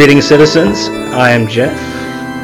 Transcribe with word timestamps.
Greetings, 0.00 0.24
citizens. 0.24 0.88
I 1.12 1.30
am 1.32 1.46
Jeff. 1.46 1.78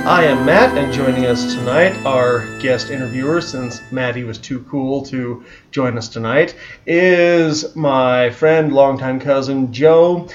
I 0.07 0.25
am 0.25 0.45
Matt, 0.45 0.77
and 0.77 0.93
joining 0.93 1.25
us 1.25 1.55
tonight, 1.55 1.97
our 2.05 2.45
guest 2.59 2.91
interviewer, 2.91 3.41
since 3.41 3.81
Maddie 3.91 4.25
was 4.25 4.37
too 4.37 4.61
cool 4.69 5.03
to 5.07 5.43
join 5.71 5.97
us 5.97 6.11
tonight, 6.11 6.55
is 6.85 7.75
my 7.75 8.29
friend, 8.29 8.75
longtime 8.75 9.19
cousin 9.21 9.73
Joe. 9.73 10.29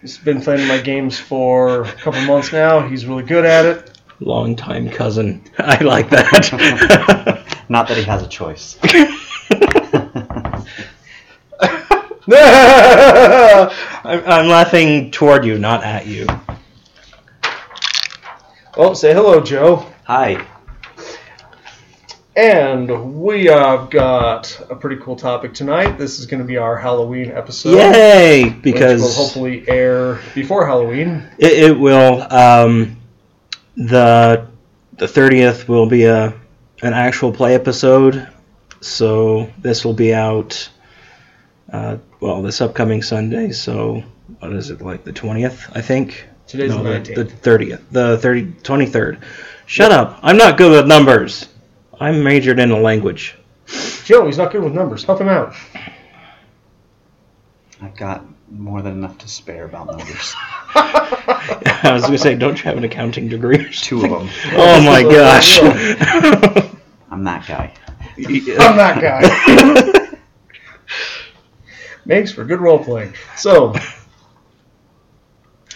He's 0.00 0.18
been 0.18 0.40
playing 0.42 0.66
my 0.66 0.78
games 0.78 1.20
for 1.20 1.82
a 1.82 1.92
couple 1.92 2.20
months 2.22 2.52
now. 2.52 2.80
He's 2.80 3.06
really 3.06 3.22
good 3.22 3.44
at 3.44 3.64
it. 3.64 4.00
Longtime 4.18 4.90
cousin. 4.90 5.44
I 5.58 5.80
like 5.84 6.10
that. 6.10 7.44
Not 7.68 7.86
that 7.86 7.96
he 7.96 8.02
has 8.02 8.24
a 8.24 8.28
choice. 8.28 8.76
I'm, 14.04 14.24
I'm 14.26 14.48
laughing 14.48 15.12
toward 15.12 15.44
you, 15.44 15.58
not 15.58 15.84
at 15.84 16.08
you. 16.08 16.26
Well, 18.76 18.94
say 18.94 19.12
hello, 19.14 19.40
Joe. 19.40 19.86
Hi. 20.04 20.46
And 22.36 23.18
we 23.18 23.46
have 23.46 23.88
got 23.88 24.60
a 24.68 24.76
pretty 24.76 25.00
cool 25.02 25.16
topic 25.16 25.54
tonight. 25.54 25.96
This 25.96 26.18
is 26.18 26.26
going 26.26 26.40
to 26.40 26.46
be 26.46 26.58
our 26.58 26.76
Halloween 26.76 27.30
episode. 27.30 27.76
Yay! 27.76 28.44
which 28.44 28.52
will 28.54 28.60
Because 28.60 29.16
hopefully 29.16 29.66
air 29.66 30.20
before 30.34 30.66
Halloween. 30.66 31.26
it, 31.38 31.70
it 31.70 31.78
will. 31.78 32.20
Um, 32.30 32.98
the 33.76 34.46
the 34.98 35.08
thirtieth 35.08 35.66
will 35.68 35.86
be 35.86 36.04
a 36.04 36.34
an 36.82 36.92
actual 36.92 37.32
play 37.32 37.54
episode, 37.54 38.28
so 38.82 39.50
this 39.58 39.84
will 39.84 39.94
be 39.94 40.12
out. 40.12 40.68
Uh, 41.72 41.96
well, 42.20 42.42
this 42.42 42.60
upcoming 42.60 43.02
Sunday. 43.02 43.52
So 43.52 44.02
what 44.40 44.52
is 44.52 44.68
it 44.68 44.82
like 44.82 45.04
the 45.04 45.12
twentieth? 45.12 45.70
I 45.74 45.80
think. 45.80 46.26
Today's 46.46 46.70
no, 46.70 46.82
the 46.82 46.90
the 46.90 46.98
19th. 46.98 47.14
the 47.14 47.24
thirtieth, 47.24 47.90
the 47.90 48.18
30, 48.18 48.44
23rd. 48.62 49.22
Shut 49.66 49.90
up! 49.90 50.20
I'm 50.22 50.36
not 50.36 50.56
good 50.56 50.70
with 50.70 50.86
numbers. 50.86 51.48
I'm 51.98 52.22
majored 52.22 52.60
in 52.60 52.70
a 52.70 52.78
language. 52.78 53.36
Joe, 54.04 54.26
he's 54.26 54.38
not 54.38 54.52
good 54.52 54.62
with 54.62 54.72
numbers. 54.72 55.02
Help 55.02 55.20
him 55.20 55.28
out. 55.28 55.54
I've 57.82 57.96
got 57.96 58.24
more 58.48 58.80
than 58.80 58.92
enough 58.92 59.18
to 59.18 59.28
spare 59.28 59.64
about 59.64 59.88
numbers. 59.88 60.34
I 60.74 61.90
was 61.92 62.02
gonna 62.02 62.16
say, 62.16 62.36
don't 62.36 62.56
you 62.56 62.64
have 62.64 62.76
an 62.76 62.84
accounting 62.84 63.28
degree? 63.28 63.66
Oh 63.66 63.70
Two 63.72 64.04
of 64.04 64.10
them. 64.10 64.28
Oh 64.52 64.80
my 64.82 65.02
gosh! 65.02 65.58
I'm 67.10 67.24
that 67.24 67.46
guy. 67.46 67.72
I'm 68.18 68.76
that 68.76 69.00
guy. 69.00 70.18
Makes 72.04 72.32
for 72.32 72.44
good 72.44 72.60
role 72.60 72.78
playing. 72.82 73.14
So, 73.36 73.74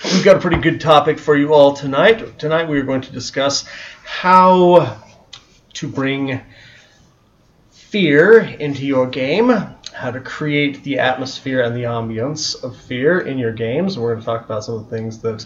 we've 0.05 0.25
got 0.25 0.37
a 0.37 0.41
pretty 0.41 0.57
good 0.57 0.81
topic 0.81 1.19
for 1.19 1.37
you 1.37 1.53
all 1.53 1.75
tonight. 1.75 2.39
Tonight 2.39 2.69
we 2.69 2.79
are 2.79 2.83
going 2.83 3.03
to 3.03 3.13
discuss 3.13 3.65
how 4.05 4.99
to 5.75 5.89
bring 5.89 6.41
fear 7.71 8.41
into 8.41 8.87
your 8.87 9.07
game, 9.07 9.51
how 9.93 10.11
to 10.11 10.21
create 10.21 10.83
the 10.85 10.99
atmosphere 10.99 11.63
and 11.63 11.77
the 11.77 11.83
ambience 11.83 12.63
of 12.63 12.77
fear 12.77 13.21
in 13.21 13.39
your 13.39 13.53
games. 13.53 13.99
We're 13.99 14.15
going 14.15 14.21
to 14.21 14.27
talk 14.27 14.45
about 14.45 14.65
some 14.65 14.77
of 14.77 14.89
the 14.89 14.97
things 14.97 15.19
that 15.21 15.45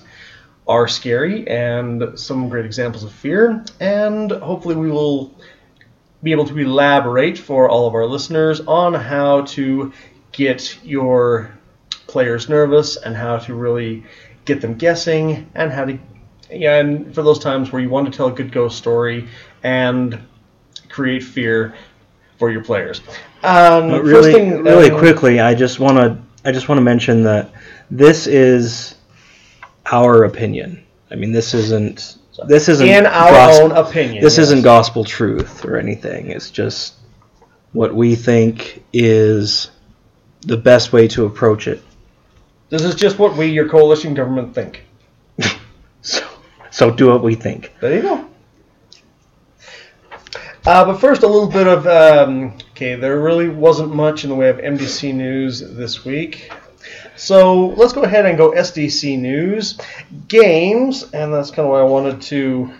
are 0.68 0.88
scary 0.88 1.46
and 1.48 2.18
some 2.18 2.48
great 2.48 2.64
examples 2.64 3.04
of 3.04 3.12
fear, 3.12 3.64
and 3.80 4.30
hopefully 4.30 4.76
we 4.76 4.90
will 4.90 5.34
be 6.22 6.32
able 6.32 6.46
to 6.46 6.56
elaborate 6.56 7.36
for 7.36 7.68
all 7.68 7.86
of 7.86 7.94
our 7.94 8.06
listeners 8.06 8.60
on 8.60 8.94
how 8.94 9.42
to 9.42 9.92
get 10.32 10.78
your 10.84 11.50
players 12.06 12.48
nervous 12.48 12.96
and 12.96 13.16
how 13.16 13.38
to 13.38 13.54
really 13.54 14.04
get 14.44 14.60
them 14.60 14.74
guessing 14.74 15.50
and 15.54 15.72
how 15.72 15.84
to 15.84 15.98
yeah, 16.50 16.78
and 16.78 17.14
for 17.14 17.22
those 17.22 17.38
times 17.38 17.72
where 17.72 17.80
you 17.80 17.88
want 17.88 18.10
to 18.10 18.16
tell 18.16 18.28
a 18.28 18.32
good 18.32 18.52
ghost 18.52 18.76
story 18.76 19.28
and 19.62 20.18
create 20.88 21.22
fear 21.22 21.74
for 22.38 22.50
your 22.50 22.62
players. 22.62 23.00
Um, 23.42 23.90
But 23.90 24.04
really, 24.04 24.32
thing, 24.32 24.62
really 24.62 24.90
um, 24.90 24.98
quickly, 24.98 25.40
I 25.40 25.54
just 25.54 25.80
want 25.80 25.96
to 25.96 26.18
I 26.44 26.52
just 26.52 26.68
want 26.68 26.78
to 26.78 26.82
mention 26.82 27.24
that 27.24 27.52
this 27.90 28.26
is 28.26 28.96
our 29.90 30.24
opinion. 30.24 30.84
I 31.10 31.16
mean, 31.16 31.32
this 31.32 31.54
isn't 31.54 32.18
this 32.46 32.68
isn't 32.68 32.86
in 32.86 33.06
our 33.06 33.62
own 33.62 33.72
opinion. 33.72 34.22
This 34.22 34.38
yes. 34.38 34.46
isn't 34.46 34.62
gospel 34.62 35.04
truth 35.04 35.64
or 35.64 35.76
anything. 35.78 36.30
It's 36.30 36.50
just 36.50 36.94
what 37.72 37.94
we 37.94 38.14
think 38.14 38.84
is 38.92 39.70
the 40.42 40.56
best 40.56 40.92
way 40.92 41.08
to 41.08 41.24
approach 41.24 41.66
it. 41.66 41.82
This 42.68 42.82
is 42.82 42.94
just 42.94 43.18
what 43.18 43.36
we, 43.36 43.46
your 43.46 43.68
coalition 43.68 44.14
government, 44.14 44.54
think. 44.54 44.84
So, 46.02 46.22
so 46.70 46.90
do 46.90 47.08
what 47.08 47.22
we 47.22 47.34
think. 47.34 47.72
There 47.80 47.94
you 47.94 48.02
go. 48.02 48.28
Uh, 50.66 50.84
but 50.84 50.98
first, 50.98 51.22
a 51.22 51.26
little 51.26 51.48
bit 51.48 51.66
of 51.66 51.86
um, 51.86 52.58
okay. 52.72 52.94
There 52.94 53.20
really 53.20 53.48
wasn't 53.48 53.94
much 53.94 54.24
in 54.24 54.30
the 54.30 54.36
way 54.36 54.50
of 54.50 54.58
MDC 54.58 55.14
news 55.14 55.60
this 55.60 56.04
week, 56.04 56.50
so 57.16 57.68
let's 57.68 57.92
go 57.92 58.02
ahead 58.02 58.26
and 58.26 58.36
go 58.36 58.52
SDC 58.52 59.18
news, 59.18 59.78
games, 60.26 61.04
and 61.12 61.32
that's 61.32 61.50
kind 61.50 61.66
of 61.66 61.72
why 61.72 61.80
I 61.80 61.84
wanted 61.84 62.20
to. 62.22 62.72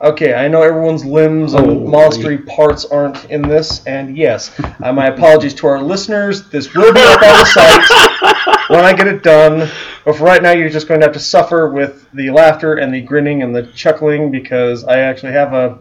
Okay, 0.00 0.32
I 0.32 0.46
know 0.46 0.62
everyone's 0.62 1.04
limbs 1.04 1.54
and 1.54 1.66
Oh, 1.68 1.74
monstery 1.80 2.46
parts 2.46 2.84
aren't 2.84 3.24
in 3.26 3.42
this, 3.42 3.84
and 3.84 4.16
yes, 4.16 4.52
uh, 4.80 4.92
my 4.92 5.08
apologies 5.08 5.54
to 5.54 5.66
our 5.66 5.82
listeners. 5.82 6.48
This 6.50 6.72
will 6.72 6.92
be 6.92 7.00
up 7.00 7.20
on 7.20 7.38
the 7.40 7.44
site 7.44 8.68
when 8.70 8.84
I 8.84 8.92
get 8.92 9.08
it 9.08 9.24
done. 9.24 9.68
But 10.04 10.16
for 10.16 10.22
right 10.22 10.40
now, 10.40 10.52
you're 10.52 10.68
just 10.68 10.86
going 10.86 11.00
to 11.00 11.06
have 11.06 11.14
to 11.14 11.20
suffer 11.20 11.70
with 11.70 12.08
the 12.12 12.30
laughter 12.30 12.74
and 12.74 12.94
the 12.94 13.00
grinning 13.00 13.42
and 13.42 13.54
the 13.54 13.64
chuckling 13.72 14.30
because 14.30 14.84
I 14.84 15.00
actually 15.00 15.32
have 15.32 15.52
a 15.52 15.80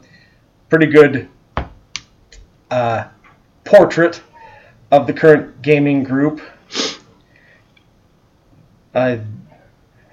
pretty 0.70 0.88
good 0.88 1.30
uh, 2.72 3.06
portrait 3.66 4.24
of 4.92 5.06
the 5.06 5.14
current 5.14 5.62
gaming 5.62 6.04
group. 6.04 6.42
I, 8.96 9.22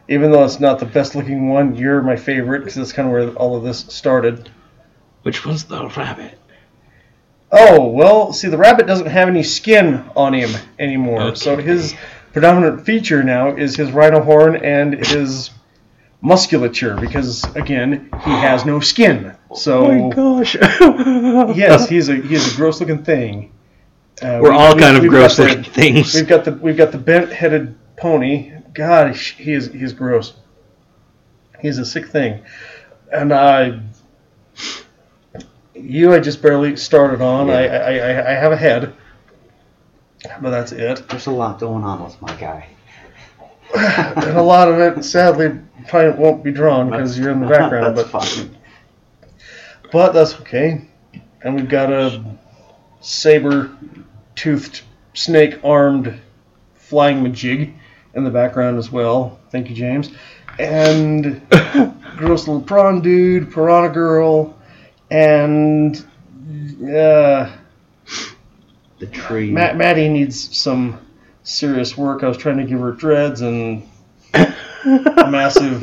even 0.09 0.31
though 0.31 0.45
it's 0.45 0.61
not 0.61 0.79
the 0.79 0.87
best 0.87 1.15
looking 1.15 1.49
one, 1.49 1.75
you're 1.77 2.03
my 2.03 2.17
favorite 2.17 2.61
because 2.61 2.75
that's 2.75 2.93
kind 2.93 3.09
of 3.09 3.13
where 3.13 3.29
all 3.37 3.57
of 3.57 3.63
this 3.65 3.81
started. 3.89 4.51
Which 5.23 5.45
one's 5.47 5.65
the 5.65 5.87
rabbit? 5.97 6.39
Oh, 7.51 7.89
well, 7.89 8.33
see, 8.33 8.49
the 8.49 8.59
rabbit 8.59 8.87
doesn't 8.87 9.07
have 9.07 9.29
any 9.29 9.43
skin 9.43 10.05
on 10.17 10.35
him 10.35 10.51
anymore. 10.79 11.23
Okay. 11.23 11.35
So 11.37 11.56
his 11.56 11.95
predominant 12.33 12.85
feature 12.85 13.23
now 13.23 13.55
is 13.56 13.77
his 13.77 13.93
rhino 13.93 14.21
horn 14.23 14.56
and 14.56 14.95
his 15.06 15.51
musculature 16.21 16.97
because, 17.00 17.45
again, 17.55 18.11
he 18.25 18.31
has 18.31 18.65
no 18.65 18.81
skin. 18.81 19.35
So, 19.55 19.87
oh 19.87 20.09
my 20.09 20.15
gosh! 20.15 20.55
yes, 21.57 21.89
he's 21.89 22.09
a 22.09 22.17
he's 22.17 22.53
a 22.53 22.57
gross 22.57 22.81
looking 22.81 23.05
thing. 23.05 23.53
Uh, 24.21 24.41
we're 24.43 24.50
we- 24.50 24.57
all 24.57 24.75
we- 24.75 24.81
kind 24.81 24.97
of 24.97 25.03
we've 25.03 25.12
gross 25.12 25.39
looking 25.39 25.62
things. 25.62 26.12
We've 26.15 26.27
got 26.27 26.45
the 26.45 26.53
we've 26.53 26.77
got 26.77 26.91
the 26.91 26.99
bent 26.99 27.31
headed 27.31 27.77
pony. 27.97 28.53
God, 28.75 29.15
he 29.15 29.53
is 29.53 29.73
he's 29.73 29.93
gross. 29.93 30.35
He's 31.61 31.79
a 31.79 31.85
sick 31.85 32.09
thing, 32.09 32.43
and 33.12 33.32
I. 33.32 33.81
You, 35.75 36.15
I 36.15 36.21
just 36.21 36.41
barely 36.41 36.76
started 36.76 37.21
on. 37.21 37.50
I, 37.50 37.67
I, 37.67 37.94
I, 37.97 38.31
I 38.31 38.35
have 38.35 38.53
a 38.53 38.56
head, 38.56 38.94
but 40.41 40.50
that's 40.50 40.71
it. 40.73 41.09
There's 41.09 41.26
a 41.26 41.32
lot 41.32 41.59
going 41.59 41.82
on 41.82 42.03
with 42.03 42.21
my 42.21 42.35
guy. 42.37 42.69
And 43.75 44.37
a 44.37 44.43
lot 44.43 44.69
of 44.69 44.79
it, 44.79 45.05
sadly, 45.05 45.59
probably 45.88 46.23
won't 46.23 46.44
be 46.44 46.53
drawn 46.53 46.91
because 46.91 47.19
you're 47.19 47.32
in 47.32 47.41
the 47.41 47.47
background. 47.59 47.97
That's 47.97 48.09
but 48.09 48.23
fine. 48.23 48.56
but 49.91 50.12
that's 50.12 50.35
okay. 50.43 50.88
And 51.43 51.56
we've 51.56 51.69
got 51.69 51.93
a 51.93 52.25
saber-toothed, 53.00 54.82
snake-armed 55.15 56.21
flying 56.75 57.25
majig 57.25 57.75
in 58.14 58.25
the 58.25 58.31
background 58.31 58.78
as 58.78 58.90
well. 58.90 59.38
Thank 59.50 59.69
you, 59.69 59.75
James. 59.76 60.11
And 60.58 61.43
gross 62.16 62.46
little 62.46 62.62
prawn 62.62 63.00
dude, 63.02 63.52
piranha 63.52 63.88
girl, 63.93 64.56
and 65.11 65.96
uh, 66.82 67.50
The 68.99 69.06
tree. 69.11 69.50
Matt, 69.50 69.76
Maddie 69.76 70.08
needs 70.08 70.56
some 70.56 71.00
serious 71.43 71.96
work. 71.96 72.22
I 72.22 72.28
was 72.28 72.37
trying 72.37 72.58
to 72.58 72.64
give 72.64 72.81
her 72.81 72.93
dreads 72.93 73.40
and 73.40 73.87
a 74.34 75.28
massive 75.28 75.82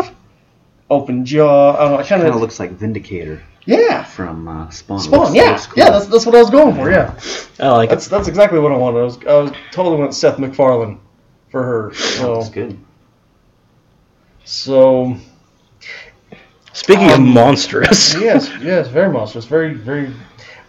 open 0.90 1.26
jaw. 1.26 1.76
I 1.76 1.80
don't 1.82 1.92
know. 1.92 1.96
I 1.98 2.04
kind 2.04 2.08
kind 2.22 2.28
of 2.28 2.36
of 2.36 2.42
looks 2.42 2.60
like 2.60 2.72
Vindicator 2.72 3.44
yeah. 3.66 4.04
from 4.04 4.48
uh, 4.48 4.70
Spawn. 4.70 5.00
Spawn, 5.00 5.20
Looks- 5.20 5.36
yeah, 5.36 5.52
looks 5.52 5.68
cool. 5.68 5.84
yeah, 5.84 5.90
that's, 5.92 6.06
that's 6.08 6.26
what 6.26 6.36
I 6.36 6.40
was 6.40 6.50
going 6.50 6.76
for, 6.76 6.90
yeah. 6.90 7.20
I 7.60 7.70
like 7.70 7.90
That's 7.90 8.08
it. 8.08 8.10
that's 8.10 8.28
exactly 8.28 8.60
what 8.60 8.72
I 8.72 8.78
wanted. 8.78 9.00
I 9.00 9.04
was, 9.04 9.18
I 9.26 9.34
was 9.38 9.52
totally 9.72 9.98
went 9.98 10.14
Seth 10.14 10.40
MacFarlane 10.40 11.00
for 11.52 11.64
her. 11.64 11.94
So, 11.94 12.36
That's 12.36 12.50
good. 12.50 12.78
so 14.46 15.16
Speaking 16.74 17.08
of 17.12 17.16
Um, 17.20 17.34
monstrous, 17.34 18.16
yes, 18.20 18.50
yes, 18.62 18.88
very 18.88 19.12
monstrous, 19.12 19.46
very, 19.46 19.74
very, 19.74 20.12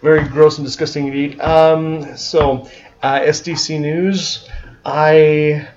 very 0.01 0.27
gross 0.27 0.57
and 0.57 0.67
disgusting 0.67 1.07
indeed. 1.07 1.39
Um, 1.39 2.15
so, 2.17 2.67
uh, 3.01 3.19
SDC 3.21 3.79
news. 3.79 4.47
I 4.85 5.67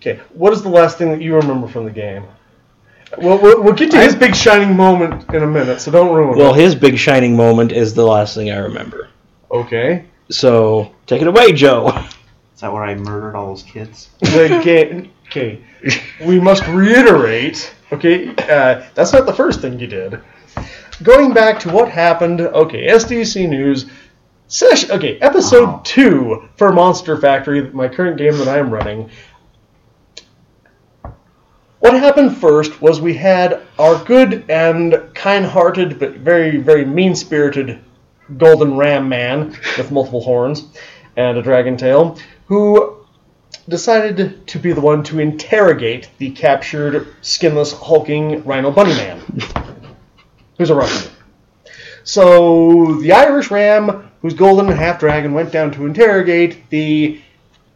Okay, 0.00 0.18
what 0.32 0.52
is 0.52 0.62
the 0.62 0.68
last 0.70 0.96
thing 0.98 1.10
that 1.12 1.20
you 1.22 1.36
remember 1.36 1.68
from 1.68 1.84
the 1.84 1.90
game? 1.90 2.24
Well, 3.18 3.38
we'll, 3.38 3.62
we'll 3.62 3.74
get 3.74 3.90
to 3.92 4.00
his 4.00 4.16
big 4.16 4.34
shining 4.34 4.74
moment 4.74 5.32
in 5.34 5.42
a 5.42 5.46
minute, 5.46 5.80
so 5.82 5.90
don't 5.90 6.12
ruin 6.14 6.36
Well, 6.36 6.54
it. 6.54 6.60
his 6.60 6.74
big 6.74 6.96
shining 6.98 7.36
moment 7.36 7.70
is 7.70 7.92
the 7.94 8.04
last 8.04 8.34
thing 8.34 8.50
I 8.50 8.56
remember. 8.56 9.10
Okay. 9.50 10.06
So 10.30 10.92
take 11.06 11.20
it 11.20 11.28
away, 11.28 11.52
Joe. 11.52 11.92
Is 12.62 12.64
that 12.64 12.72
where 12.72 12.84
I 12.84 12.94
murdered 12.94 13.34
all 13.34 13.48
those 13.48 13.64
kids? 13.64 14.08
The 14.20 14.60
game. 14.62 15.10
Okay. 15.26 15.60
We 16.24 16.38
must 16.38 16.64
reiterate. 16.68 17.74
Okay, 17.90 18.28
uh, 18.28 18.84
that's 18.94 19.12
not 19.12 19.26
the 19.26 19.34
first 19.34 19.60
thing 19.60 19.80
you 19.80 19.88
did. 19.88 20.20
Going 21.02 21.34
back 21.34 21.58
to 21.62 21.72
what 21.72 21.88
happened. 21.88 22.40
Okay, 22.40 22.86
SDC 22.86 23.48
News. 23.48 23.86
Session. 24.46 24.92
Okay, 24.92 25.18
episode 25.18 25.84
two 25.84 26.48
for 26.56 26.70
Monster 26.70 27.16
Factory, 27.16 27.68
my 27.72 27.88
current 27.88 28.16
game 28.16 28.38
that 28.38 28.46
I 28.46 28.58
am 28.58 28.70
running. 28.70 29.10
What 31.80 31.94
happened 31.94 32.36
first 32.36 32.80
was 32.80 33.00
we 33.00 33.14
had 33.14 33.62
our 33.80 34.04
good 34.04 34.48
and 34.48 35.10
kind-hearted 35.16 35.98
but 35.98 36.12
very, 36.18 36.58
very 36.58 36.84
mean-spirited 36.84 37.80
golden 38.36 38.76
ram 38.76 39.08
man 39.08 39.48
with 39.76 39.90
multiple 39.90 40.20
horns 40.20 40.68
and 41.16 41.36
a 41.36 41.42
dragon 41.42 41.76
tail, 41.76 42.16
who 42.46 43.06
decided 43.68 44.46
to 44.48 44.58
be 44.58 44.72
the 44.72 44.80
one 44.80 45.02
to 45.04 45.20
interrogate 45.20 46.10
the 46.18 46.30
captured, 46.30 47.14
skinless, 47.22 47.72
hulking 47.72 48.44
Rhino 48.44 48.70
Bunny 48.70 48.94
Man, 48.94 49.20
who's 50.58 50.70
a 50.70 50.74
Russian. 50.74 51.12
So 52.04 52.96
the 53.00 53.12
Irish 53.12 53.50
ram, 53.50 54.10
who's 54.20 54.34
golden 54.34 54.68
and 54.68 54.78
half 54.78 54.98
dragon, 54.98 55.34
went 55.34 55.52
down 55.52 55.70
to 55.72 55.86
interrogate 55.86 56.68
the 56.70 57.20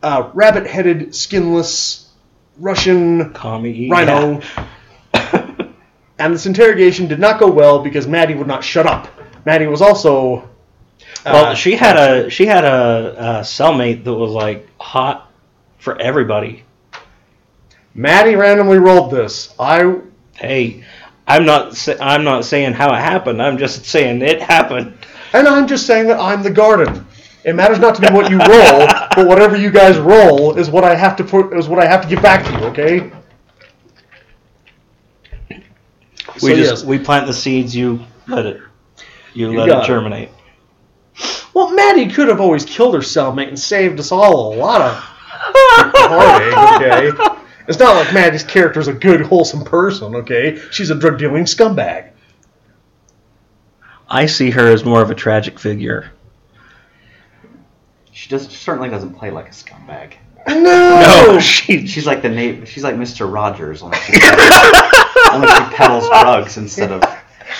uh, 0.02 0.30
rabbit-headed, 0.34 1.14
skinless 1.14 2.10
Russian 2.58 3.32
Commie. 3.32 3.88
Rhino. 3.88 4.40
and 6.18 6.34
this 6.34 6.46
interrogation 6.46 7.06
did 7.06 7.20
not 7.20 7.38
go 7.38 7.50
well 7.50 7.80
because 7.80 8.06
Maddie 8.06 8.34
would 8.34 8.46
not 8.46 8.64
shut 8.64 8.86
up. 8.86 9.08
Maddie 9.44 9.66
was 9.66 9.82
also. 9.82 10.48
Well, 11.24 11.46
uh, 11.46 11.54
she 11.54 11.74
had 11.76 11.96
a 11.96 12.30
she 12.30 12.46
had 12.46 12.64
a, 12.64 13.14
a 13.18 13.40
cellmate 13.40 14.04
that 14.04 14.14
was 14.14 14.32
like 14.32 14.68
hot 14.80 15.30
for 15.78 16.00
everybody. 16.00 16.64
Maddie 17.94 18.36
randomly 18.36 18.78
rolled 18.78 19.10
this. 19.10 19.54
I 19.58 20.00
Hey, 20.34 20.84
I'm 21.26 21.44
not 21.46 21.76
sa- 21.76 21.96
I'm 22.00 22.24
not 22.24 22.44
saying 22.44 22.74
how 22.74 22.92
it 22.94 22.98
happened. 22.98 23.40
I'm 23.42 23.58
just 23.58 23.84
saying 23.86 24.22
it 24.22 24.42
happened. 24.42 24.96
and 25.32 25.48
I'm 25.48 25.66
just 25.66 25.86
saying 25.86 26.06
that 26.08 26.20
I'm 26.20 26.42
the 26.42 26.50
garden. 26.50 27.06
It 27.44 27.54
matters 27.54 27.78
not 27.78 27.94
to 27.94 28.02
me 28.02 28.08
what 28.10 28.28
you 28.30 28.38
roll, 28.38 28.86
but 29.14 29.26
whatever 29.26 29.56
you 29.56 29.70
guys 29.70 29.98
roll 29.98 30.58
is 30.58 30.68
what 30.68 30.84
I 30.84 30.94
have 30.94 31.16
to 31.16 31.24
put 31.24 31.56
is 31.56 31.68
what 31.68 31.78
I 31.78 31.86
have 31.86 32.02
to 32.02 32.08
give 32.08 32.20
back 32.20 32.44
to 32.44 32.52
you. 32.52 32.66
Okay. 32.66 33.12
We 36.42 36.50
So, 36.50 36.54
just 36.54 36.70
yes. 36.70 36.84
we 36.84 36.98
plant 36.98 37.26
the 37.26 37.32
seeds. 37.32 37.74
You 37.74 38.00
let 38.26 38.46
it 38.46 38.60
you, 39.32 39.52
You 39.52 39.58
let 39.58 39.68
it 39.68 40.22
it. 40.22 40.30
Germinate. 41.56 41.56
Well, 41.56 41.74
Maddie 41.74 42.12
could 42.12 42.28
have 42.28 42.40
always 42.40 42.64
killed 42.64 42.94
her 42.94 43.00
cellmate 43.00 43.48
and 43.48 43.58
saved 43.58 43.98
us 43.98 44.12
all 44.12 44.52
a 44.52 44.56
lot 44.56 44.80
of 44.82 44.92
heartache. 44.94 47.12
Okay. 47.12 47.42
It's 47.68 47.78
not 47.78 47.96
like 47.96 48.14
Maddie's 48.14 48.44
character's 48.44 48.88
a 48.88 48.92
good, 48.92 49.22
wholesome 49.22 49.64
person. 49.64 50.14
Okay. 50.16 50.60
She's 50.70 50.90
a 50.90 50.94
drug 50.94 51.18
dealing 51.18 51.44
scumbag. 51.44 52.10
I 54.08 54.26
see 54.26 54.50
her 54.50 54.70
as 54.70 54.84
more 54.84 55.02
of 55.02 55.10
a 55.10 55.14
tragic 55.14 55.58
figure. 55.58 56.12
She 58.12 58.28
does 58.28 58.48
certainly 58.48 58.88
doesn't 58.88 59.14
play 59.14 59.30
like 59.30 59.48
a 59.48 59.50
scumbag. 59.50 60.14
No. 60.48 61.32
No, 61.32 61.40
she 61.40 61.86
She's 61.86 62.06
like 62.06 62.22
the 62.22 62.28
na- 62.28 62.64
She's 62.64 62.84
like 62.84 62.94
Mr. 62.94 63.30
Rogers, 63.32 63.82
only 63.82 63.98
she, 63.98 64.12
only 65.32 65.48
she 65.48 65.74
peddles 65.74 66.08
drugs 66.08 66.56
instead 66.56 66.92
of. 66.92 67.02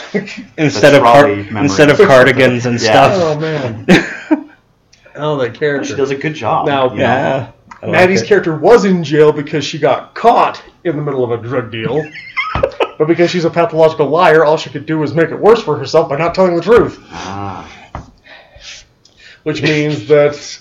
instead 0.58 0.94
of 0.94 1.02
car- 1.02 1.28
instead 1.30 1.90
of 1.90 1.98
cardigans 1.98 2.66
and 2.66 2.80
Yeah. 2.80 3.10
stuff. 3.10 3.12
Oh 3.16 3.40
man. 3.40 3.86
Oh, 5.18 5.38
that 5.38 5.54
character. 5.54 5.88
She 5.88 5.94
does 5.96 6.10
a 6.10 6.14
good 6.14 6.34
job. 6.34 6.66
Now- 6.66 6.90
you 6.90 6.96
know? 6.96 7.02
Yeah. 7.02 7.52
Like 7.82 7.90
Maddie's 7.92 8.20
it. 8.22 8.26
character 8.28 8.54
was 8.56 8.84
in 8.84 9.02
jail 9.02 9.32
because 9.32 9.64
she 9.64 9.78
got 9.78 10.14
caught 10.14 10.62
in 10.84 10.94
the 10.96 11.02
middle 11.02 11.24
of 11.24 11.30
a 11.30 11.42
drug 11.42 11.70
deal. 11.72 12.02
but 12.98 13.06
because 13.06 13.30
she's 13.30 13.44
a 13.46 13.50
pathological 13.50 14.08
liar, 14.08 14.44
all 14.44 14.56
she 14.58 14.68
could 14.70 14.84
do 14.86 14.98
was 14.98 15.14
make 15.14 15.30
it 15.30 15.36
worse 15.38 15.62
for 15.62 15.78
herself 15.78 16.08
by 16.10 16.16
not 16.18 16.34
telling 16.34 16.54
the 16.56 16.60
truth. 16.62 16.98
Ah, 17.10 17.66
Which 19.44 19.62
means 19.62 20.06
that 20.08 20.58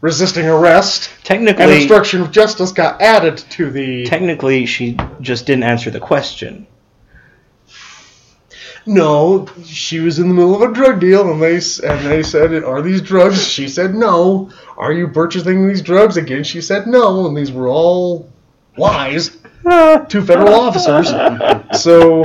resisting 0.00 0.46
arrest 0.46 1.10
technically 1.22 1.48
and 1.50 1.58
Technically, 1.58 1.76
obstruction 1.84 2.20
of 2.22 2.30
justice 2.32 2.72
got 2.72 3.00
added 3.00 3.38
to 3.50 3.70
the. 3.70 4.04
technically, 4.06 4.66
she 4.66 4.96
just 5.20 5.46
didn't 5.46 5.64
answer 5.64 5.90
the 5.90 6.00
question. 6.00 6.66
No, 8.86 9.46
she 9.64 10.00
was 10.00 10.18
in 10.18 10.28
the 10.28 10.34
middle 10.34 10.54
of 10.54 10.70
a 10.70 10.74
drug 10.74 11.00
deal, 11.00 11.30
and 11.30 11.40
they 11.42 11.54
and 11.56 12.06
they 12.06 12.22
said, 12.22 12.64
"Are 12.64 12.82
these 12.82 13.00
drugs?" 13.02 13.46
She 13.46 13.68
said, 13.68 13.94
"No." 13.94 14.50
Are 14.78 14.92
you 14.92 15.08
purchasing 15.08 15.68
these 15.68 15.82
drugs 15.82 16.16
again? 16.16 16.42
She 16.44 16.60
said, 16.60 16.86
"No," 16.86 17.26
and 17.26 17.36
these 17.36 17.52
were 17.52 17.68
all 17.68 18.28
lies 18.76 19.36
to 19.64 20.22
federal 20.26 20.54
officers. 20.54 21.08
So 21.80 22.24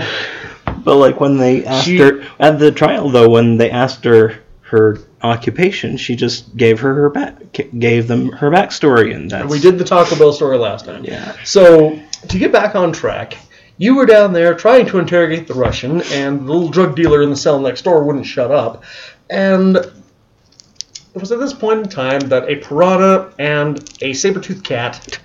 But 0.84 0.96
like 0.96 1.20
when 1.20 1.38
they 1.38 1.66
asked 1.66 1.86
She- 1.86 1.98
her 1.98 2.24
at 2.40 2.60
the 2.60 2.72
trial, 2.72 3.10
though, 3.10 3.30
when 3.30 3.58
they 3.58 3.70
asked 3.70 4.06
her 4.06 4.36
her 4.62 5.00
occupation, 5.22 5.98
she 5.98 6.16
just 6.16 6.56
gave 6.56 6.80
her 6.80 6.94
her 6.94 7.10
back, 7.10 7.36
gave 7.78 8.08
them 8.08 8.32
her 8.32 8.50
backstory, 8.50 9.14
and 9.14 9.30
that's 9.30 9.50
we 9.50 9.60
did 9.60 9.78
the 9.78 9.84
Taco 9.84 10.16
Bell 10.16 10.32
story 10.34 10.58
last 10.58 10.86
time. 10.86 11.04
Yeah. 11.04 11.34
So 11.44 12.00
to 12.30 12.40
get 12.40 12.52
back 12.52 12.76
on 12.76 12.92
track, 12.92 13.38
you 13.78 13.96
were 13.96 14.06
down 14.06 14.34
there 14.34 14.54
trying 14.56 14.86
to 14.88 15.00
interrogate 15.00 15.48
the 15.48 15.54
Russian, 15.54 16.02
and 16.12 16.40
the 16.40 16.52
little 16.52 16.70
drug 16.70 16.96
dealer 16.96 17.22
in 17.22 17.30
the 17.30 17.36
cell 17.36 17.60
next 17.60 17.84
door 17.84 18.04
wouldn't 18.04 18.26
shut 18.26 18.52
up. 18.52 18.84
And 19.30 19.76
it 19.76 21.22
was 21.22 21.32
at 21.32 21.40
this 21.40 21.54
point 21.54 21.82
in 21.82 21.90
time 21.90 22.22
that 22.30 22.50
a 22.50 22.58
piranha 22.58 23.34
and 23.40 23.88
a 24.02 24.14
saber-toothed 24.14 24.64
cat 24.64 25.20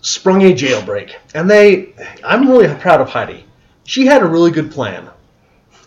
sprung 0.00 0.42
a 0.42 0.52
jailbreak. 0.52 1.14
And 1.34 1.50
they, 1.50 1.94
I'm 2.24 2.48
really 2.48 2.72
proud 2.74 3.00
of 3.00 3.08
Heidi. 3.08 3.44
She 3.84 4.06
had 4.06 4.22
a 4.22 4.26
really 4.26 4.50
good 4.50 4.70
plan. 4.70 5.08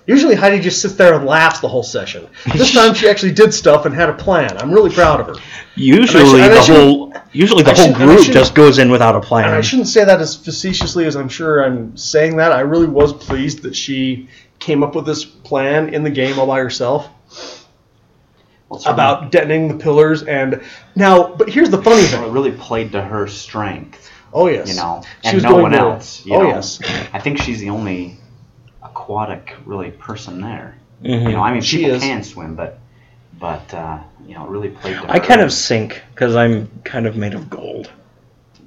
Usually 0.08 0.36
Heidi 0.36 0.60
just 0.62 0.82
sits 0.82 0.94
there 0.96 1.14
and 1.16 1.26
laughs 1.26 1.60
the 1.60 1.68
whole 1.68 1.84
session. 1.84 2.28
This 2.54 2.74
time 2.74 2.94
she 2.94 3.10
actually 3.10 3.34
did 3.34 3.54
stuff 3.54 3.86
and 3.86 3.94
had 3.94 4.10
a 4.10 4.14
plan. 4.14 4.58
I'm 4.58 4.72
really 4.72 4.90
proud 4.90 5.20
of 5.20 5.28
her. 5.28 5.36
Usually 5.76 6.42
and 6.42 6.44
I 6.54 6.56
the 6.56 6.62
shouldn't- 6.62 6.84
whole 6.84 7.14
usually 7.34 7.64
the 7.64 7.72
I 7.72 7.76
whole 7.76 7.84
shouldn't- 7.84 8.02
and 8.02 8.04
I 8.04 8.14
group 8.14 8.20
shouldn't- 8.26 8.34
just 8.38 8.56
goes 8.56 8.80
in 8.80 8.90
without 8.90 9.16
a 9.16 9.20
plan. 9.20 9.46
And 9.48 9.56
I 9.56 9.62
shouldn't 9.62 9.90
say 9.90 10.06
that 10.06 10.22
as 10.22 10.36
facetiously 10.36 11.06
as 11.06 11.16
I'm 11.16 11.28
sure 11.30 11.64
I'm 11.64 11.96
saying 11.98 12.38
that. 12.38 12.54
I 12.54 12.62
really 12.62 12.88
was 12.88 13.12
pleased 13.12 13.64
that 13.64 13.76
she 13.76 14.30
came 14.60 14.82
up 14.82 14.96
with 14.96 15.06
this 15.06 15.26
plan 15.26 15.94
in 15.94 16.04
the 16.04 16.10
game 16.10 16.40
all 16.40 16.48
by 16.48 16.60
herself 16.60 17.10
well, 18.70 18.82
about 18.86 19.32
detonating 19.32 19.68
the 19.68 19.84
pillars. 19.84 20.24
And 20.24 20.62
now, 20.96 21.36
but 21.36 21.50
here's 21.50 21.70
the 21.70 21.78
funny 21.84 21.98
Well, 21.98 22.06
it 22.06 22.08
thing. 22.24 22.32
really 22.32 22.52
played 22.52 22.94
to 22.94 23.02
her 23.02 23.28
strength, 23.28 24.10
Oh 24.34 24.48
yes, 24.48 24.68
you 24.70 24.76
know, 24.76 25.02
She 25.22 25.28
and 25.30 25.36
was 25.36 25.44
no 25.44 25.50
going 25.52 25.62
one 25.64 25.72
to- 25.74 25.78
else. 25.80 26.26
You 26.26 26.36
oh 26.36 26.42
know? 26.44 26.48
yes, 26.50 26.80
I 27.14 27.20
think 27.20 27.40
she's 27.40 27.60
the 27.60 27.70
only 27.70 28.18
aquatic 29.08 29.56
really 29.66 29.92
person 29.92 30.42
there. 30.42 30.78
Mhm. 31.04 31.24
You 31.24 31.30
know, 31.30 31.42
I 31.42 31.54
mean, 31.54 31.62
She 31.62 31.78
people 31.78 31.96
is. 31.96 32.04
can 32.04 32.24
swim, 32.24 32.56
but 32.56 32.80
but 33.40 33.74
uh, 33.74 34.00
you 34.26 34.34
know, 34.34 34.46
it 34.46 34.50
really 34.50 34.70
played. 34.70 34.98
I 35.08 35.20
kind 35.20 35.42
of 35.42 35.54
sink 35.54 36.02
because 36.14 36.36
I'm 36.36 36.68
kind 36.84 37.06
of 37.08 37.16
made 37.16 37.34
of 37.34 37.50
gold. 37.50 37.90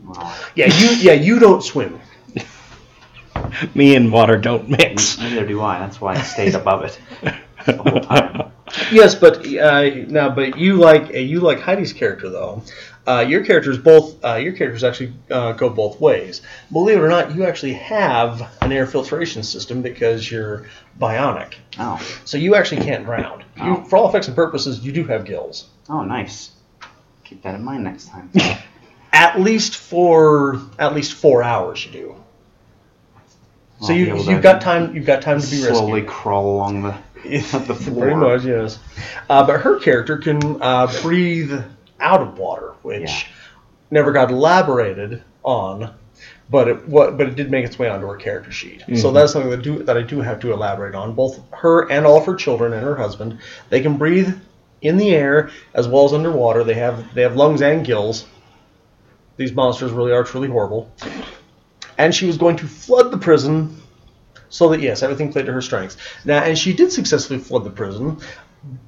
Well, 0.04 0.35
yeah. 0.54 0.66
You 0.66 0.88
yeah 0.97 1.12
you 1.12 1.38
don't 1.38 1.62
swim. 1.62 2.00
Me 3.75 3.97
and 3.97 4.11
water 4.12 4.37
don't 4.38 4.68
mix. 4.68 5.18
neither 5.18 5.47
do 5.47 5.61
I. 5.61 5.78
That's 5.78 6.00
why 6.00 6.14
I 6.14 6.23
stayed 6.23 6.54
above 6.54 6.85
it 6.85 6.99
the 7.66 7.76
whole 7.76 8.00
time. 8.00 8.52
Yes, 8.92 9.16
but 9.16 9.44
uh, 9.44 9.82
now, 10.06 10.30
but 10.32 10.56
you 10.56 10.76
like 10.76 11.06
uh, 11.12 11.18
you 11.18 11.40
like 11.40 11.59
Heidi's 11.59 11.92
character 11.92 12.30
though. 12.30 12.62
Uh, 13.07 13.25
your 13.26 13.45
characters 13.45 13.78
both 13.78 14.23
uh, 14.25 14.35
your 14.37 14.52
characters 14.52 14.85
actually 14.85 15.12
uh, 15.30 15.52
go 15.52 15.69
both 15.71 15.99
ways. 16.00 16.42
Believe 16.71 16.99
it 16.99 17.00
or 17.00 17.09
not, 17.09 17.35
you 17.35 17.45
actually 17.45 17.73
have 17.73 18.42
an 18.61 18.73
air 18.73 18.87
filtration 18.87 19.42
system 19.42 19.80
because 19.83 20.30
you're 20.30 20.66
bionic. 21.00 21.54
Oh, 21.78 21.99
So 22.25 22.37
you 22.37 22.54
actually 22.54 22.83
can't 22.83 23.04
drown. 23.04 23.42
You, 23.57 23.62
Oh. 23.78 23.85
for 23.85 23.97
all 23.97 24.09
effects 24.09 24.26
and 24.28 24.37
purposes, 24.37 24.80
you 24.80 24.92
do 24.92 25.04
have 25.04 25.25
gills. 25.25 25.69
oh, 25.88 26.02
nice. 26.02 26.50
Keep 27.25 27.42
that 27.42 27.54
in 27.54 27.64
mind 27.64 27.85
next 27.85 28.09
time. 28.09 28.30
At 29.12 29.40
least 29.40 29.76
for 29.76 30.61
at 30.78 30.95
least 30.95 31.14
four 31.14 31.42
hours, 31.42 31.85
you 31.85 31.90
do. 31.92 32.14
So 33.80 33.92
you, 33.92 34.16
you've 34.23 34.42
got 34.42 34.61
time 34.61 34.95
you've 34.95 35.07
got 35.07 35.23
time 35.23 35.40
to 35.40 35.47
be 35.50 35.57
Slowly 35.57 35.92
rescued. 36.02 36.09
crawl 36.09 36.54
along 36.54 36.83
the 36.83 36.95
the 37.25 37.75
floor. 37.75 38.04
Pretty 38.04 38.14
much, 38.16 38.45
yes. 38.45 38.78
Uh, 39.28 39.45
but 39.47 39.61
her 39.62 39.78
character 39.80 40.19
can 40.19 40.61
uh, 40.62 40.87
breathe 41.02 41.61
out 42.00 42.21
of 42.23 42.38
water, 42.38 42.73
which 42.83 43.02
Yeah. 43.02 43.16
never 43.90 44.12
got 44.12 44.30
elaborated 44.30 45.23
on. 45.45 45.90
But 46.50 46.69
it 46.69 46.88
what 46.88 47.16
but 47.16 47.28
it 47.28 47.37
did 47.37 47.50
make 47.50 47.64
its 47.64 47.78
way 47.78 47.88
onto 47.88 48.07
her 48.09 48.16
character 48.16 48.50
sheet. 48.50 48.83
So 48.97 49.11
Mhm. 49.11 49.14
that's 49.14 49.33
something 49.33 49.50
that 49.50 49.62
do 49.62 49.83
that 49.85 49.97
I 49.97 50.02
do 50.02 50.21
have 50.21 50.40
to 50.40 50.52
elaborate 50.52 50.95
on. 50.97 51.12
Both 51.14 51.40
her 51.52 51.90
and 51.90 52.04
all 52.04 52.16
of 52.19 52.26
her 52.26 52.35
children 52.35 52.73
and 52.73 52.83
her 52.83 52.97
husband, 52.97 53.38
they 53.69 53.80
can 53.80 53.97
breathe 53.97 54.35
in 54.83 54.97
the 54.97 55.14
air 55.14 55.50
as 55.75 55.87
well 55.87 56.04
as 56.04 56.12
underwater. 56.12 56.64
They 56.64 56.75
have 56.75 57.14
they 57.14 57.23
have 57.23 57.37
lungs 57.37 57.62
and 57.62 57.85
gills. 57.85 58.26
these 59.37 59.52
monsters 59.54 59.90
really 59.92 60.12
are 60.12 60.23
truly 60.25 60.49
horrible. 60.49 60.90
And 61.97 62.14
she 62.14 62.26
was 62.26 62.37
going 62.37 62.57
to 62.57 62.66
flood 62.66 63.11
the 63.11 63.16
prison 63.16 63.80
so 64.50 64.69
that 64.69 64.80
yes, 64.80 65.02
everything 65.02 65.33
played 65.33 65.47
to 65.47 65.52
her 65.52 65.62
strengths. 65.62 65.97
Now, 66.26 66.42
and 66.42 66.59
she 66.59 66.75
did 66.75 66.92
successfully 66.92 67.38
flood 67.38 67.64
the 67.64 67.71
prison, 67.71 68.19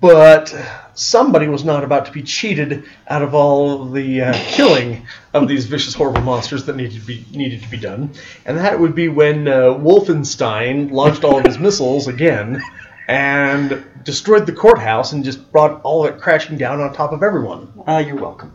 but 0.01 0.55
somebody 0.95 1.49
was 1.49 1.65
not 1.65 1.85
about 1.85 2.07
to 2.07 2.13
be 2.13 2.23
cheated 2.23 2.85
out 3.09 3.23
of 3.23 3.35
all 3.35 3.87
the 3.87 4.23
uh, 4.23 4.33
killing 4.49 5.07
of 5.33 5.49
these 5.49 5.67
vicious, 5.67 5.95
horrible 5.95 6.23
monsters 6.23 6.67
that 6.67 6.77
needed 6.77 7.01
to 7.01 7.07
be 7.07 7.25
needed 7.33 7.63
to 7.63 7.71
be 7.71 7.77
done, 7.79 8.11
and 8.45 8.59
that 8.59 8.79
would 8.79 8.95
be 8.95 9.09
when 9.09 9.49
uh, 9.49 9.75
Wolfenstein 9.75 10.91
launched 10.91 11.25
all 11.25 11.39
of 11.39 11.47
his 11.47 11.59
missiles 11.59 12.09
again 12.09 12.63
and 13.09 13.85
destroyed 14.05 14.47
the 14.47 14.53
courthouse 14.53 15.13
and 15.13 15.25
just 15.25 15.51
brought 15.51 15.81
all 15.83 16.07
of 16.07 16.15
it 16.15 16.21
crashing 16.21 16.57
down 16.57 16.81
on 16.81 16.93
top 16.93 17.13
of 17.13 17.23
everyone. 17.23 17.73
Uh, 17.87 18.03
you're 18.05 18.17
welcome. 18.17 18.53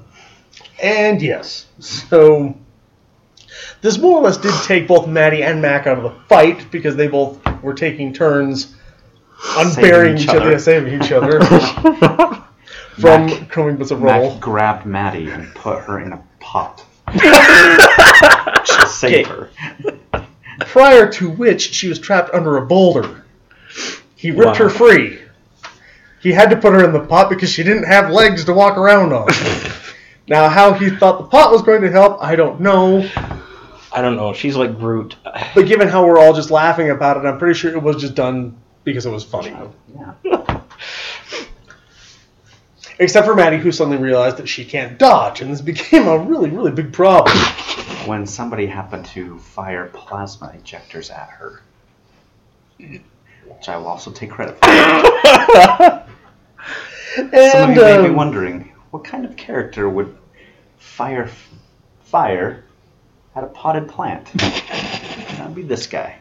And 0.81 1.21
yes, 1.21 1.65
so 1.79 2.55
this 3.81 3.97
more 3.97 4.19
or 4.19 4.23
less 4.23 4.37
did 4.37 4.53
take 4.63 4.87
both 4.87 5.07
Maddie 5.07 5.43
and 5.43 5.61
Mac 5.61 5.87
out 5.87 5.97
of 5.97 6.03
the 6.03 6.19
fight 6.27 6.71
because 6.71 6.95
they 6.95 7.07
both 7.07 7.39
were 7.61 7.73
taking 7.73 8.13
turns 8.13 8.75
unburying 9.57 10.17
each 10.17 10.23
each 10.23 10.29
other, 10.29 10.39
other. 10.41 10.59
saving 10.59 11.01
each 11.01 11.11
other 11.11 11.41
from 12.99 13.25
Mac- 13.27 13.49
coming 13.49 13.77
bits 13.77 13.91
of 13.91 14.01
roll. 14.01 14.31
Mac 14.31 14.39
grabbed 14.41 14.85
Maddie 14.85 15.29
and 15.29 15.53
put 15.55 15.79
her 15.83 15.99
in 15.99 16.13
a 16.13 16.23
pot. 16.39 16.83
to 17.13 18.87
save 18.87 19.27
Okay. 19.29 19.29
her. 19.29 19.49
Prior 20.61 21.11
to 21.13 21.29
which 21.29 21.73
she 21.73 21.87
was 21.87 21.99
trapped 21.99 22.33
under 22.33 22.57
a 22.57 22.65
boulder. 22.65 23.23
He 24.15 24.31
ripped 24.31 24.59
Wow. 24.59 24.65
her 24.65 24.69
free. 24.69 25.19
He 26.19 26.31
had 26.31 26.49
to 26.49 26.55
put 26.57 26.73
her 26.73 26.83
in 26.83 26.91
the 26.93 26.99
pot 26.99 27.29
because 27.29 27.51
she 27.51 27.63
didn't 27.63 27.83
have 27.83 28.09
legs 28.09 28.43
to 28.45 28.53
walk 28.53 28.75
around 28.77 29.13
on. 29.13 29.27
now, 30.27 30.49
how 30.49 30.73
he 30.73 30.89
thought 30.89 31.19
the 31.19 31.25
pot 31.27 31.51
was 31.51 31.61
going 31.61 31.81
to 31.83 31.91
help, 31.91 32.17
I 32.21 32.35
don't 32.35 32.59
know. 32.59 33.07
I 33.93 34.01
don't 34.01 34.15
know. 34.17 34.33
She's 34.33 34.55
like 34.55 34.77
Groot. 34.77 35.15
But 35.55 35.67
given 35.67 35.87
how 35.87 36.05
we're 36.05 36.17
all 36.19 36.33
just 36.33 36.49
laughing 36.51 36.89
about 36.89 37.17
it, 37.17 37.25
I'm 37.27 37.37
pretty 37.37 37.57
sure 37.57 37.71
it 37.71 37.81
was 37.81 37.97
just 38.01 38.15
done 38.15 38.57
because 38.87 39.05
it 39.05 39.11
was 39.11 39.25
funny. 39.25 39.53
Yeah. 39.93 40.61
Except 42.99 43.27
for 43.27 43.35
Maddie, 43.35 43.57
who 43.57 43.69
suddenly 43.69 43.97
realized 43.97 44.37
that 44.37 44.47
she 44.47 44.63
can't 44.63 44.97
dodge, 44.97 45.41
and 45.41 45.51
this 45.51 45.59
became 45.61 46.07
a 46.07 46.17
really, 46.17 46.49
really 46.49 46.71
big 46.71 46.93
problem. 46.93 47.35
When 48.05 48.25
somebody 48.25 48.65
happened 48.65 49.05
to 49.07 49.37
fire 49.39 49.87
plasma 49.93 50.53
ejectors 50.57 51.11
at 51.11 51.27
her, 51.29 51.61
which 52.79 53.67
I 53.67 53.75
will 53.75 53.87
also 53.87 54.09
take 54.09 54.31
credit 54.31 54.57
for. 54.57 54.69
Some 57.17 57.27
of 57.27 57.33
And 57.33 57.75
you 57.75 57.81
may 57.81 58.01
be 58.03 58.07
um, 58.07 58.15
wondering, 58.15 58.71
what 58.91 59.03
kind 59.03 59.25
of 59.25 59.35
character 59.35 59.89
would 59.89 60.17
fire 60.77 61.29
fire 62.03 62.63
at 63.35 63.43
a 63.43 63.47
potted 63.47 63.89
plant? 63.89 64.31
That'd 64.33 65.55
be 65.55 65.63
this 65.63 65.87
guy. 65.87 66.15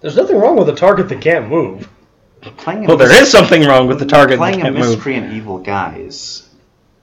There's 0.00 0.16
nothing 0.16 0.38
wrong 0.38 0.56
with 0.56 0.68
a 0.68 0.74
target 0.74 1.08
that 1.10 1.20
can't 1.20 1.48
move. 1.48 1.88
Playing 2.56 2.84
a 2.84 2.88
Well, 2.88 2.96
there 2.96 3.08
mis- 3.08 3.22
is 3.22 3.30
something 3.30 3.62
wrong 3.66 3.86
with 3.86 3.98
the 3.98 4.06
target. 4.06 4.38
that 4.40 4.54
can 4.54 4.60
move. 4.60 4.60
Playing 4.60 4.60
a 4.60 4.62
can't 4.62 4.74
move. 4.76 4.96
miscreant 4.96 5.32
evil 5.34 5.58
guy 5.58 5.96
is 5.98 6.48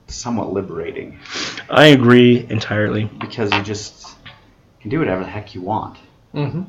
somewhat 0.08 0.52
liberating 0.52 1.18
I 1.70 1.86
agree 1.88 2.46
entirely. 2.50 3.04
because 3.04 3.52
you 3.54 3.62
just 3.62 4.08
can 4.80 4.90
do 4.90 4.98
whatever 4.98 5.22
the 5.22 5.30
heck 5.30 5.54
you 5.54 5.60
want. 5.60 5.98
Mm-hmm. 6.34 6.62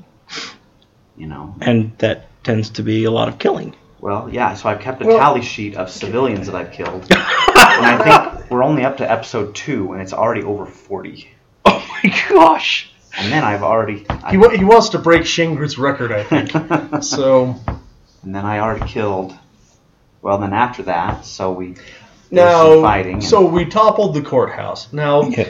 You 1.18 1.28
know. 1.28 1.56
And 1.62 1.98
that 1.98 2.28
tends 2.44 2.70
to 2.72 2.84
be 2.84 3.06
a 3.06 3.12
lot 3.12 3.28
of 3.28 3.40
killing. 3.40 3.76
Well, 4.02 4.30
yeah. 4.32 4.54
So 4.54 4.70
I've 4.70 4.80
kept 4.80 5.02
a 5.02 5.06
Well- 5.08 5.18
tally 5.18 5.42
sheet 5.42 5.76
of 5.76 5.90
civilians 5.90 6.46
that 6.48 6.56
I've 6.56 6.72
killed, 6.72 7.04
and 7.12 7.18
I 7.18 8.30
think 8.38 8.50
we're 8.52 8.64
only 8.64 8.86
up 8.86 8.98
to 8.98 9.12
episode 9.12 9.56
two, 9.56 9.92
and 9.94 10.02
it's 10.02 10.14
already 10.14 10.44
over 10.44 10.66
forty. 10.66 11.30
Oh 11.66 11.84
my 12.04 12.14
gosh! 12.30 12.92
And 13.18 13.32
then 13.32 13.44
I've 13.44 13.64
already. 13.64 14.06
He, 14.30 14.38
wa- 14.38 14.50
he 14.50 14.64
wants 14.64 14.90
to 14.90 15.00
break 15.00 15.24
Shingrut's 15.24 15.78
record, 15.78 16.12
I 16.12 16.24
think. 16.24 17.04
so 17.04 17.56
and 18.24 18.36
then 18.36 18.46
I 18.46 18.60
already 18.60 18.86
killed. 18.88 19.34
Well, 20.22 20.38
then 20.38 20.54
after 20.54 20.84
that, 20.84 21.26
so 21.26 21.52
we. 21.52 21.74
there 22.32 22.52
some 22.52 22.76
now, 22.76 22.82
fighting. 22.82 23.14
and- 23.16 23.24
so 23.24 23.46
we 23.46 23.66
toppled 23.66 24.14
the 24.14 24.22
courthouse. 24.22 24.92
Now, 24.94 25.24
Yeah. 25.24 25.48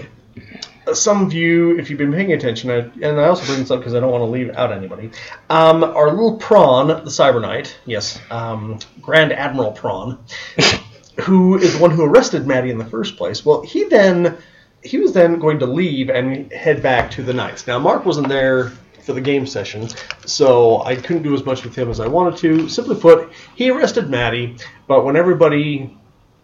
some 0.93 1.23
of 1.25 1.33
you, 1.33 1.77
if 1.77 1.89
you've 1.89 1.99
been 1.99 2.13
paying 2.13 2.31
attention, 2.33 2.69
I, 2.71 2.77
and 3.05 3.19
I 3.19 3.25
also 3.25 3.45
bring 3.45 3.59
this 3.59 3.71
up 3.71 3.79
because 3.79 3.93
I 3.95 3.99
don't 3.99 4.11
want 4.11 4.21
to 4.21 4.25
leave 4.27 4.51
out 4.55 4.71
anybody. 4.71 5.11
Um, 5.49 5.83
our 5.83 6.09
little 6.11 6.37
prawn, 6.37 6.87
the 6.87 7.01
Cyber 7.11 7.41
Knight, 7.41 7.77
yes, 7.85 8.19
um, 8.31 8.79
Grand 9.01 9.33
Admiral 9.33 9.71
Prawn, 9.73 10.23
who 11.21 11.57
is 11.57 11.73
the 11.75 11.79
one 11.81 11.91
who 11.91 12.03
arrested 12.05 12.47
Maddie 12.47 12.69
in 12.69 12.77
the 12.77 12.85
first 12.85 13.17
place. 13.17 13.43
Well, 13.45 13.61
he 13.63 13.83
then 13.85 14.37
he 14.83 14.97
was 14.97 15.13
then 15.13 15.39
going 15.39 15.59
to 15.59 15.65
leave 15.65 16.09
and 16.09 16.51
head 16.51 16.81
back 16.81 17.11
to 17.11 17.23
the 17.23 17.33
Knights. 17.33 17.67
Now, 17.67 17.79
Mark 17.79 18.05
wasn't 18.05 18.29
there 18.29 18.71
for 19.01 19.13
the 19.13 19.21
game 19.21 19.45
session, 19.45 19.87
so 20.25 20.83
I 20.83 20.95
couldn't 20.95 21.23
do 21.23 21.33
as 21.33 21.45
much 21.45 21.63
with 21.63 21.75
him 21.75 21.89
as 21.89 21.99
I 21.99 22.07
wanted 22.07 22.37
to. 22.39 22.69
Simply 22.69 22.95
put, 22.95 23.31
he 23.55 23.69
arrested 23.69 24.09
Maddie, 24.09 24.57
but 24.87 25.03
when 25.03 25.15
everybody 25.15 25.95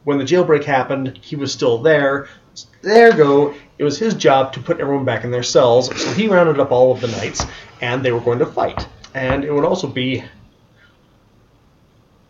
when 0.06 0.20
the 0.20 0.24
jailbreak 0.24 0.64
happened, 0.64 1.20
he 1.22 1.36
was 1.36 1.52
still 1.52 1.80
there. 1.80 2.30
There 2.82 3.12
go. 3.12 3.54
It 3.78 3.84
was 3.84 3.98
his 3.98 4.14
job 4.14 4.54
to 4.54 4.62
put 4.62 4.80
everyone 4.80 5.04
back 5.04 5.26
in 5.26 5.32
their 5.32 5.44
cells, 5.44 5.88
so 6.00 6.14
he 6.14 6.28
rounded 6.28 6.60
up 6.60 6.72
all 6.72 6.92
of 6.92 7.02
the 7.02 7.08
knights, 7.08 7.46
and 7.82 8.04
they 8.04 8.12
were 8.12 8.22
going 8.22 8.40
to 8.40 8.46
fight. 8.46 8.88
And 9.14 9.44
it 9.44 9.52
would 9.52 9.66
also 9.66 9.88
be 9.88 10.24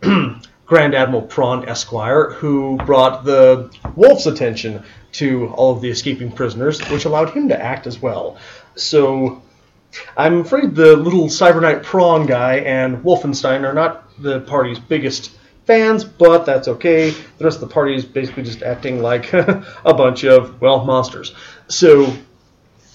Grand 0.00 0.94
Admiral 0.94 1.22
Prawn 1.22 1.68
Esquire, 1.68 2.30
who 2.30 2.76
brought 2.78 3.24
the 3.24 3.70
wolf's 3.94 4.26
attention 4.26 4.82
to 5.18 5.48
all 5.54 5.72
of 5.72 5.80
the 5.80 5.90
escaping 5.90 6.30
prisoners, 6.32 6.80
which 6.90 7.04
allowed 7.04 7.30
him 7.30 7.48
to 7.48 7.60
act 7.62 7.86
as 7.86 8.00
well. 8.00 8.36
So 8.74 9.42
I'm 10.16 10.40
afraid 10.40 10.74
the 10.74 10.96
little 10.96 11.24
Cyber 11.28 11.60
Knight 11.62 11.82
Prawn 11.82 12.26
guy 12.26 12.56
and 12.56 12.98
Wolfenstein 13.02 13.64
are 13.64 13.72
not 13.74 14.20
the 14.22 14.40
party's 14.40 14.78
biggest 14.78 15.30
fans, 15.66 16.04
but 16.04 16.44
that's 16.46 16.68
okay. 16.68 17.10
The 17.10 17.44
rest 17.44 17.62
of 17.62 17.68
the 17.68 17.72
party 17.74 17.94
is 17.94 18.04
basically 18.04 18.42
just 18.42 18.62
acting 18.62 19.00
like 19.02 19.32
a 19.32 19.64
bunch 19.94 20.24
of, 20.24 20.60
well, 20.60 20.84
monsters. 20.84 21.34
So, 21.68 22.12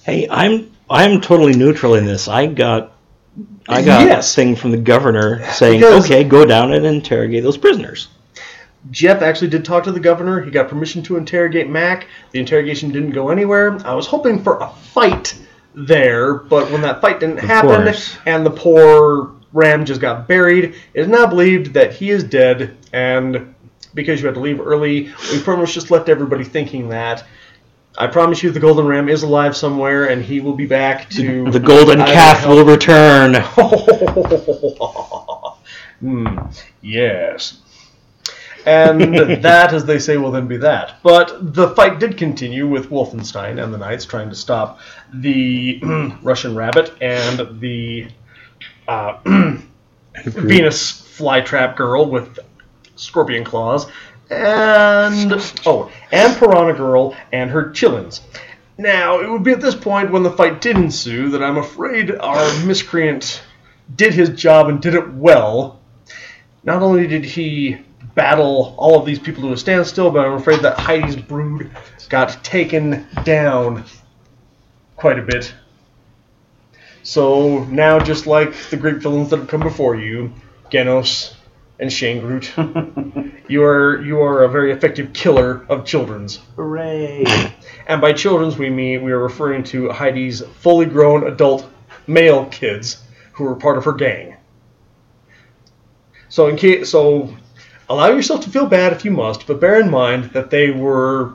Hey, 0.04 0.26
I'm 0.28 0.70
I'm 0.90 1.20
totally 1.20 1.54
neutral 1.54 1.94
in 1.94 2.04
this. 2.06 2.26
I 2.28 2.46
got 2.46 2.92
I 3.68 3.82
got 3.82 4.06
Yes. 4.06 4.32
a 4.32 4.36
thing 4.36 4.56
from 4.56 4.72
the 4.72 4.76
governor 4.76 5.44
saying, 5.52 5.80
Because- 5.80 6.04
"Okay, 6.06 6.24
go 6.24 6.44
down 6.44 6.72
and 6.72 6.84
interrogate 6.84 7.42
those 7.44 7.56
prisoners." 7.56 8.08
Jeff 8.90 9.22
actually 9.22 9.48
did 9.48 9.64
talk 9.64 9.84
to 9.84 9.92
the 9.92 10.00
governor. 10.00 10.40
He 10.40 10.50
got 10.50 10.68
permission 10.68 11.02
to 11.04 11.16
interrogate 11.16 11.68
Mac. 11.68 12.08
The 12.32 12.40
interrogation 12.40 12.90
didn't 12.90 13.12
go 13.12 13.28
anywhere. 13.30 13.78
I 13.86 13.94
was 13.94 14.06
hoping 14.06 14.42
for 14.42 14.58
a 14.58 14.68
fight 14.68 15.38
there, 15.74 16.34
but 16.34 16.70
when 16.70 16.82
that 16.82 17.00
fight 17.00 17.20
didn't 17.20 17.38
happen 17.38 17.84
course. 17.84 18.16
and 18.26 18.44
the 18.44 18.50
poor 18.50 19.34
Ram 19.52 19.84
just 19.84 20.00
got 20.00 20.26
buried, 20.26 20.64
it 20.94 21.00
is 21.00 21.08
now 21.08 21.26
believed 21.26 21.74
that 21.74 21.92
he 21.92 22.10
is 22.10 22.24
dead. 22.24 22.76
And 22.92 23.54
because 23.94 24.20
you 24.20 24.26
had 24.26 24.34
to 24.34 24.40
leave 24.40 24.60
early, 24.60 25.12
we 25.30 25.40
pretty 25.42 25.60
much 25.60 25.74
just 25.74 25.90
left 25.90 26.08
everybody 26.08 26.44
thinking 26.44 26.88
that. 26.88 27.24
I 27.98 28.06
promise 28.06 28.42
you, 28.42 28.50
the 28.50 28.60
Golden 28.60 28.86
Ram 28.86 29.10
is 29.10 29.22
alive 29.22 29.54
somewhere, 29.54 30.06
and 30.08 30.22
he 30.22 30.40
will 30.40 30.54
be 30.54 30.64
back 30.64 31.10
to 31.10 31.50
The 31.50 31.60
golden 31.60 31.98
calf 31.98 32.46
will 32.46 32.64
return. 32.64 33.36
Hmm, 36.02 36.36
yes. 36.80 37.61
And 38.66 39.00
that, 39.42 39.72
as 39.72 39.84
they 39.84 39.98
say, 39.98 40.16
will 40.16 40.30
then 40.30 40.46
be 40.46 40.56
that. 40.58 40.96
But 41.02 41.54
the 41.54 41.70
fight 41.70 41.98
did 41.98 42.16
continue 42.16 42.66
with 42.68 42.90
Wolfenstein 42.90 43.62
and 43.62 43.72
the 43.72 43.78
Knights 43.78 44.04
trying 44.04 44.28
to 44.30 44.36
stop 44.36 44.80
the 45.12 45.80
Russian 46.22 46.54
Rabbit 46.54 46.92
and 47.00 47.60
the 47.60 48.08
uh, 48.88 49.18
Venus 50.24 51.02
flytrap 51.16 51.76
girl 51.76 52.06
with 52.06 52.38
scorpion 52.96 53.44
claws, 53.44 53.86
and 54.30 55.32
oh, 55.66 55.90
and 56.10 56.36
Piranha 56.36 56.74
Girl 56.74 57.16
and 57.32 57.50
her 57.50 57.70
chillins. 57.70 58.20
Now, 58.78 59.20
it 59.20 59.30
would 59.30 59.42
be 59.42 59.52
at 59.52 59.60
this 59.60 59.74
point 59.74 60.10
when 60.10 60.22
the 60.22 60.30
fight 60.30 60.60
did 60.60 60.76
ensue 60.76 61.28
that 61.30 61.42
I'm 61.42 61.58
afraid 61.58 62.10
our 62.10 62.64
miscreant 62.64 63.42
did 63.94 64.14
his 64.14 64.30
job 64.30 64.68
and 64.68 64.80
did 64.80 64.94
it 64.94 65.12
well. 65.12 65.80
Not 66.64 66.82
only 66.82 67.06
did 67.06 67.24
he 67.24 67.78
battle 68.14 68.74
all 68.76 68.98
of 68.98 69.06
these 69.06 69.18
people 69.18 69.42
to 69.44 69.52
a 69.52 69.56
standstill, 69.56 70.10
but 70.10 70.26
I'm 70.26 70.34
afraid 70.34 70.60
that 70.60 70.78
Heidi's 70.78 71.16
brood 71.16 71.70
got 72.08 72.42
taken 72.44 73.06
down 73.24 73.84
quite 74.96 75.18
a 75.18 75.22
bit. 75.22 75.52
So 77.02 77.64
now, 77.64 77.98
just 77.98 78.26
like 78.26 78.54
the 78.70 78.76
great 78.76 78.98
villains 78.98 79.30
that 79.30 79.38
have 79.38 79.48
come 79.48 79.60
before 79.60 79.96
you, 79.96 80.32
Genos 80.70 81.34
and 81.80 81.90
Shangroot, 81.90 83.32
you 83.48 83.64
are 83.64 84.00
you 84.02 84.20
are 84.22 84.44
a 84.44 84.48
very 84.48 84.70
effective 84.70 85.12
killer 85.12 85.66
of 85.68 85.84
children's. 85.84 86.36
Hooray! 86.56 87.24
And 87.88 88.00
by 88.00 88.12
children's, 88.12 88.56
we 88.56 88.70
mean 88.70 89.02
we 89.02 89.10
are 89.10 89.18
referring 89.18 89.64
to 89.64 89.88
Heidi's 89.88 90.42
fully 90.60 90.86
grown 90.86 91.26
adult 91.26 91.68
male 92.06 92.46
kids 92.46 93.02
who 93.32 93.44
were 93.44 93.56
part 93.56 93.78
of 93.78 93.84
her 93.84 93.92
gang. 93.92 94.36
So 96.28 96.46
in 96.46 96.56
case, 96.56 96.90
so 96.90 97.34
allow 97.88 98.08
yourself 98.08 98.42
to 98.44 98.50
feel 98.50 98.66
bad 98.66 98.92
if 98.92 99.04
you 99.04 99.10
must, 99.10 99.46
but 99.46 99.60
bear 99.60 99.80
in 99.80 99.90
mind 99.90 100.24
that 100.32 100.50
they 100.50 100.70
were 100.70 101.34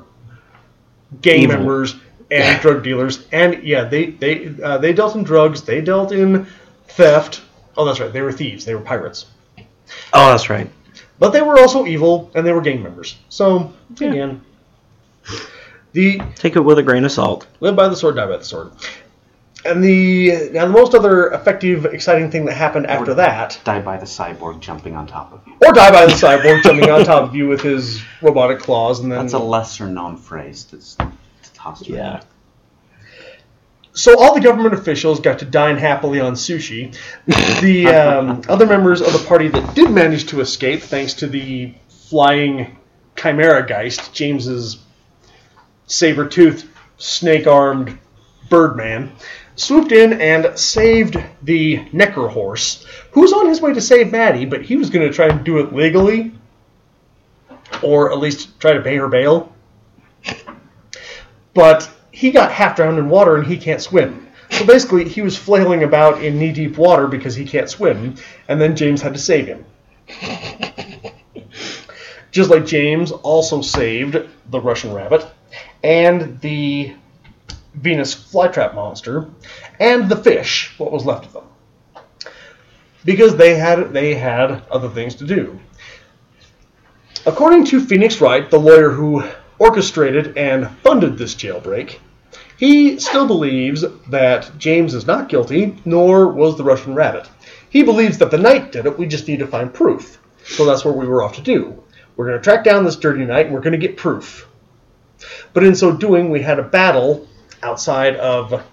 gang 1.22 1.44
Evil. 1.44 1.58
members 1.58 1.96
and 2.32 2.60
drug 2.62 2.84
dealers, 2.84 3.26
and 3.32 3.64
yeah, 3.64 3.84
they 3.86 4.08
they 4.08 4.54
uh, 4.62 4.78
they 4.78 4.94
dealt 4.94 5.16
in 5.16 5.24
drugs, 5.24 5.62
they 5.64 5.82
dealt 5.82 6.12
in 6.12 6.46
theft. 6.88 7.42
Oh, 7.78 7.86
that's 7.86 8.00
right, 8.00 8.12
they 8.12 8.22
were 8.22 8.32
thieves, 8.32 8.66
they 8.66 8.76
were 8.76 8.82
pirates, 8.82 9.28
Oh, 10.14 10.32
that's 10.32 10.50
right. 10.50 10.70
but 11.20 11.30
they 11.30 11.42
were 11.42 11.60
also 11.60 11.86
evil 11.86 12.32
and 12.36 12.46
they 12.46 12.52
were 12.52 12.62
gang 12.62 12.82
members. 12.84 13.18
So 13.30 13.72
Yeah. 14.00 14.10
again, 14.10 14.42
the 15.94 16.20
Take 16.36 16.56
it 16.56 16.60
with 16.62 16.80
a 16.80 16.84
grain 16.84 17.06
of 17.06 17.12
salt. 17.12 17.48
live 17.60 17.76
by 17.76 17.88
the 17.88 17.96
sword, 17.96 18.16
die 18.16 18.26
by 18.26 18.38
the 18.38 18.44
sword. 18.44 18.72
And 19.66 19.84
the 19.84 20.50
now 20.54 20.66
the 20.66 20.72
most 20.72 20.94
other 20.94 21.28
effective, 21.32 21.86
exciting 21.86 22.30
thing 22.32 22.46
that 22.46 22.54
happened 22.56 22.88
after 22.88 23.14
that, 23.16 23.60
Die 23.64 23.82
by 23.82 23.98
the 23.98 24.06
cyborg 24.06 24.60
jumping 24.60 24.96
on 24.96 25.08
top 25.08 25.34
of 25.34 25.42
you. 25.48 25.54
or 25.66 25.74
die 25.74 25.92
by 25.92 26.06
the 26.06 26.12
cyborg 26.24 26.64
jumping 26.64 26.90
on 26.90 27.04
top 27.04 27.24
of 27.24 27.36
you 27.36 27.48
with 27.48 27.62
his 27.62 28.02
robotic 28.22 28.60
claws, 28.60 29.00
and 29.00 29.12
then 29.12 29.20
That's 29.20 29.34
a 29.34 29.40
lesser 29.40 29.88
known 29.88 30.16
phrase 30.18 30.66
that's, 30.66 30.96
that's 30.96 31.50
tossed 31.54 31.90
around. 31.90 31.98
Yeah. 31.98 32.22
So 33.94 34.20
all 34.22 34.36
the 34.36 34.42
government 34.42 34.76
officials 34.76 35.20
got 35.20 35.40
to 35.40 35.46
dine 35.46 35.78
happily 35.78 36.20
on 36.20 36.34
sushi. 36.34 36.96
The 37.62 37.88
um, 37.88 38.42
other 38.48 38.68
members 38.68 39.02
of 39.02 39.12
the 39.12 39.26
party 39.28 39.48
that 39.48 39.74
did 39.76 39.90
manage 39.90 40.28
to 40.28 40.40
escape, 40.40 40.82
thanks 40.84 41.16
to 41.16 41.28
the 41.28 41.74
flying 41.90 42.78
chimera 43.16 43.66
geist, 43.66 44.14
James's 44.14 44.78
saber-toothed, 45.88 46.68
snake-armed 46.98 47.98
birdman, 48.50 49.12
swooped 49.58 49.92
in 49.92 50.14
and 50.22 50.58
saved 50.58 51.18
the 51.42 51.84
Necker 51.92 52.30
horse, 52.30 52.86
who 53.12 53.22
was 53.22 53.34
on 53.34 53.48
his 53.48 53.60
way 53.60 53.74
to 53.74 53.82
save 53.82 54.12
Maddie, 54.12 54.46
but 54.46 54.62
he 54.62 54.78
was 54.78 54.90
going 54.90 55.06
to 55.06 55.14
try 55.14 55.28
and 55.28 55.44
do 55.44 55.58
it 55.60 55.74
legally, 55.74 56.32
or 57.82 58.12
at 58.12 58.20
least 58.20 58.60
try 58.60 58.74
to 58.74 58.82
pay 58.82 58.96
her 58.96 59.10
bail. 59.10 59.54
But 61.54 61.90
he 62.12 62.32
got 62.32 62.52
half 62.52 62.76
drowned 62.76 63.00
in 63.00 63.10
water 63.10 63.36
and 63.36 63.46
he 63.46 63.58
can't 63.58 63.82
swim. 63.82 64.28
So 64.52 64.66
basically, 64.66 65.10
he 65.10 65.22
was 65.22 65.38
flailing 65.38 65.84
about 65.84 66.24
in 66.24 66.40
knee 66.40 66.54
deep 66.54 66.78
water 66.78 67.08
because 67.08 67.36
he 67.36 67.44
can't 67.44 67.70
swim, 67.70 68.16
and 68.48 68.62
then 68.62 68.76
James 68.76 69.02
had 69.02 69.14
to 69.14 69.20
save 69.20 69.48
him. 69.48 69.66
Just 72.32 72.50
like 72.50 72.66
James 72.66 73.12
also 73.12 73.62
saved 73.62 74.18
the 74.50 74.62
Russian 74.62 74.94
rabbit, 74.94 75.26
and 75.84 76.40
the 76.42 76.96
Venus 77.78 78.16
flytrap 78.16 78.74
monster, 78.74 79.30
and 79.80 80.10
the 80.10 80.16
fish, 80.16 80.74
what 80.78 80.92
was 80.92 81.06
left 81.06 81.26
of 81.26 81.34
them. 81.34 81.44
Because 83.06 83.38
they 83.38 83.56
had 83.56 83.94
they 83.94 84.16
had 84.16 84.64
other 84.72 84.90
things 84.90 85.16
to 85.16 85.26
do. 85.26 85.60
According 87.26 87.66
to 87.66 87.80
Phoenix 87.80 88.20
Wright, 88.20 88.50
the 88.50 88.60
lawyer 88.60 88.90
who 88.90 89.24
orchestrated 89.60 90.38
and 90.38 90.70
funded 90.78 91.18
this 91.18 91.36
jailbreak, 91.36 92.00
he 92.58 93.00
still 93.00 93.28
believes 93.28 93.86
that 94.10 94.58
James 94.58 94.94
is 94.94 95.06
not 95.06 95.30
guilty, 95.30 95.76
nor 95.86 96.28
was 96.28 96.58
the 96.58 96.64
Russian 96.64 96.96
rabbit. 96.96 97.30
He 97.70 97.84
believes 97.84 98.18
that 98.18 98.32
the 98.32 98.38
knight 98.38 98.72
did 98.72 98.86
it, 98.86 98.98
we 98.98 99.06
just 99.06 99.28
need 99.28 99.40
to 99.40 99.48
find 99.48 99.74
proof. 99.74 100.20
So 100.44 100.66
that's 100.66 100.84
what 100.84 100.98
we 100.98 101.08
were 101.08 101.22
off 101.22 101.36
to 101.36 101.42
do. 101.42 101.84
We're 102.16 102.26
going 102.26 102.38
to 102.38 102.44
track 102.44 102.64
down 102.64 102.84
this 102.84 102.96
dirty 102.96 103.26
knight, 103.26 103.46
and 103.46 103.54
we're 103.54 103.62
going 103.62 103.80
to 103.80 103.88
get 103.88 103.98
proof. 103.98 104.48
But 105.54 105.64
in 105.64 105.76
so 105.76 105.92
doing, 105.92 106.30
we 106.30 106.42
had 106.42 106.60
a 106.60 106.64
battle 106.64 107.28
outside 107.64 108.16
of 108.16 108.64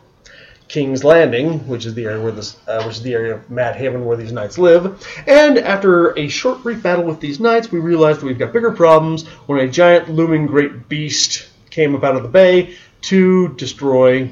King's 0.68 1.04
Landing, 1.04 1.66
which 1.68 1.86
is 1.86 1.94
the 1.94 2.04
area 2.04 2.22
where 2.22 2.32
this, 2.32 2.56
uh, 2.66 2.82
which 2.84 2.96
is 2.96 3.02
the 3.02 3.12
area 3.12 3.34
of 3.34 3.50
Mad 3.50 3.76
Haven 3.76 4.04
where 4.04 4.16
these 4.16 4.32
knights 4.32 4.58
live. 4.58 5.06
And 5.26 5.58
after 5.58 6.18
a 6.18 6.28
short, 6.28 6.62
brief 6.62 6.82
battle 6.82 7.04
with 7.04 7.20
these 7.20 7.38
knights, 7.38 7.70
we 7.70 7.78
realized 7.78 8.20
that 8.20 8.26
we've 8.26 8.38
got 8.38 8.52
bigger 8.52 8.72
problems 8.72 9.26
when 9.46 9.60
a 9.60 9.68
giant, 9.68 10.08
looming, 10.08 10.46
great 10.46 10.88
beast 10.88 11.48
came 11.70 11.94
up 11.94 12.04
out 12.04 12.16
of 12.16 12.22
the 12.22 12.28
bay 12.28 12.74
to 13.02 13.48
destroy 13.54 14.30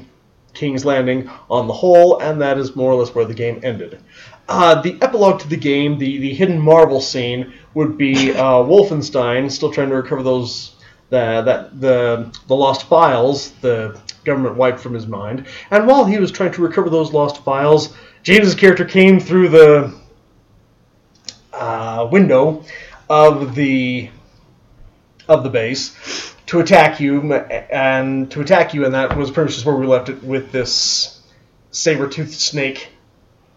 King's 0.53 0.85
Landing 0.85 1.29
on 1.49 1.67
the 1.67 1.73
whole, 1.73 2.19
and 2.19 2.41
that 2.41 2.57
is 2.57 2.75
more 2.75 2.91
or 2.91 2.95
less 2.95 3.13
where 3.13 3.25
the 3.25 3.33
game 3.33 3.59
ended. 3.63 3.99
Uh, 4.47 4.81
the 4.81 4.97
epilogue 5.01 5.39
to 5.39 5.47
the 5.47 5.57
game, 5.57 5.97
the, 5.97 6.17
the 6.17 6.33
hidden 6.33 6.59
marvel 6.59 6.99
scene, 6.99 7.53
would 7.73 7.97
be 7.97 8.31
uh, 8.31 8.55
Wolfenstein 8.55 9.49
still 9.51 9.71
trying 9.71 9.89
to 9.89 9.95
recover 9.95 10.23
those 10.23 10.75
the 11.13 11.43
that 11.43 11.79
the 11.79 12.35
the 12.47 12.55
lost 12.55 12.87
files 12.87 13.51
the 13.61 13.99
government 14.25 14.55
wiped 14.55 14.79
from 14.79 14.95
his 14.95 15.05
mind. 15.05 15.45
And 15.69 15.85
while 15.85 16.05
he 16.05 16.17
was 16.17 16.31
trying 16.31 16.51
to 16.53 16.61
recover 16.61 16.89
those 16.89 17.13
lost 17.13 17.43
files, 17.43 17.95
James's 18.23 18.55
character 18.55 18.83
came 18.83 19.19
through 19.19 19.49
the 19.49 19.93
uh, 21.53 22.09
window 22.11 22.65
of 23.09 23.53
the 23.53 24.09
of 25.27 25.43
the 25.43 25.49
base 25.49 26.33
to 26.47 26.59
attack 26.59 26.99
you, 26.99 27.31
and 27.33 28.29
to 28.31 28.41
attack 28.41 28.73
you, 28.73 28.85
and 28.85 28.93
that 28.95 29.15
was 29.15 29.29
pretty 29.29 29.45
much 29.45 29.53
just 29.53 29.65
where 29.65 29.75
we 29.75 29.85
left 29.85 30.09
it 30.09 30.21
with 30.23 30.51
this 30.51 31.21
saber-toothed 31.71 32.33
snake 32.33 32.89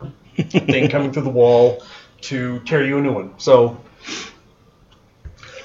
thing 0.37 0.88
coming 0.90 1.11
through 1.11 1.23
the 1.23 1.31
wall 1.31 1.83
to 2.21 2.61
tear 2.61 2.85
you 2.85 2.99
a 2.99 3.01
new 3.01 3.12
one. 3.12 3.35
So 3.38 3.81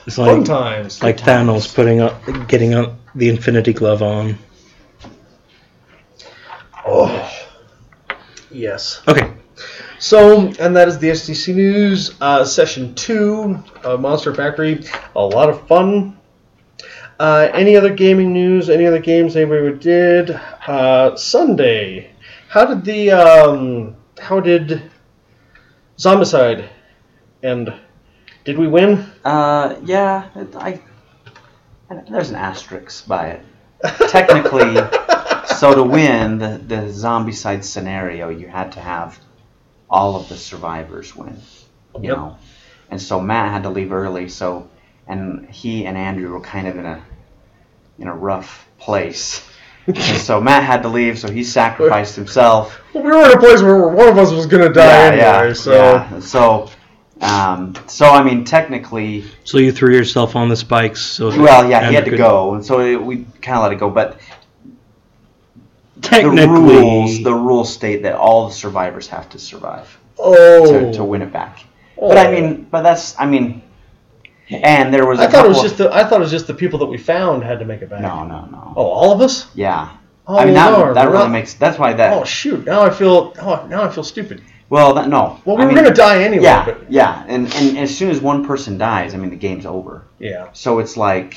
It's 0.06 0.16
fun 0.16 0.40
like 0.40 0.46
times. 0.46 1.04
like 1.04 1.18
Thanos 1.18 1.74
putting 1.74 2.02
up, 2.02 2.22
getting 2.48 2.74
up 2.74 2.94
the 3.16 3.30
Infinity 3.30 3.74
Glove 3.74 4.02
on. 4.02 4.38
Oh, 6.86 7.32
yes. 8.50 9.02
Okay. 9.08 9.32
So, 10.00 10.48
and 10.60 10.76
that 10.76 10.88
is 10.88 10.98
the 10.98 11.10
SDC 11.10 11.54
News 11.54 12.16
uh, 12.22 12.44
Session 12.44 12.96
2 12.96 13.64
of 13.84 14.02
Monster 14.02 14.34
Factory. 14.34 14.84
A 15.16 15.24
lot 15.24 15.50
of 15.50 15.68
fun. 15.68 16.18
Uh, 17.20 17.50
any 17.54 17.76
other 17.78 17.94
gaming 17.94 18.34
news? 18.34 18.72
Any 18.72 18.88
other 18.88 18.98
games 18.98 19.36
anybody 19.36 19.78
did? 19.78 20.32
Uh, 20.32 21.16
Sunday. 21.16 22.12
How 22.50 22.66
did 22.66 22.84
the, 22.84 23.12
um, 23.12 23.96
how 24.20 24.40
did 24.40 24.82
Zombicide 26.00 26.68
end? 27.44 27.72
Did 28.44 28.58
we 28.58 28.68
win? 28.68 29.06
Uh, 29.24 29.76
yeah, 29.84 30.30
it, 30.36 30.56
I, 30.56 30.80
I- 31.90 32.02
there's 32.10 32.30
an 32.30 32.36
asterisk 32.38 33.08
by 33.08 33.28
it. 33.32 33.46
Technically, 34.10 34.76
so 35.58 35.74
to 35.76 35.84
win 35.84 36.38
the 36.38 36.60
the 36.66 36.88
Zombicide 36.92 37.64
scenario, 37.64 38.30
you 38.30 38.48
had 38.48 38.72
to 38.74 38.80
have 38.80 39.20
all 39.90 40.16
of 40.16 40.30
the 40.30 40.38
survivors 40.38 41.16
win. 41.16 41.38
You 42.00 42.10
Yep. 42.10 42.18
know, 42.18 42.38
and 42.90 43.02
so 43.02 43.20
Matt 43.20 43.52
had 43.52 43.64
to 43.64 43.70
leave 43.70 43.92
early. 43.92 44.30
So, 44.30 44.70
and 45.08 45.50
he 45.50 45.86
and 45.86 45.98
Andrew 45.98 46.32
were 46.32 46.42
kind 46.42 46.68
of 46.68 46.78
in 46.78 46.86
a 46.86 47.04
in 48.00 48.08
a 48.08 48.16
rough 48.16 48.68
place. 48.80 49.48
so 50.20 50.40
Matt 50.48 50.64
had 50.64 50.84
to 50.84 50.90
leave, 50.90 51.18
so 51.20 51.30
he 51.30 51.44
sacrificed 51.44 52.16
himself. 52.16 52.80
Well, 52.94 53.04
we 53.04 53.10
were 53.12 53.26
in 53.26 53.32
a 53.34 53.40
place 53.40 53.62
where 53.62 53.88
one 53.88 54.08
of 54.08 54.18
us 54.18 54.32
was 54.32 54.46
going 54.46 54.64
to 54.68 54.74
die 54.74 55.08
anyway, 55.08 55.22
yeah, 55.48 55.54
so. 55.54 55.72
yeah. 55.74 56.20
So, 56.20 56.70
um, 57.22 57.76
so 57.88 58.06
I 58.08 58.24
mean, 58.24 58.44
technically, 58.46 59.24
So 59.44 59.58
you 59.60 59.72
threw 59.72 59.94
yourself 59.96 60.36
on 60.36 60.50
the 60.50 60.56
spikes. 60.56 61.02
So 61.02 61.30
well, 61.30 61.70
yeah, 61.70 61.88
he 61.88 61.96
had 61.96 62.06
to 62.06 62.12
could- 62.12 62.18
go, 62.18 62.56
and 62.56 62.66
so 62.66 62.80
it, 62.82 63.02
we 63.02 63.26
kind 63.42 63.58
of 63.58 63.64
let 63.64 63.72
it 63.74 63.80
go. 63.80 63.90
But 63.90 64.20
technically, 66.02 66.36
the 66.38 66.48
Technically, 66.48 66.76
rules, 66.76 67.24
the 67.24 67.34
rules 67.34 67.74
state 67.74 68.04
that 68.04 68.16
all 68.16 68.48
the 68.48 68.54
survivors 68.54 69.08
have 69.08 69.30
to 69.30 69.40
survive 69.40 69.98
Oh. 70.18 70.66
to, 70.72 70.94
to 70.94 71.04
win 71.04 71.22
it 71.22 71.32
back. 71.32 71.64
But 72.00 72.18
I 72.18 72.28
Oh. 72.28 72.32
mean, 72.32 72.68
but 72.72 72.82
that's, 72.82 73.20
I 73.20 73.26
mean, 73.28 73.62
and 74.50 74.94
there 74.94 75.06
was 75.06 75.20
a 75.20 75.24
I 75.24 75.28
thought 75.28 75.46
it 75.46 75.50
was 75.50 75.62
just 75.62 75.78
the 75.78 75.94
I 75.94 76.04
thought 76.04 76.18
it 76.18 76.24
was 76.24 76.32
just 76.32 76.48
the 76.48 76.54
people 76.54 76.80
that 76.80 76.86
we 76.88 76.98
found 76.98 77.44
had 77.44 77.60
to 77.60 77.66
make 77.66 77.82
it 77.82 77.90
back. 77.90 78.02
no, 78.02 78.26
no, 78.26 78.46
no. 78.52 78.74
Oh, 78.76 78.84
all 78.86 79.12
of 79.14 79.22
us? 79.22 79.48
Yeah, 79.56 79.90
Oh, 80.28 80.38
I 80.38 80.46
mean 80.46 80.56
that 80.56 80.72
Lord, 80.78 80.96
that 80.96 81.06
really 81.10 81.20
not- 81.20 81.32
makes. 81.32 81.54
That's 81.54 81.78
why 81.80 81.94
that. 81.94 82.14
Oh 82.14 82.24
shoot! 82.26 82.66
Now 82.66 82.82
I 82.82 82.90
feel. 82.90 83.34
Oh, 83.42 83.66
now 83.70 83.84
I 83.84 83.90
feel 83.90 84.04
stupid. 84.04 84.42
Well, 84.72 84.94
that, 84.94 85.10
no. 85.10 85.40
Well, 85.44 85.58
we 85.58 85.64
I 85.64 85.66
were 85.66 85.74
mean, 85.74 85.84
gonna 85.84 85.94
die 85.94 86.24
anyway. 86.24 86.46
Yeah, 86.46 86.66
But 86.66 86.90
yeah, 86.90 87.26
and 87.28 87.54
and 87.56 87.78
as 87.78 87.96
soon 87.96 88.10
as 88.10 88.22
one 88.22 88.46
person 88.46 88.78
dies, 88.78 89.14
I 89.14 89.18
mean 89.18 89.30
the 89.30 89.36
game's 89.48 89.66
over. 89.66 90.06
yeah. 90.18 90.48
So 90.54 90.80
it's 90.80 90.96
like, 90.96 91.36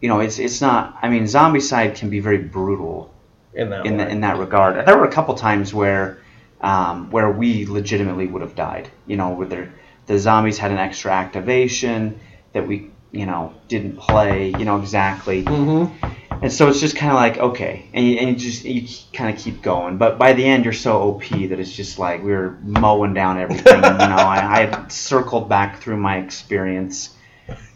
you 0.00 0.08
know, 0.08 0.18
it's 0.18 0.38
it's 0.40 0.60
not. 0.60 0.98
I 1.02 1.08
mean, 1.08 1.22
Zombicide 1.24 1.94
can 1.94 2.10
be 2.10 2.18
very 2.20 2.38
brutal 2.38 3.14
In 3.54 3.70
that. 3.70 3.86
in 3.86 3.96
the, 3.96 4.08
in 4.08 4.20
that 4.22 4.38
regard. 4.38 4.84
There 4.86 4.98
were 4.98 5.04
a 5.04 5.12
couple 5.12 5.34
times 5.34 5.72
where 5.72 6.18
um, 6.60 7.10
where 7.12 7.30
we 7.30 7.64
legitimately 7.66 8.26
would 8.26 8.42
have 8.42 8.56
died. 8.56 8.88
You 9.06 9.16
know, 9.16 9.30
where 9.30 9.72
the 10.06 10.18
zombies 10.18 10.58
had 10.58 10.72
an 10.72 10.78
extra 10.78 11.12
activation 11.12 12.18
that 12.54 12.66
we 12.66 12.90
you 13.12 13.26
know 13.26 13.52
didn't 13.68 13.96
play. 13.96 14.48
You 14.58 14.64
know 14.64 14.78
exactly, 14.78 15.44
Mm-hmm. 15.44 16.42
and 16.42 16.52
so 16.52 16.68
it's 16.68 16.80
just 16.80 16.96
kind 16.96 17.12
of 17.12 17.16
like 17.16 17.38
okay, 17.38 17.86
and 17.92 18.06
you, 18.06 18.16
and 18.18 18.28
you 18.30 18.36
just 18.36 18.64
you 18.64 18.86
kind 19.12 19.34
of 19.34 19.42
keep 19.42 19.62
going. 19.62 19.96
But 19.98 20.18
by 20.18 20.32
the 20.32 20.44
end, 20.44 20.64
you're 20.64 20.72
so 20.72 21.00
OP 21.02 21.28
that 21.28 21.58
it's 21.60 21.72
just 21.74 21.98
like 21.98 22.22
we 22.22 22.32
were 22.32 22.58
mowing 22.62 23.14
down 23.14 23.38
everything. 23.38 23.76
you 23.76 23.80
know, 23.80 24.16
I, 24.16 24.60
I 24.60 24.66
had 24.66 24.92
circled 24.92 25.48
back 25.48 25.80
through 25.80 25.96
my 25.98 26.18
experience. 26.18 27.16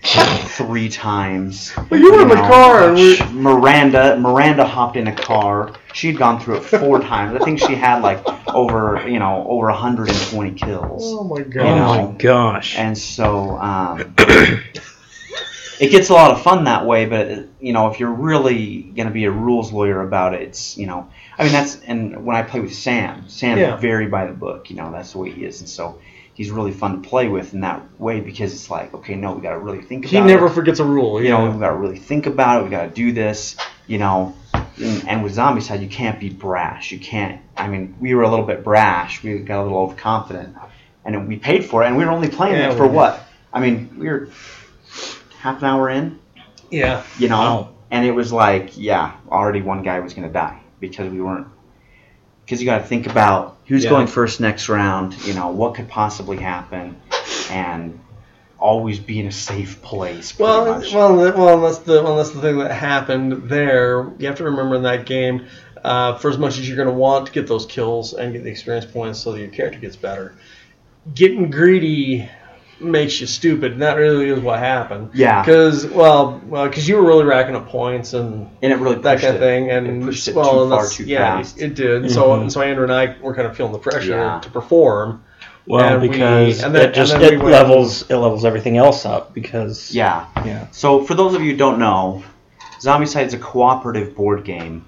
Three 0.03 0.89
times. 0.91 1.73
Well, 1.91 1.99
you 1.99 2.13
were 2.13 2.23
in 2.23 2.29
the 2.29 2.35
car 2.35 2.89
and 2.89 2.95
we. 2.95 3.19
Miranda 3.33 4.17
Miranda 4.19 4.65
hopped 4.65 4.97
in 4.97 5.07
a 5.09 5.15
car. 5.17 5.73
She'd 5.95 6.19
gone 6.19 6.39
through 6.39 6.57
it 6.59 6.61
four 6.65 7.01
times. 7.13 7.41
I 7.41 7.45
think 7.45 7.59
she 7.59 7.75
had 7.75 8.03
like 8.03 8.23
over 8.55 9.03
you 9.09 9.19
know 9.19 9.47
over 9.49 9.67
120 9.69 10.51
kills. 10.53 11.03
Oh 11.05 11.25
my 11.25 11.41
oh 11.41 11.45
god. 11.45 11.55
You 11.55 11.75
know. 11.75 12.13
my 12.13 12.19
gosh. 12.19 12.77
And 12.79 12.97
so 12.97 13.57
um, 13.57 14.15
it 15.81 15.91
gets 15.91 16.09
a 16.09 16.13
lot 16.13 16.31
of 16.31 16.43
fun 16.43 16.65
that 16.65 16.87
way. 16.87 17.07
But 17.07 17.49
you 17.61 17.73
know, 17.73 17.89
if 17.91 18.01
you're 18.01 18.11
really 18.13 18.83
going 18.83 19.09
to 19.09 19.13
be 19.15 19.25
a 19.25 19.31
rules 19.31 19.73
lawyer 19.73 20.01
about 20.03 20.35
it, 20.35 20.43
it's 20.43 20.77
you 20.77 20.87
know, 20.87 21.09
I 21.39 21.45
mean 21.45 21.53
that's 21.53 21.81
and 21.83 22.25
when 22.25 22.37
I 22.37 22.43
play 22.43 22.61
with 22.61 22.75
Sam, 22.75 23.29
Sam's 23.29 23.61
Yeah. 23.61 23.77
very 23.77 24.07
by 24.07 24.27
the 24.27 24.33
book. 24.33 24.71
You 24.71 24.77
know, 24.77 24.91
that's 24.93 25.13
the 25.13 25.19
way 25.19 25.31
he 25.31 25.45
is, 25.45 25.61
and 25.61 25.69
so 25.69 25.99
he's 26.35 26.51
really 26.51 26.73
fun 26.73 27.03
to 27.03 27.09
play 27.09 27.29
with 27.29 27.55
in 27.55 27.61
that 27.61 27.83
way 28.01 28.21
because 28.21 28.53
it's 28.53 28.69
like, 28.69 28.93
okay, 28.95 29.15
no, 29.15 29.33
we 29.35 29.41
got 29.41 29.51
to 29.51 29.59
really 29.59 29.83
think 29.83 30.07
He 30.07 30.17
about 30.17 30.27
never 30.27 30.47
it. 30.47 30.51
forgets 30.51 30.81
a 30.81 30.85
rule. 30.85 31.21
You 31.23 31.29
Yeah. 31.29 31.39
know, 31.45 31.51
we 31.51 31.61
got 31.61 31.69
to 31.71 31.77
really 31.77 31.99
think 31.99 32.27
about 32.27 32.61
it. 32.61 32.65
We 32.65 32.71
got 32.71 32.83
to 32.85 32.91
do 32.91 33.13
this. 33.13 33.57
You 33.87 33.99
know, 33.99 34.35
and, 34.55 35.07
and 35.07 35.23
with 35.23 35.37
Zombicide, 35.37 35.83
you 35.83 35.89
can't 35.89 36.19
be 36.19 36.31
brash. 36.31 36.91
You 36.91 36.99
can't. 36.99 37.43
I 37.55 37.69
mean, 37.69 37.95
we 38.01 38.15
were 38.15 38.23
a 38.23 38.29
little 38.31 38.47
bit 38.47 38.65
brash. 38.65 39.23
We 39.23 39.39
got 39.41 39.61
a 39.61 39.63
little 39.63 39.77
overconfident, 39.79 40.57
and 41.05 41.29
we 41.29 41.37
paid 41.37 41.67
for 41.67 41.83
it. 41.83 41.89
And 41.89 41.97
we 41.99 42.05
were 42.05 42.11
only 42.11 42.29
playing 42.31 42.55
Yeah, 42.55 42.73
it 42.73 42.77
for 42.79 42.87
what? 42.87 43.23
I 43.53 43.61
mean, 43.61 43.95
we 43.99 44.09
were 44.09 44.31
half 45.45 45.59
an 45.59 45.67
hour 45.69 45.91
in. 45.91 46.19
yeah. 46.71 47.03
You 47.19 47.29
know, 47.29 47.37
Wow. 47.37 47.69
and 47.91 48.07
it 48.07 48.13
was 48.13 48.33
like, 48.33 48.79
yeah, 48.79 49.13
already 49.31 49.61
one 49.61 49.83
guy 49.83 50.01
was 50.01 50.15
going 50.15 50.27
to 50.27 50.33
die 50.33 50.59
because 50.81 51.13
we 51.13 51.21
weren't. 51.21 51.47
Because 52.45 52.61
you 52.63 52.67
got 52.67 52.79
to 52.79 52.85
think 52.85 53.07
about 53.07 53.59
who's 53.67 53.85
Yeah. 53.85 53.91
going 53.91 54.07
first 54.07 54.41
next 54.41 54.69
round. 54.71 55.15
You 55.27 55.35
know, 55.35 55.49
what 55.51 55.75
could 55.75 55.89
possibly 55.89 56.39
happen, 56.39 56.97
and 57.51 58.01
always 58.59 58.99
be 58.99 59.21
in 59.21 59.27
a 59.27 59.33
safe 59.33 59.83
place. 59.83 60.39
Well, 60.39 60.79
much. 60.79 60.95
well, 60.95 61.15
well, 61.17 61.61
that's 61.61 61.79
the 61.79 62.03
that's 62.03 62.31
the 62.31 62.41
thing 62.41 62.59
that 62.59 62.73
happened 62.73 63.49
there. 63.51 64.11
You 64.19 64.27
have 64.29 64.37
to 64.37 64.45
remember 64.45 64.77
in 64.77 64.83
that 64.85 65.05
game, 65.05 65.45
uh, 65.85 66.17
for 66.17 66.31
as 66.31 66.39
much 66.39 66.59
as 66.59 66.67
you're 66.67 66.77
going 66.79 66.89
to 66.89 66.95
want 66.95 67.27
to 67.27 67.33
get 67.33 67.47
those 67.47 67.67
kills 67.67 68.15
and 68.15 68.33
get 68.33 68.45
the 68.45 68.51
experience 68.51 68.87
points 68.87 69.19
so 69.21 69.33
that 69.33 69.41
your 69.41 69.49
character 69.49 69.79
gets 69.79 69.97
better, 69.97 70.35
getting 71.15 71.51
greedy 71.51 72.29
makes 72.85 73.21
you 73.21 73.27
stupid, 73.27 73.73
and 73.73 73.83
that 73.83 73.95
really 73.97 74.29
is 74.29 74.41
what 74.41 74.59
happened. 74.59 75.11
Yeah. 75.15 75.43
Because 75.43 75.87
well, 75.87 76.41
well, 76.47 76.69
because 76.69 76.89
you 76.89 76.97
were 76.97 77.07
really 77.07 77.25
racking 77.25 77.57
up 77.57 77.69
points 77.69 78.13
and 78.13 78.49
and 78.63 78.73
it 78.73 78.77
really 78.77 78.97
that 78.97 79.15
pushed 79.15 79.25
kind 79.25 79.35
of 79.37 79.41
thing, 79.41 79.71
and 79.71 79.87
it 79.87 80.03
pushed 80.07 80.29
it 80.29 80.35
well, 80.35 80.53
too 80.53 80.61
and 80.63 80.71
far 80.71 80.79
that's- 80.83 80.97
too 80.97 81.05
yeah, 81.05 81.37
fast. 81.39 81.61
it 81.61 81.75
did. 81.75 82.11
So 82.11 82.29
Mhm. 82.29 82.41
and 82.43 82.53
so 82.53 82.61
Andrew 82.63 82.85
and 82.85 82.93
I 82.93 83.17
were 83.21 83.35
kind 83.35 83.47
of 83.49 83.57
feeling 83.57 83.73
the 83.73 83.79
pressure 83.79 84.11
Yeah. 84.17 84.39
to 84.41 84.51
perform. 84.51 85.23
Well, 85.67 85.83
And 85.95 86.03
we- 86.03 86.09
because 86.09 86.63
and 86.63 86.75
then- 86.75 86.91
it 86.91 86.95
just 86.95 87.15
and 87.15 87.23
then 87.23 87.33
it 87.35 87.39
we 87.39 87.45
went- 87.45 87.53
levels 87.69 88.03
it 88.11 88.17
levels 88.17 88.45
everything 88.45 88.77
else 88.77 89.07
up 89.07 89.33
because 89.33 89.95
yeah. 89.95 90.27
yeah 90.45 90.67
So, 90.73 91.03
for 91.05 91.15
those 91.15 91.35
of 91.35 91.41
you 91.43 91.53
who 91.53 91.57
don't 91.57 91.79
know, 91.79 92.23
Zombicide 92.83 93.27
is 93.27 93.35
a 93.35 93.39
cooperative 93.39 94.15
board 94.15 94.45
game 94.45 94.85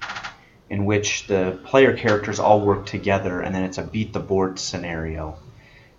in 0.68 0.84
which 0.84 1.28
the 1.28 1.56
player 1.64 1.92
characters 1.94 2.38
all 2.40 2.60
work 2.60 2.84
together, 2.84 3.40
and 3.40 3.54
then 3.54 3.62
it's 3.62 3.78
a 3.78 3.82
beat 3.82 4.12
the 4.12 4.18
board 4.20 4.58
scenario. 4.58 5.36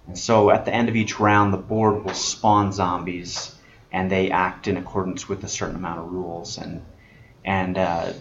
And 0.07 0.17
so, 0.17 0.49
at 0.51 0.65
the 0.65 0.73
end 0.73 0.89
of 0.89 0.95
each 0.95 1.19
round, 1.19 1.53
the 1.53 1.57
board 1.57 2.03
will 2.05 2.13
spawn 2.13 2.71
zombies, 2.73 3.53
and 3.91 4.09
they 4.11 4.31
act 4.31 4.67
in 4.67 4.77
accordance 4.77 5.27
with 5.29 5.43
a 5.43 5.47
certain 5.49 5.75
amount 5.75 5.99
of 5.99 6.11
rules. 6.11 6.57
And 6.57 6.83
and 7.45 7.77
uh, 7.77 8.13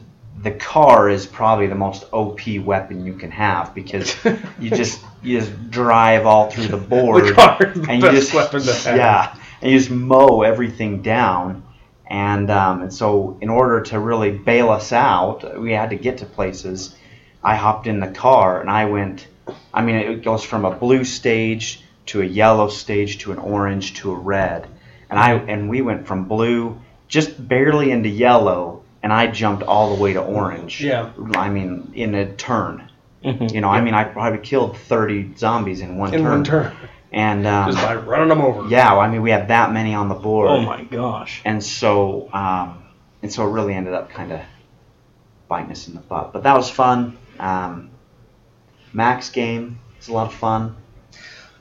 the 0.43 0.53
car 0.53 1.09
is 1.09 1.27
probably 1.27 1.67
the 1.69 1.75
most 1.77 2.05
OP 2.13 2.41
weapon 2.61 3.07
you 3.07 3.15
can 3.15 3.31
have 3.31 3.75
because 3.75 4.17
you 4.59 4.71
just 4.71 5.01
you 5.23 5.39
just 5.41 5.71
drive 5.71 6.27
all 6.27 6.51
through 6.51 6.69
the 6.69 6.77
board 6.77 7.27
The 7.27 7.33
car 7.35 7.67
is 7.67 7.81
the 7.83 7.87
and 7.89 8.03
you 8.03 8.11
just 8.11 8.35
weapon 8.35 8.63
to 8.63 8.75
have. 8.75 8.97
yeah, 8.97 9.37
and 9.63 9.73
you 9.73 9.79
just 9.79 9.91
mow 9.91 10.43
everything 10.43 11.03
down. 11.03 11.63
And 12.09 12.51
um, 12.51 12.83
and 12.83 12.93
so 12.95 13.39
in 13.41 13.49
order 13.49 13.81
to 13.83 13.99
really 14.01 14.31
bail 14.33 14.71
us 14.71 14.93
out, 14.93 15.61
we 15.61 15.73
had 15.73 15.91
to 15.91 15.97
get 15.97 16.19
to 16.19 16.27
places. 16.27 16.97
I 17.43 17.57
hopped 17.57 17.87
in 17.87 18.01
the 18.01 18.09
car 18.11 18.61
and 18.61 18.71
I 18.71 18.87
went. 18.87 19.29
I 19.73 19.83
mean, 19.83 19.97
it 19.97 20.23
goes 20.25 20.45
from 20.45 20.65
a 20.65 20.71
blue 20.71 21.05
stage 21.05 21.83
to 22.07 22.23
a 22.23 22.25
yellow 22.25 22.69
stage 22.69 23.19
to 23.19 23.33
an 23.33 23.39
orange 23.39 23.95
to 23.95 24.13
a 24.13 24.15
red, 24.15 24.67
and 25.11 25.19
I 25.19 25.33
and 25.35 25.69
we 25.69 25.83
went 25.83 26.07
from 26.07 26.25
blue 26.27 26.81
just 27.09 27.47
barely 27.49 27.91
into 27.91 28.09
yellow, 28.09 28.83
and 29.03 29.13
I 29.13 29.27
jumped 29.29 29.63
all 29.63 29.95
the 29.95 30.03
way 30.03 30.13
to 30.15 30.23
orange. 30.23 30.83
Yeah. 30.83 31.11
I 31.35 31.49
mean, 31.51 31.93
in 31.95 32.15
a 32.15 32.33
turn. 32.33 32.91
Mhm. 33.25 33.53
You 33.53 33.61
know, 33.61 33.69
I 33.69 33.81
mean, 33.81 33.95
I 33.95 34.05
probably 34.05 34.39
killed 34.41 34.77
30 34.77 35.35
zombies 35.37 35.81
in 35.81 35.97
one 35.99 36.13
in 36.15 36.21
turn. 36.23 36.31
one 36.31 36.45
turn, 36.45 36.73
And 37.13 37.47
um, 37.47 37.71
just 37.73 37.85
by 37.85 37.95
running 37.97 38.29
them 38.29 38.41
over. 38.41 38.69
yeah, 38.69 38.93
well, 38.93 39.01
I 39.01 39.09
mean, 39.09 39.23
we 39.23 39.31
had 39.31 39.49
that 39.49 39.73
many 39.73 39.95
on 39.95 40.09
the 40.09 40.15
board, 40.15 40.49
oh 40.51 40.61
my 40.63 40.83
gosh 40.85 41.43
and 41.45 41.63
so 41.63 42.29
um, 42.33 42.83
and 43.23 43.33
so 43.33 43.47
it 43.47 43.51
really 43.51 43.75
ended 43.75 43.95
up 43.95 44.11
kind 44.11 44.33
of 44.33 44.41
biting 45.49 45.71
us 45.73 45.89
in 45.89 45.95
the 45.95 46.01
butt. 46.01 46.33
But 46.33 46.43
that 46.45 46.57
was 46.57 46.69
fun. 46.71 47.17
Um, 47.41 47.91
Mac's 48.97 49.29
game. 49.29 49.79
It's 49.99 50.09
a 50.09 50.13
lot 50.13 50.27
of 50.27 50.35
fun. 50.35 50.75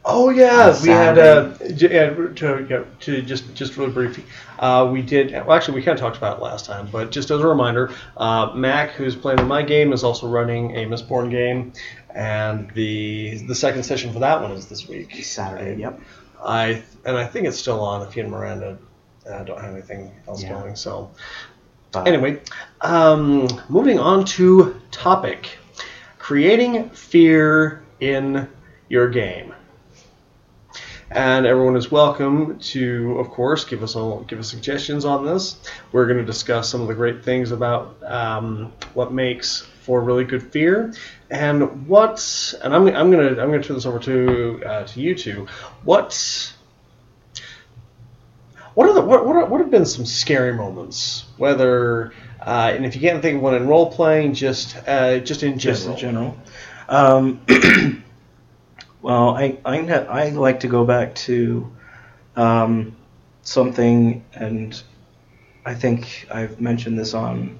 Oh 0.07 0.29
yeah, 0.29 0.79
we 0.83 0.89
had 0.89 1.17
uh, 1.17 1.51
yeah, 1.61 2.09
to, 2.11 2.67
yeah, 2.69 2.83
to 2.99 3.21
just 3.23 3.55
just 3.55 3.75
really 3.75 3.91
briefly, 3.91 4.23
uh, 4.59 4.87
we 4.91 5.01
did. 5.01 5.31
Well, 5.31 5.53
actually, 5.53 5.75
we 5.75 5.81
kind 5.81 5.97
of 5.97 5.99
talked 5.99 6.15
about 6.15 6.37
it 6.37 6.43
last 6.43 6.67
time, 6.67 6.87
but 6.91 7.09
just 7.09 7.31
as 7.31 7.41
a 7.41 7.47
reminder, 7.47 7.91
uh, 8.15 8.51
Mac, 8.53 8.91
who's 8.91 9.15
playing 9.15 9.39
in 9.39 9.47
my 9.47 9.63
game, 9.63 9.93
is 9.93 10.03
also 10.03 10.27
running 10.27 10.75
a 10.75 10.85
Mistborn 10.85 11.31
game, 11.31 11.73
and 12.13 12.69
the 12.75 13.37
the 13.47 13.55
second 13.55 13.81
session 13.81 14.13
for 14.13 14.19
that 14.19 14.39
one 14.43 14.51
is 14.51 14.67
this 14.67 14.87
week. 14.87 15.11
Saturday, 15.25 15.81
yep. 15.81 15.99
I 16.43 16.83
and 17.03 17.17
I 17.17 17.25
think 17.25 17.47
it's 17.47 17.57
still 17.57 17.81
on. 17.81 18.07
If 18.07 18.15
you 18.15 18.21
and 18.21 18.31
Miranda 18.31 18.77
uh, 19.27 19.43
don't 19.43 19.59
have 19.59 19.73
anything 19.73 20.11
else 20.27 20.43
Yeah. 20.43 20.49
going, 20.53 20.75
so 20.75 21.09
But 21.91 22.07
Anyway, 22.07 22.41
um, 22.81 23.47
moving 23.69 23.97
on 23.97 24.23
to 24.37 24.79
topic: 24.91 25.57
creating 26.25 26.89
fear 26.89 27.83
in 27.99 28.49
your 28.89 29.07
game. 29.07 29.53
And 31.11 31.45
everyone 31.45 31.77
is 31.77 31.91
welcome 31.91 32.57
to, 32.57 33.19
of 33.19 33.29
course, 33.29 33.63
give 33.63 33.83
us 33.83 33.95
all, 33.95 34.21
give 34.21 34.39
us 34.39 34.49
suggestions 34.49 35.05
on 35.05 35.23
this. 35.23 35.57
We're 35.91 36.07
going 36.07 36.17
to 36.17 36.25
discuss 36.25 36.67
some 36.67 36.81
of 36.81 36.87
the 36.87 36.95
great 36.95 37.23
things 37.23 37.51
about 37.51 38.01
um, 38.01 38.73
what 38.95 39.13
makes 39.13 39.67
for 39.81 40.01
really 40.01 40.23
good 40.23 40.41
fear, 40.51 40.95
and 41.29 41.87
what. 41.87 42.55
And 42.63 42.73
I'm, 42.73 42.87
I'm 42.87 43.11
gonna 43.11 43.29
I'm 43.29 43.51
gonna 43.51 43.61
turn 43.61 43.75
this 43.75 43.85
over 43.85 43.99
to 43.99 44.63
uh, 44.65 44.83
to 44.87 44.99
you 44.99 45.13
two. 45.13 45.45
What 45.83 46.55
what 48.73 48.89
are 48.89 48.93
the 48.93 49.01
what 49.01 49.27
what, 49.27 49.35
are, 49.35 49.45
what 49.45 49.61
have 49.61 49.69
been 49.69 49.85
some 49.85 50.07
scary 50.07 50.53
moments? 50.53 51.25
Whether 51.37 52.13
uh, 52.45 52.71
and 52.75 52.85
if 52.85 52.95
you 52.95 53.01
can't 53.01 53.21
think 53.21 53.37
of 53.37 53.41
one 53.41 53.55
in 53.55 53.67
role 53.67 53.91
playing, 53.91 54.33
just 54.33 54.77
uh, 54.87 55.19
just 55.19 55.43
in 55.43 55.57
general. 55.57 55.75
just 55.75 55.87
in 55.87 55.97
general. 55.97 56.37
Um, 56.87 57.41
well, 59.01 59.29
I 59.35 59.57
I, 59.65 59.79
I 59.79 60.29
like 60.29 60.59
to 60.61 60.67
go 60.67 60.85
back 60.85 61.15
to 61.15 61.71
um, 62.35 62.95
something, 63.41 64.23
and 64.33 64.79
I 65.65 65.73
think 65.73 66.27
I've 66.31 66.61
mentioned 66.61 66.99
this 66.99 67.13
on 67.13 67.57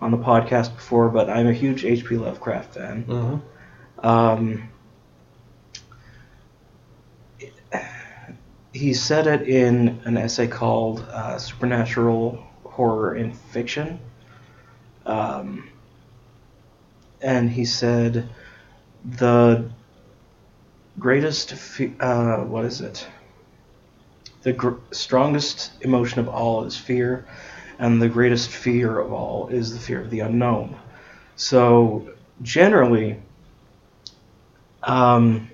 on 0.00 0.10
the 0.10 0.18
podcast 0.18 0.74
before, 0.74 1.08
but 1.08 1.30
I'm 1.30 1.46
a 1.46 1.52
huge 1.52 1.84
H.P. 1.84 2.16
Lovecraft 2.16 2.74
fan. 2.74 3.04
Mhm. 3.04 4.04
Um, 4.04 4.68
he 8.72 8.92
said 8.92 9.26
it 9.26 9.48
in 9.48 10.00
an 10.04 10.16
essay 10.18 10.46
called 10.46 11.00
uh, 11.10 11.38
Supernatural 11.38 12.44
Horror 12.64 13.16
in 13.16 13.32
Fiction. 13.32 13.98
Um, 15.06 15.70
and 17.22 17.48
he 17.48 17.64
said 17.64 18.28
the 19.04 19.70
greatest, 20.98 21.54
fe- 21.54 21.94
uh, 22.00 22.38
what 22.38 22.64
is 22.64 22.80
it? 22.80 23.06
The 24.42 24.52
gr- 24.52 24.74
strongest 24.90 25.72
emotion 25.80 26.20
of 26.20 26.28
all 26.28 26.64
is 26.64 26.76
fear, 26.76 27.26
and 27.78 28.02
the 28.02 28.08
greatest 28.08 28.50
fear 28.50 28.98
of 28.98 29.12
all 29.12 29.48
is 29.48 29.72
the 29.72 29.80
fear 29.80 30.00
of 30.00 30.10
the 30.10 30.20
unknown. 30.20 30.76
So, 31.36 32.10
generally, 32.42 33.20
um, 34.82 35.50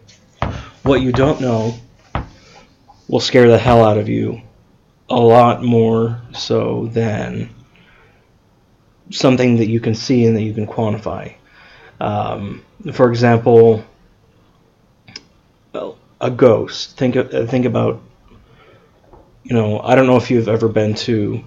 what 0.82 1.00
you 1.00 1.12
don't 1.12 1.40
know 1.40 1.74
will 3.08 3.20
scare 3.20 3.48
the 3.48 3.58
hell 3.58 3.84
out 3.84 3.98
of 3.98 4.08
you 4.08 4.40
a 5.08 5.20
lot 5.20 5.62
more 5.62 6.20
so 6.32 6.86
than 6.86 7.50
something 9.12 9.56
that 9.56 9.68
you 9.68 9.80
can 9.80 9.94
see 9.94 10.26
and 10.26 10.36
that 10.36 10.42
you 10.42 10.54
can 10.54 10.66
quantify. 10.66 11.34
Um, 12.00 12.64
for 12.92 13.08
example, 13.10 13.84
a 16.22 16.30
ghost. 16.30 16.96
Think 16.96 17.16
uh, 17.16 17.46
think 17.46 17.66
about 17.66 18.00
you 19.42 19.54
know 19.54 19.80
I 19.80 19.94
don't 19.94 20.06
know 20.06 20.16
if 20.16 20.30
you've 20.30 20.48
ever 20.48 20.68
been 20.68 20.94
to 20.94 21.42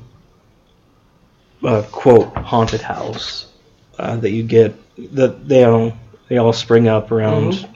a 1.64 1.84
quote 1.84 2.36
haunted 2.36 2.82
house 2.82 3.52
uh, 3.98 4.18
that 4.18 4.32
you 4.32 4.44
get 4.44 4.76
that 5.16 5.48
they 5.48 5.64
all 5.64 5.94
they 6.28 6.38
all 6.38 6.54
spring 6.54 6.88
up 6.88 7.12
around 7.12 7.54
Mhm. 7.54 7.70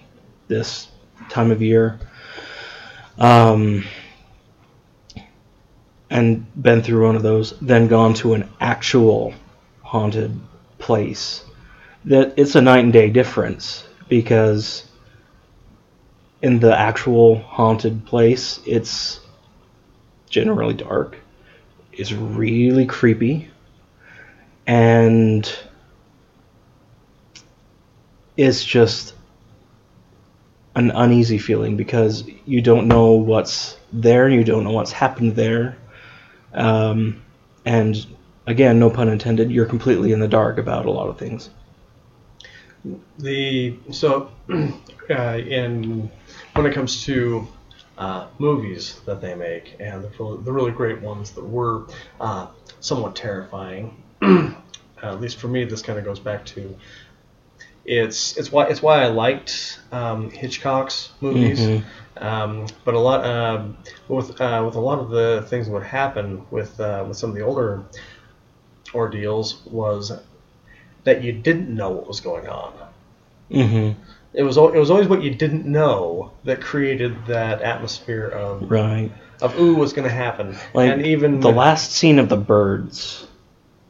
this 0.48 0.88
time 1.30 1.52
of 1.52 1.62
year. 1.62 2.00
Um, 3.18 3.86
and 6.10 6.46
been 6.62 6.82
through 6.82 7.06
one 7.06 7.16
of 7.16 7.22
those, 7.22 7.54
then 7.60 7.88
gone 7.88 8.14
to 8.16 8.34
an 8.34 8.50
actual 8.60 9.34
haunted 9.90 10.40
place. 10.78 11.44
That 12.06 12.36
it's 12.38 12.56
a 12.56 12.62
night 12.62 12.84
and 12.84 12.94
day 12.94 13.10
difference 13.10 13.84
because 14.08 14.84
in 16.44 16.60
the 16.60 16.78
actual 16.78 17.40
haunted 17.40 18.06
place, 18.06 18.60
it's 18.66 19.20
generally 20.30 20.76
dark. 20.76 21.18
it's 21.92 22.14
really 22.14 22.86
creepy 22.86 23.50
and 24.68 25.52
it's 28.38 28.64
just 28.64 29.14
an 30.76 30.92
uneasy 30.92 31.40
feeling 31.40 31.76
because 31.76 32.24
you 32.46 32.62
don't 32.62 32.88
know 32.88 33.14
what's 33.14 33.76
there 33.92 34.30
you 34.30 34.44
don't 34.44 34.64
know 34.64 34.72
what's 34.72 34.94
happened 34.94 35.36
there. 35.36 35.76
Um, 36.54 37.22
and 37.66 38.06
again, 38.48 38.80
no 38.80 38.90
pun 38.90 39.10
intended, 39.10 39.52
you're 39.52 39.66
completely 39.66 40.12
in 40.12 40.20
the 40.20 40.28
dark 40.28 40.58
about 40.58 40.86
a 40.86 40.92
lot 40.92 41.08
of 41.08 41.18
things. 41.18 41.50
The 43.18 43.78
so 43.92 44.32
uh, 45.10 45.38
in 45.38 46.10
when 46.54 46.66
it 46.66 46.74
comes 46.74 47.04
to 47.06 47.48
uh, 47.98 48.28
movies 48.38 49.02
that 49.06 49.20
they 49.22 49.36
make 49.36 49.76
and 49.80 50.04
the 50.04 50.10
really, 50.18 50.44
the 50.44 50.52
really 50.52 50.72
great 50.72 51.02
ones 51.02 51.32
that 51.32 51.44
were 51.44 51.88
uh, 52.22 52.48
somewhat 52.80 53.16
terrifying. 53.16 54.02
at 55.04 55.22
least 55.22 55.38
for 55.38 55.48
me, 55.48 55.66
this 55.66 55.82
kind 55.82 56.00
of 56.00 56.06
goes 56.06 56.20
back 56.20 56.46
to 56.46 56.76
it's 57.86 58.38
it's 58.38 58.52
why 58.52 58.68
it's 58.68 58.82
why 58.82 59.04
I 59.04 59.08
liked 59.08 59.80
um, 59.92 60.30
Hitchcock's 60.30 61.10
movies. 61.22 61.60
Mhm. 61.60 61.84
Um, 62.18 62.68
but 62.84 62.94
a 62.94 63.00
lot 63.00 63.26
um, 63.26 63.78
with 64.08 64.40
uh, 64.40 64.62
with 64.66 64.76
a 64.76 64.80
lot 64.80 65.00
of 65.00 65.10
the 65.10 65.46
things 65.48 65.68
that 65.68 65.74
would 65.74 65.84
happen 65.84 66.46
with 66.52 66.80
uh, 66.80 67.06
with 67.08 67.18
some 67.18 67.30
of 67.30 67.36
the 67.36 67.42
older 67.42 67.84
ordeals 68.94 69.62
was 69.66 70.12
that 71.04 71.24
you 71.24 71.32
didn't 71.32 71.74
know 71.74 71.90
what 71.90 72.08
was 72.08 72.20
going 72.22 72.48
on. 72.48 72.74
Mm-hmm. 73.52 74.00
It 74.34 74.44
was 74.44 74.58
it 74.58 74.76
was 74.76 74.92
always 74.92 75.08
what 75.08 75.24
you 75.24 75.34
didn't 75.34 75.66
know 75.66 76.32
that 76.44 76.62
created 76.62 77.26
that 77.28 77.62
atmosphere 77.62 78.28
of 78.28 78.70
Right. 78.70 79.12
of 79.42 79.58
ooh 79.60 79.76
what's 79.76 79.94
going 79.94 80.08
to 80.08 80.14
happen. 80.14 80.56
Like 80.74 80.92
and 80.92 81.06
even 81.06 81.40
the 81.40 81.52
last 81.52 81.92
scene 81.94 82.20
of 82.20 82.30
the 82.30 82.38
birds, 82.38 83.26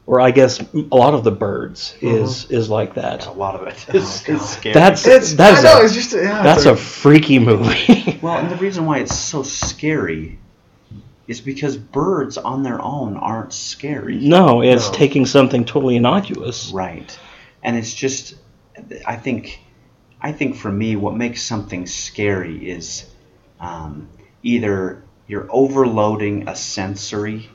or 0.06 0.18
I 0.20 0.30
guess 0.30 0.60
a 0.72 0.96
lot 0.96 1.12
of 1.12 1.24
the 1.24 1.30
birds, 1.30 1.94
is 2.00 2.50
is 2.50 2.70
like 2.70 2.94
that. 2.94 3.26
A 3.26 3.32
lot 3.32 3.54
of 3.54 3.66
it 3.68 3.86
is, 3.94 4.26
is 4.26 4.48
scary. 4.48 4.72
That's 4.72 5.06
it's, 5.06 5.34
that's 5.34 5.60
I 5.60 5.62
know 5.62 5.80
a, 5.82 5.84
it's 5.84 5.94
just 5.94 6.14
yeah, 6.14 6.42
that's 6.42 6.64
it's 6.64 6.66
a 6.66 6.76
freaky 6.76 7.38
movie. 7.38 8.18
well, 8.22 8.38
and 8.38 8.50
the 8.50 8.56
reason 8.56 8.86
why 8.86 9.00
it's 9.00 9.14
so 9.14 9.42
scary 9.42 10.38
is 11.30 11.40
because 11.40 11.76
birds 11.76 12.36
on 12.36 12.62
their 12.64 12.80
own 12.82 13.16
aren't 13.16 13.52
scary. 13.52 14.16
no, 14.18 14.62
it's 14.62 14.88
No. 14.88 14.94
taking 15.02 15.26
something 15.26 15.64
totally 15.64 15.94
innocuous. 15.96 16.72
Right. 16.74 17.10
And 17.62 17.76
it's 17.76 17.94
just 17.94 18.34
I 19.06 19.16
think 19.16 19.60
I 20.20 20.32
think 20.32 20.56
for 20.56 20.72
me 20.72 20.96
what 20.96 21.14
makes 21.16 21.40
something 21.42 21.86
scary 21.86 22.56
is 22.70 23.04
um, 23.60 24.08
either 24.42 25.02
you're 25.28 25.46
overloading 25.50 26.48
a 26.48 26.56
sensory, 26.56 27.48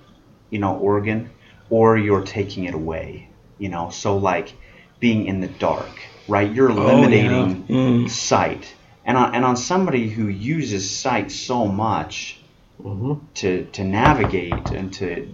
you 0.50 0.60
know, 0.60 0.78
organ 0.78 1.30
or 1.70 1.98
you're 1.98 2.24
taking 2.24 2.64
it 2.66 2.74
away. 2.74 3.28
You 3.58 3.70
know, 3.70 3.90
so 3.90 4.18
like 4.18 4.54
being 5.02 5.26
in 5.26 5.42
the 5.42 5.48
dark, 5.60 5.90
right? 6.30 6.50
You're 6.56 6.72
Oh, 6.72 6.82
eliminating 6.82 7.66
yeah. 7.68 7.76
Mm. 7.76 8.10
sight. 8.10 8.74
And 9.08 9.18
on, 9.18 9.36
and 9.36 9.44
on 9.46 9.56
somebody 9.58 10.08
who 10.10 10.28
uses 10.30 10.90
sight 10.90 11.30
so 11.32 11.66
much 11.68 12.40
Mhm. 12.84 13.20
to, 13.36 13.66
to 13.74 13.84
navigate 13.84 14.70
and 14.72 14.94
to 14.94 15.28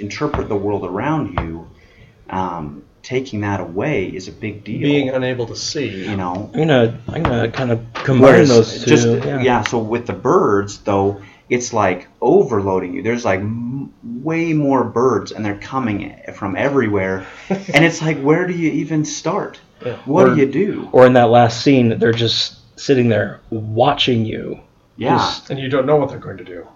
interpret 0.00 0.48
the 0.48 0.56
world 0.56 0.84
around 0.84 1.38
you, 1.40 1.68
um, 2.30 2.82
taking 3.02 3.42
that 3.42 3.60
away 3.60 4.06
is 4.06 4.28
a 4.28 4.32
big 4.32 4.64
deal. 4.64 4.80
being 4.80 5.10
unable 5.10 5.46
to 5.46 5.56
see. 5.56 6.08
you 6.08 6.16
know, 6.16 6.50
I'm 6.54 6.60
gonna 6.60 6.98
I'm 7.08 7.22
gonna 7.22 7.50
kind 7.50 7.70
of 7.72 7.80
combine 7.92 8.20
Whereas 8.32 8.48
those 8.48 8.84
two. 8.84 8.90
just 8.90 9.06
yeah. 9.06 9.42
yeah. 9.42 9.62
So 9.64 9.78
with 9.78 10.06
the 10.06 10.12
birds, 10.14 10.78
though, 10.78 11.20
it's 11.50 11.72
like 11.74 12.08
overloading 12.22 12.94
you. 12.94 13.02
There's 13.02 13.24
like 13.24 13.40
m- 13.40 13.92
way 14.02 14.54
more 14.54 14.84
birds, 14.84 15.32
and 15.32 15.44
they're 15.44 15.58
coming 15.58 16.16
from 16.34 16.56
everywhere, 16.56 17.26
and 17.50 17.84
it's 17.84 18.00
like, 18.00 18.18
where 18.22 18.46
do 18.46 18.54
you 18.54 18.70
even 18.70 19.04
start? 19.04 19.60
Yeah. 19.84 19.96
What 20.06 20.28
Or- 20.28 20.34
do 20.34 20.40
you 20.40 20.46
do? 20.50 20.88
Or 20.92 21.04
in 21.06 21.12
that 21.14 21.28
last 21.28 21.60
scene, 21.62 21.98
they're 21.98 22.12
just 22.12 22.56
sitting 22.80 23.08
there 23.10 23.40
watching 23.50 24.24
you. 24.24 24.60
Yeah, 24.96 25.18
Just- 25.18 25.50
and 25.50 25.58
you 25.60 25.68
don't 25.68 25.84
know 25.86 25.96
what 25.96 26.08
they're 26.08 26.18
going 26.18 26.38
to 26.38 26.44
do. 26.44 26.66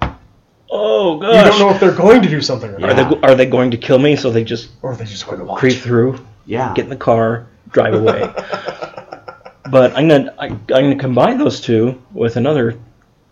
Oh 0.70 1.14
You 1.14 1.20
don't 1.44 1.58
know 1.58 1.70
if 1.70 1.80
they're 1.80 1.94
going 1.94 2.22
to 2.22 2.28
do 2.28 2.40
something 2.40 2.70
or 2.70 2.80
Yeah. 2.80 2.86
Are 2.88 2.94
not, 2.94 3.20
they 3.20 3.26
are 3.28 3.34
they 3.34 3.46
going 3.46 3.70
to 3.70 3.76
kill 3.76 3.98
me? 3.98 4.16
So 4.16 4.30
they 4.30 4.44
just 4.44 4.70
or 4.82 4.92
are 4.92 4.96
they 4.96 5.04
just 5.04 5.26
going 5.26 5.38
to 5.38 5.44
watch? 5.44 5.58
creep 5.58 5.78
through, 5.78 6.18
yeah, 6.46 6.72
get 6.74 6.84
in 6.84 6.90
the 6.90 6.96
car, 6.96 7.46
drive 7.70 7.94
away. 7.94 8.20
but 9.70 9.96
I'm 9.96 10.08
gonna 10.08 10.34
I, 10.38 10.46
I'm 10.46 10.66
gonna 10.66 10.96
combine 10.96 11.38
those 11.38 11.60
two 11.60 12.00
with 12.12 12.36
another 12.36 12.78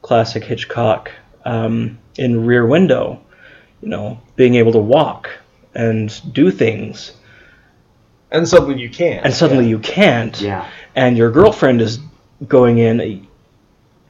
classic 0.03 0.45
Hitchcock 0.45 1.11
um, 1.45 1.99
in 2.17 2.47
Rear 2.47 2.67
Window. 2.67 3.21
You 3.83 3.89
know, 3.89 4.21
being 4.37 4.55
able 4.55 4.73
to 4.73 4.79
walk 4.79 5.31
and 5.75 6.11
do 6.33 6.51
things, 6.51 7.13
and 8.31 8.49
suddenly 8.49 8.81
you 8.81 8.89
can't. 8.89 9.25
and 9.25 9.35
suddenly 9.35 9.69
you 9.69 9.79
can't. 9.79 10.41
yeah, 10.41 10.69
and 10.95 11.17
your 11.17 11.31
girlfriend 11.31 11.81
is 11.83 11.99
going 12.49 12.79
in 12.79 13.27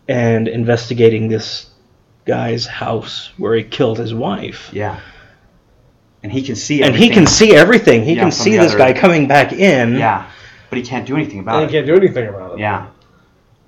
and 0.09 0.49
investigating 0.49 1.29
this 1.29 1.71
guy's 2.27 2.67
house 2.67 3.31
where 3.39 3.55
he 3.55 3.63
killed 3.63 3.99
his 3.99 4.13
wife. 4.13 4.71
yeah. 4.73 5.01
And 6.23 6.33
he 6.33 6.43
can 6.43 6.57
see. 6.57 6.83
And 6.83 6.95
he 6.97 7.05
everything. 7.07 7.13
can 7.15 7.27
see 7.27 7.55
everything. 7.55 8.03
He 8.05 8.15
Yeah, 8.15 8.23
can 8.23 8.33
see 8.33 8.57
this 8.57 8.71
other- 8.75 8.79
guy 8.79 8.93
coming 8.95 9.29
back 9.29 9.53
in. 9.53 9.95
Yeah, 9.97 10.27
but 10.71 10.77
he 10.79 10.83
can't 10.85 11.07
do 11.07 11.15
anything 11.15 11.39
about 11.39 11.63
and 11.63 11.71
you 11.71 11.79
it. 11.79 11.85
can't 11.85 11.87
do 11.87 11.95
anything 12.05 12.27
about 12.29 12.55
it. 12.55 12.59
Yeah, 12.59 12.87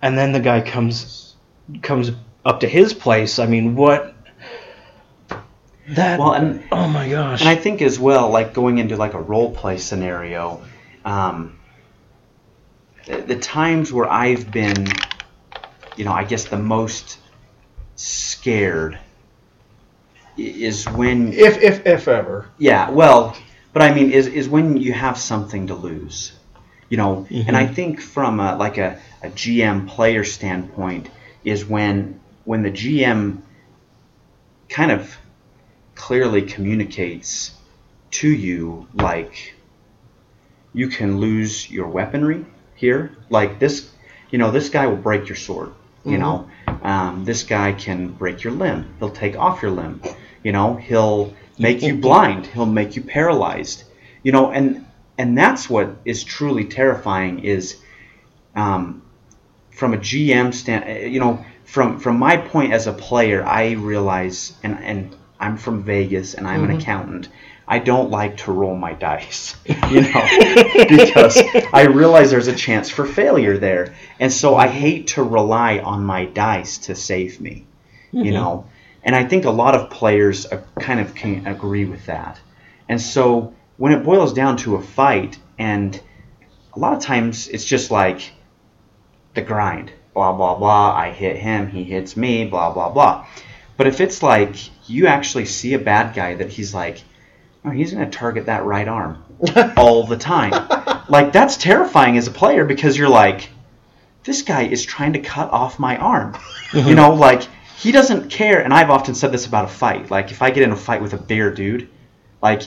And 0.02 0.18
then 0.18 0.32
the 0.32 0.40
guy 0.40 0.60
comes 0.60 1.34
comes 1.82 2.10
up 2.44 2.60
to 2.60 2.66
his 2.68 2.92
place. 2.94 3.38
I 3.38 3.46
mean, 3.46 3.76
what 3.76 4.12
that 5.90 6.18
Well, 6.18 6.32
and- 6.32 6.64
oh 6.72 6.88
my 6.88 7.08
gosh. 7.08 7.40
And 7.40 7.48
I 7.48 7.54
think 7.54 7.80
as 7.80 7.98
well, 7.98 8.30
like 8.30 8.54
going 8.54 8.78
into 8.78 8.96
like 8.96 9.14
a 9.14 9.20
role 9.20 9.52
play 9.52 9.78
scenario, 9.78 10.60
um, 11.04 11.58
the, 13.06 13.18
the 13.18 13.36
times 13.36 13.92
where 13.92 14.10
I've 14.10 14.50
been, 14.50 14.86
you 15.96 16.04
know, 16.04 16.12
I 16.12 16.24
guess 16.24 16.44
the 16.46 16.58
most 16.58 17.18
scared 17.98 18.98
is 20.36 20.88
when, 20.88 21.32
If 21.32 21.60
if 21.60 21.84
if 21.84 22.08
ever. 22.08 22.48
yeah, 22.58 22.90
well, 22.90 23.36
but 23.72 23.82
I 23.82 23.92
mean, 23.92 24.12
is 24.12 24.26
is 24.28 24.48
when 24.48 24.76
you 24.76 24.92
have 24.92 25.18
something 25.18 25.66
to 25.66 25.74
lose, 25.74 26.32
you 26.88 26.96
know. 26.96 27.26
And 27.30 27.56
I 27.56 27.64
mm-hmm. 27.64 27.74
think 27.74 28.00
from 28.00 28.40
a, 28.40 28.56
like 28.56 28.78
a, 28.78 28.98
a 29.22 29.28
GM 29.28 29.88
player 29.88 30.24
standpoint 30.24 31.10
is 31.44 31.66
when 31.66 32.20
when 32.44 32.62
the 32.62 32.70
GM 32.70 33.42
kind 34.68 34.92
of 34.92 35.16
clearly 35.94 36.42
communicates 36.42 37.52
to 38.10 38.28
you 38.28 38.86
like 38.94 39.54
you 40.72 40.88
can 40.88 41.18
lose 41.18 41.70
your 41.70 41.88
weaponry 41.88 42.46
here 42.74 43.16
like 43.30 43.58
this 43.58 43.90
you 44.30 44.38
know 44.38 44.50
this 44.50 44.68
guy 44.68 44.86
will 44.86 44.96
break 44.96 45.28
your 45.28 45.36
sword 45.36 45.72
you 46.04 46.12
mm-hmm. 46.12 46.20
know 46.20 46.50
um, 46.82 47.24
this 47.24 47.42
guy 47.42 47.72
can 47.72 48.08
break 48.08 48.44
your 48.44 48.52
limb. 48.52 48.94
He'll 48.98 49.10
take 49.10 49.36
off 49.36 49.62
your 49.62 49.70
limb. 49.70 50.02
You 50.42 50.52
know 50.52 50.76
he'll 50.76 51.34
make 51.58 51.82
you 51.82 51.96
blind. 51.96 52.46
He'll 52.46 52.66
make 52.66 52.96
you 52.96 53.02
paralyzed. 53.02 53.84
You 54.22 54.32
know 54.32 54.50
and 54.50 54.86
and 55.18 55.36
that's 55.36 55.68
what 55.68 55.96
is 56.04 56.22
truly 56.22 56.64
terrifying 56.64 57.40
is 57.40 57.80
um, 58.54 59.02
from 59.70 59.94
a 59.94 59.96
GM 59.96 60.52
stand, 60.52 61.12
you 61.12 61.20
know, 61.20 61.44
from 61.64 62.00
from 62.00 62.18
my 62.18 62.36
point 62.36 62.72
as 62.72 62.86
a 62.86 62.92
player, 62.92 63.44
I 63.44 63.72
realize, 63.72 64.54
and 64.62 64.78
and 64.82 65.16
I'm 65.38 65.56
from 65.56 65.84
Vegas, 65.84 66.34
and 66.34 66.46
I'm 66.46 66.64
an 66.64 66.76
accountant. 66.76 67.28
I 67.68 67.78
don't 67.78 68.10
like 68.10 68.38
to 68.38 68.52
roll 68.52 68.74
my 68.74 68.94
dice, 68.94 69.54
you 69.90 70.00
know, 70.00 70.26
because 70.88 71.40
I 71.72 71.86
realize 71.86 72.30
there's 72.30 72.48
a 72.48 72.54
chance 72.54 72.88
for 72.88 73.06
failure 73.06 73.58
there, 73.58 73.94
and 74.18 74.32
so 74.32 74.56
I 74.56 74.68
hate 74.68 75.08
to 75.08 75.22
rely 75.22 75.78
on 75.78 76.04
my 76.04 76.24
dice 76.24 76.78
to 76.78 76.94
save 76.94 77.40
me, 77.40 77.66
you 78.10 78.32
know, 78.32 78.66
and 79.02 79.14
I 79.14 79.24
think 79.24 79.44
a 79.44 79.50
lot 79.50 79.74
of 79.74 79.90
players 79.90 80.46
uh, 80.46 80.62
kind 80.80 80.98
of 80.98 81.14
can 81.14 81.46
agree 81.46 81.84
with 81.84 82.06
that, 82.06 82.40
and 82.88 83.00
so 83.00 83.54
when 83.76 83.92
it 83.92 84.02
boils 84.02 84.32
down 84.32 84.56
to 84.58 84.74
a 84.76 84.82
fight, 84.82 85.38
and 85.58 86.00
a 86.74 86.78
lot 86.78 86.94
of 86.94 87.00
times 87.00 87.48
it's 87.48 87.64
just 87.64 87.90
like 87.90 88.32
the 89.34 89.42
grind. 89.42 89.92
Blah, 90.14 90.32
blah, 90.32 90.56
blah. 90.56 90.94
I 90.94 91.10
hit 91.12 91.36
him, 91.36 91.68
he 91.68 91.84
hits 91.84 92.16
me, 92.16 92.44
blah, 92.44 92.72
blah, 92.72 92.90
blah. 92.90 93.26
But 93.76 93.86
if 93.86 94.00
it's 94.00 94.22
like 94.22 94.56
you 94.88 95.06
actually 95.06 95.44
see 95.44 95.74
a 95.74 95.78
bad 95.78 96.14
guy 96.14 96.34
that 96.34 96.50
he's 96.50 96.74
like, 96.74 97.02
oh, 97.68 97.72
he's 97.72 97.92
going 97.92 98.08
to 98.08 98.16
target 98.16 98.46
that 98.46 98.64
right 98.64 98.88
arm 98.88 99.22
all 99.76 100.06
the 100.06 100.16
time. 100.16 100.50
like, 101.08 101.32
that's 101.32 101.56
terrifying 101.56 102.16
as 102.16 102.26
a 102.26 102.30
player 102.30 102.64
because 102.64 102.96
you're 102.96 103.08
like, 103.08 103.50
this 104.24 104.42
guy 104.42 104.62
is 104.62 104.84
trying 104.84 105.12
to 105.14 105.20
cut 105.20 105.50
off 105.50 105.78
my 105.78 105.96
arm. 105.96 106.36
you 106.72 106.94
know, 106.94 107.14
like, 107.14 107.42
he 107.76 107.92
doesn't 107.92 108.30
care. 108.30 108.62
And 108.62 108.74
I've 108.74 108.90
often 108.90 109.14
said 109.14 109.32
this 109.32 109.46
about 109.46 109.66
a 109.66 109.68
fight. 109.68 110.10
Like, 110.10 110.30
if 110.30 110.42
I 110.42 110.50
get 110.50 110.62
in 110.62 110.72
a 110.72 110.76
fight 110.76 111.02
with 111.02 111.12
a 111.12 111.18
bear 111.18 111.52
dude, 111.52 111.88
like, 112.42 112.62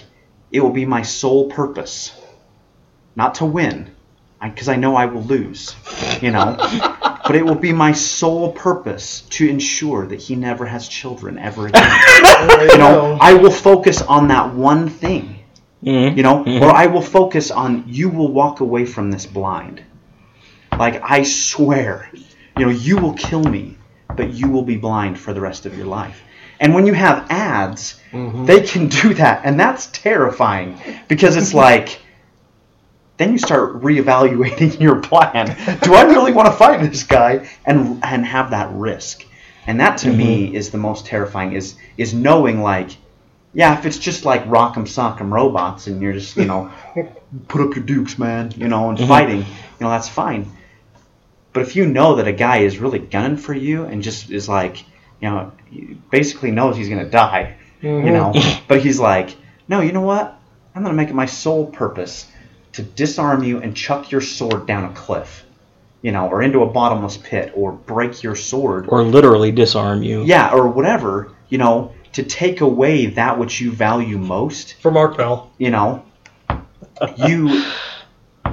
it 0.51 0.61
will 0.61 0.71
be 0.71 0.85
my 0.85 1.01
sole 1.01 1.49
purpose 1.49 2.17
not 3.15 3.35
to 3.35 3.45
win 3.45 3.91
because 4.41 4.67
I 4.67 4.75
know 4.75 4.95
I 4.95 5.05
will 5.05 5.23
lose, 5.23 5.75
you 6.21 6.31
know. 6.31 6.57
but 7.31 7.37
it 7.37 7.45
will 7.45 7.55
be 7.55 7.71
my 7.71 7.93
sole 7.93 8.51
purpose 8.51 9.21
to 9.29 9.47
ensure 9.47 10.05
that 10.05 10.19
he 10.19 10.35
never 10.35 10.65
has 10.65 10.85
children 10.89 11.39
ever 11.39 11.67
again. 11.67 11.89
You 12.73 12.77
know, 12.77 13.17
I 13.21 13.35
will 13.35 13.51
focus 13.51 14.01
on 14.01 14.27
that 14.27 14.53
one 14.53 14.89
thing. 14.89 15.35
Mhm. 15.81 16.17
You 16.17 16.23
know, 16.23 16.43
Mhm. 16.43 16.61
or 16.61 16.71
I 16.71 16.87
will 16.87 17.01
focus 17.19 17.49
on 17.49 17.85
you 17.87 18.09
will 18.09 18.33
walk 18.33 18.59
away 18.59 18.83
from 18.85 19.11
this 19.11 19.25
blind. 19.25 19.81
Like 20.77 21.01
I 21.09 21.23
swear, 21.23 22.09
you 22.57 22.65
know, 22.65 22.71
you 22.87 22.97
will 22.97 23.13
kill 23.13 23.43
me, 23.43 23.77
but 24.17 24.33
you 24.33 24.49
will 24.49 24.63
be 24.73 24.75
blind 24.75 25.17
for 25.17 25.31
the 25.31 25.39
rest 25.39 25.65
of 25.65 25.77
your 25.77 25.87
life. 25.87 26.21
And 26.59 26.73
when 26.75 26.85
you 26.85 26.93
have 26.95 27.27
ads, 27.29 27.95
Mhm. 28.11 28.45
they 28.45 28.59
can 28.59 28.87
do 28.87 29.13
that, 29.13 29.39
and 29.45 29.57
that's 29.57 29.85
terrifying 29.93 30.75
because 31.07 31.37
it's 31.37 31.53
like 31.53 32.01
then 33.21 33.31
you 33.31 33.37
start 33.37 33.81
reevaluating 33.81 34.79
your 34.85 34.99
plan. 34.99 35.45
Do 35.83 35.93
I 35.93 36.01
really 36.03 36.33
want 36.33 36.47
to 36.47 36.53
fight 36.53 36.81
this 36.81 37.03
guy 37.03 37.47
and 37.65 38.03
and 38.03 38.25
have 38.25 38.49
that 38.51 38.71
risk? 38.73 39.25
And 39.67 39.79
that 39.79 39.99
to 39.99 40.11
me 40.11 40.53
is 40.55 40.71
the 40.71 40.79
most 40.79 41.05
terrifying 41.05 41.53
is 41.53 41.75
is 41.97 42.13
knowing 42.13 42.61
like 42.61 42.97
yeah, 43.53 43.77
if 43.77 43.85
it's 43.85 43.99
just 43.99 44.25
like 44.25 44.45
rock'em 44.45 44.87
sock'em 44.87 45.29
robots 45.31 45.87
and 45.87 46.01
you're 46.01 46.13
just, 46.13 46.37
you 46.37 46.45
know, 46.45 46.71
put 47.49 47.59
up 47.61 47.75
your 47.75 47.83
dukes, 47.83 48.17
man, 48.17 48.49
you 48.55 48.69
know, 48.69 48.89
and 48.89 48.97
Mhm. 48.97 49.07
fighting, 49.09 49.39
you 49.39 49.81
know, 49.81 49.89
that's 49.89 50.07
fine. 50.07 50.49
But 51.51 51.63
if 51.63 51.75
you 51.75 51.85
know 51.85 52.15
that 52.15 52.27
a 52.29 52.31
guy 52.31 52.59
is 52.59 52.77
really 52.77 52.99
gunning 52.99 53.35
for 53.35 53.53
you 53.53 53.83
and 53.83 54.01
just 54.01 54.31
is 54.31 54.47
like, 54.47 54.85
you 55.21 55.29
know, 55.29 55.51
basically 56.09 56.51
knows 56.51 56.77
he's 56.77 56.87
going 56.87 57.03
to 57.03 57.11
die, 57.11 57.55
Mhm. 57.83 58.05
you 58.05 58.11
know, 58.11 58.33
but 58.69 58.79
he's 58.79 59.01
like, 59.01 59.35
no, 59.67 59.81
you 59.81 59.91
know 59.91 60.01
what? 60.13 60.39
I'm 60.73 60.81
going 60.83 60.95
to 60.95 60.97
make 60.97 61.09
it 61.09 61.15
my 61.15 61.25
sole 61.25 61.65
purpose 61.65 62.25
to 62.73 62.81
disarm 62.83 63.43
you 63.43 63.61
and 63.61 63.75
chuck 63.75 64.11
your 64.11 64.21
sword 64.21 64.65
down 64.65 64.85
a 64.85 64.93
cliff, 64.93 65.45
you 66.01 66.11
know, 66.11 66.27
or 66.29 66.41
into 66.41 66.61
a 66.63 66.65
bottomless 66.67 67.17
pit 67.17 67.51
or 67.55 67.71
break 67.71 68.23
your 68.23 68.35
sword 68.35 68.85
Or 68.87 69.03
literally 69.03 69.51
disarm 69.51 70.03
you. 70.03 70.23
yeah, 70.23 70.51
or 70.53 70.67
whatever, 70.67 71.31
you 71.49 71.57
know, 71.57 71.93
to 72.13 72.23
take 72.23 72.61
away 72.61 73.07
that 73.07 73.37
which 73.39 73.61
you 73.61 73.71
value 73.71 74.17
most, 74.17 74.75
For 74.81 74.91
Mark 74.91 75.17
Bell. 75.17 75.51
you 75.57 75.69
know, 75.69 76.03
you 77.17 77.63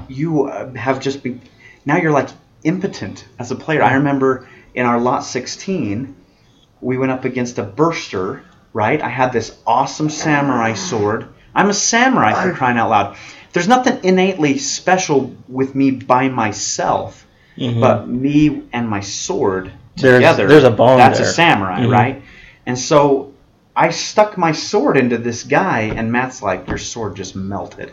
you 0.09 0.44
uh, 0.46 0.72
have 0.74 1.00
just 1.00 1.22
been 1.22 1.40
now 1.85 1.96
you're 1.96 2.12
like 2.12 2.28
impotent 2.64 3.26
as 3.38 3.50
a 3.50 3.57
player. 3.57 3.83
I 3.83 3.94
remember 3.94 4.48
in 4.74 4.87
our 4.87 5.00
lot 5.00 5.20
16, 5.24 6.14
we 6.81 6.98
went 6.98 7.11
up 7.12 7.24
against 7.24 7.59
a 7.59 7.62
burster, 7.62 8.44
right? 8.72 9.00
I 9.00 9.09
had 9.09 9.33
this 9.33 9.57
awesome 9.66 10.11
samurai 10.11 10.74
sword. 10.74 11.28
I'm 11.54 11.68
a 11.70 11.74
samurai 11.74 12.33
for 12.42 12.52
crying 12.54 12.78
out 12.78 12.90
loud. 12.90 13.16
There's 13.59 13.66
nothing 13.66 13.99
innately 14.05 14.57
special 14.59 15.35
with 15.49 15.75
me 15.75 15.90
by 15.90 16.29
myself, 16.29 17.27
Mhm. 17.59 17.81
but 17.81 18.09
me 18.09 18.62
and 18.73 18.88
my 18.88 19.01
sword 19.01 19.73
together. 19.97 20.47
there's 20.47 20.62
a 20.62 20.71
bond 20.71 21.01
That's 21.01 21.18
there. 21.18 21.27
a 21.27 21.33
samurai, 21.33 21.81
Mhm. 21.81 21.90
right? 21.90 22.23
And 22.66 22.79
so 22.79 23.33
I 23.75 23.90
stuck 23.90 24.38
my 24.38 24.53
sword 24.53 24.97
into 24.97 25.18
this 25.18 25.42
guy, 25.42 25.92
and 25.97 26.12
Matt's 26.12 26.40
like, 26.40 26.68
"Your 26.68 26.79
sword 26.79 27.16
just 27.16 27.35
melted." 27.35 27.90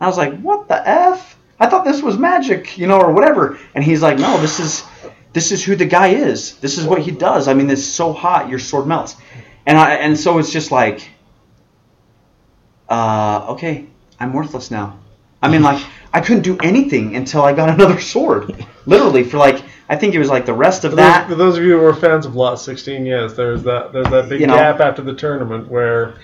I 0.00 0.06
was 0.06 0.16
like, 0.16 0.38
"What 0.42 0.68
the 0.68 0.88
f?" 0.88 1.36
I 1.58 1.66
thought 1.66 1.84
this 1.84 2.00
was 2.00 2.16
magic, 2.16 2.78
you 2.78 2.86
know, 2.86 3.00
or 3.00 3.10
whatever." 3.10 3.58
And 3.74 3.82
he's 3.82 4.00
like, 4.00 4.20
"No, 4.20 4.40
this 4.40 4.60
is 4.60 4.84
this 5.32 5.50
is 5.50 5.64
who 5.64 5.74
the 5.74 5.86
guy 5.86 6.08
is. 6.10 6.52
This 6.60 6.78
is 6.78 6.86
what 6.86 7.00
he 7.00 7.10
does. 7.10 7.48
I 7.48 7.54
mean, 7.54 7.68
it's 7.68 7.82
so 7.84 8.12
hot, 8.12 8.48
your 8.48 8.60
sword 8.60 8.86
melts." 8.86 9.16
And 9.66 9.76
I 9.76 9.94
and 9.94 10.16
so 10.16 10.38
it's 10.38 10.52
just 10.52 10.70
like, 10.70 11.00
uh, 12.88 13.46
okay, 13.50 13.86
I'm 14.20 14.32
worthless 14.32 14.70
now. 14.70 14.98
I 15.40 15.48
mean, 15.48 15.62
like 15.62 15.84
I 16.12 16.20
couldn't 16.20 16.42
do 16.42 16.58
anything 16.58 17.14
until 17.16 17.42
I 17.42 17.52
got 17.52 17.68
another 17.74 18.00
sword, 18.00 18.66
literally 18.86 19.24
for 19.24 19.38
like 19.38 19.62
I 19.88 19.96
think 19.96 20.14
it 20.14 20.18
was 20.18 20.28
like 20.28 20.46
the 20.46 20.54
rest 20.54 20.84
of 20.84 20.92
For 20.92 20.96
that. 20.96 21.28
those, 21.28 21.30
for 21.30 21.34
those 21.36 21.58
of 21.58 21.64
you 21.64 21.78
who 21.78 21.84
are 21.84 21.94
fans 21.94 22.26
of 22.26 22.34
Lot 22.34 22.56
16, 22.56 23.06
yes, 23.06 23.34
there's 23.34 23.62
that 23.62 23.92
there's 23.92 24.08
that 24.10 24.28
big 24.28 24.40
You 24.40 24.46
know. 24.48 24.56
gap 24.56 24.80
after 24.80 25.02
the 25.02 25.14
tournament 25.14 25.68
where 25.68 26.14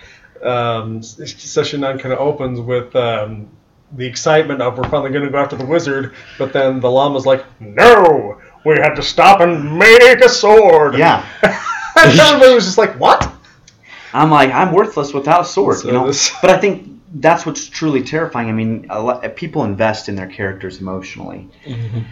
um, 0.42 1.02
session 1.02 1.80
nine 1.80 1.98
kind 1.98 2.12
of 2.12 2.18
opens 2.18 2.60
with 2.60 2.94
um, 2.96 3.48
the 3.92 4.06
excitement 4.06 4.60
of 4.60 4.76
we're 4.76 4.88
finally 4.88 5.10
going 5.10 5.24
to 5.24 5.30
go 5.30 5.38
after 5.38 5.56
the 5.56 5.64
wizard, 5.64 6.14
but 6.38 6.52
then 6.52 6.80
the 6.80 6.90
llama's 6.90 7.24
like, 7.24 7.44
no, 7.60 8.40
we 8.64 8.74
had 8.74 8.94
to 8.94 9.02
stop 9.02 9.40
and 9.40 9.78
make 9.78 10.20
a 10.20 10.28
sword. 10.28 10.96
Yeah. 10.96 11.24
and 11.42 12.18
everybody 12.20 12.54
was 12.54 12.64
just 12.64 12.78
like, 12.78 12.98
what? 12.98 13.32
I'm 14.14 14.30
like, 14.30 14.50
I'm 14.50 14.72
worthless 14.72 15.12
without 15.12 15.42
a 15.42 15.44
sword, 15.44 15.78
So 15.78 15.88
you 15.88 15.92
know. 15.92 16.06
this- 16.06 16.32
But 16.40 16.50
I 16.50 16.56
think 16.58 16.88
that's 17.16 17.44
what's 17.44 17.66
truly 17.68 18.02
terrifying. 18.02 18.48
I 18.48 18.52
mean, 18.52 18.86
a 18.90 19.00
lot, 19.02 19.36
people 19.36 19.64
invest 19.64 20.08
in 20.08 20.14
their 20.14 20.26
characters 20.28 20.80
emotionally. 20.80 21.48
Mhm. 21.66 22.04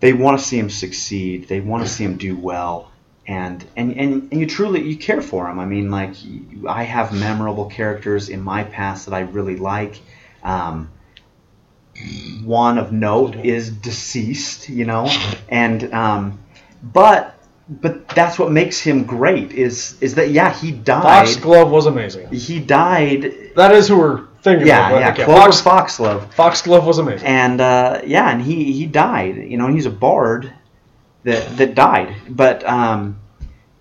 They 0.00 0.12
want 0.14 0.38
to 0.38 0.44
see 0.44 0.58
them 0.58 0.70
succeed. 0.70 1.46
They 1.48 1.60
want 1.60 1.82
to 1.84 1.88
see 1.88 2.06
them 2.06 2.16
do 2.16 2.34
well, 2.36 2.90
and 3.28 3.62
and 3.76 3.92
and, 3.96 4.28
and 4.32 4.40
you 4.40 4.46
truly 4.46 4.80
you 4.82 4.96
care 4.96 5.20
for 5.20 5.44
them. 5.46 5.58
I 5.60 5.66
mean, 5.66 5.90
like 5.90 6.14
I 6.66 6.84
have 6.84 7.12
memorable 7.12 7.66
characters 7.66 8.30
in 8.30 8.42
my 8.42 8.64
past 8.64 9.04
that 9.06 9.14
I 9.14 9.20
really 9.20 9.56
like. 9.56 10.00
Um, 10.42 10.88
one 12.44 12.78
of 12.78 12.92
note 12.92 13.36
is 13.44 13.70
deceased, 13.70 14.68
you 14.70 14.86
know, 14.86 15.10
and 15.50 15.92
um, 15.92 16.38
but 16.82 17.38
but 17.70 18.08
that's 18.08 18.36
what 18.38 18.50
makes 18.50 18.80
him 18.80 19.04
great 19.04 19.52
is 19.52 19.96
is 20.00 20.16
that 20.16 20.30
yeah 20.30 20.52
he 20.52 20.72
died 20.72 21.28
Foxglove 21.28 21.70
was 21.70 21.86
amazing. 21.86 22.28
he 22.32 22.58
died. 22.58 23.32
That 23.54 23.72
is 23.72 23.86
who 23.88 23.98
we're 23.98 24.26
thinking 24.42 24.66
Yeah, 24.66 24.92
right? 24.92 25.00
yeah. 25.00 25.12
Okay, 25.12 25.24
Fox, 25.24 25.60
Foxglove, 25.60 26.34
Foxglove 26.34 26.84
was 26.84 26.98
amazing. 26.98 27.26
and 27.28 27.60
uh, 27.60 28.00
yeah, 28.04 28.30
and 28.30 28.42
he 28.42 28.72
he 28.72 28.86
died. 28.86 29.36
You 29.36 29.56
know, 29.56 29.68
he's 29.68 29.86
a 29.86 29.90
bard 29.90 30.52
that 31.22 31.56
that 31.58 31.74
died. 31.76 32.16
But 32.28 32.64
um, 32.68 33.20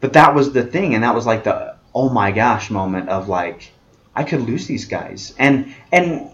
but 0.01 0.13
that 0.13 0.35
was 0.35 0.53
the 0.53 0.63
thing, 0.63 0.93
and 0.93 1.03
that 1.03 1.15
was 1.15 1.25
like 1.25 1.43
the 1.43 1.75
oh 1.95 2.09
my 2.09 2.31
gosh 2.31 2.69
moment 2.69 3.09
of 3.09 3.27
like 3.27 3.71
I 4.15 4.23
could 4.23 4.41
lose 4.41 4.67
these 4.67 4.85
guys, 4.85 5.33
and 5.39 5.73
and 5.91 6.29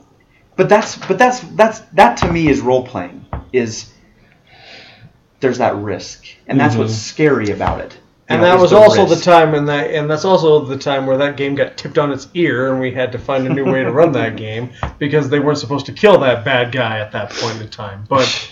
but 0.58 0.68
that's 0.68 0.98
but 0.98 1.18
that's 1.18 1.40
that's 1.56 1.80
that 1.94 2.18
to 2.18 2.32
me 2.32 2.50
is 2.50 2.60
role 2.60 2.86
playing 2.86 3.26
is 3.54 3.92
there's 5.46 5.60
that 5.60 5.76
risk, 5.76 6.26
and 6.48 6.60
that's 6.60 6.76
what's 6.76 6.94
Mhm. 6.94 6.96
scary 7.14 7.52
about 7.52 7.80
it. 7.80 7.98
And 8.28 8.42
know, 8.42 8.48
that 8.48 8.60
was 8.60 8.72
the 8.72 8.78
also 8.78 9.06
risk. 9.06 9.24
the 9.24 9.32
time, 9.32 9.54
and 9.54 9.68
that, 9.70 9.92
and 9.92 10.10
that's 10.10 10.26
also 10.26 10.66
the 10.66 10.78
time 10.78 11.06
where 11.06 11.18
that 11.18 11.38
game 11.38 11.54
got 11.54 11.78
tipped 11.78 12.00
on 12.00 12.12
its 12.12 12.28
ear, 12.34 12.72
and 12.72 12.82
we 12.82 12.92
had 12.92 13.12
to 13.12 13.20
find 13.20 13.46
a 13.46 13.54
new 13.54 13.66
way 13.66 13.84
to 13.84 13.92
run 13.92 14.12
that 14.14 14.36
game 14.48 14.72
because 14.98 15.30
they 15.30 15.40
weren't 15.40 15.60
supposed 15.60 15.86
to 15.86 15.92
kill 15.92 16.18
that 16.20 16.44
bad 16.44 16.72
guy 16.72 16.98
at 16.98 17.12
that 17.12 17.30
point 17.30 17.62
in 17.62 17.68
time. 17.70 18.04
But, 18.10 18.50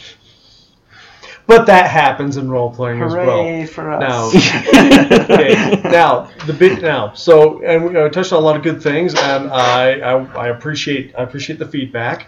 but 1.47 1.65
that 1.65 1.89
happens 1.89 2.37
in 2.37 2.51
role 2.51 2.69
playing 2.69 3.01
as 3.01 3.13
well. 3.13 3.65
For 3.65 3.91
us! 3.91 3.99
Now, 3.99 4.27
okay, 5.33 5.81
now 5.85 6.29
the 6.45 6.53
big 6.53 6.83
now. 6.83 7.13
So, 7.13 7.63
and 7.63 7.83
we 7.83 7.93
touched 8.11 8.31
on 8.31 8.43
a 8.43 8.45
lot 8.45 8.55
of 8.55 8.61
good 8.61 8.83
things, 8.83 9.15
and 9.15 9.49
I, 9.49 9.93
I, 9.93 10.23
I 10.35 10.47
appreciate 10.49 11.15
I 11.17 11.23
appreciate 11.23 11.57
the 11.57 11.67
feedback. 11.67 12.27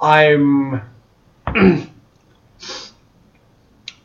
I'm 0.00 0.80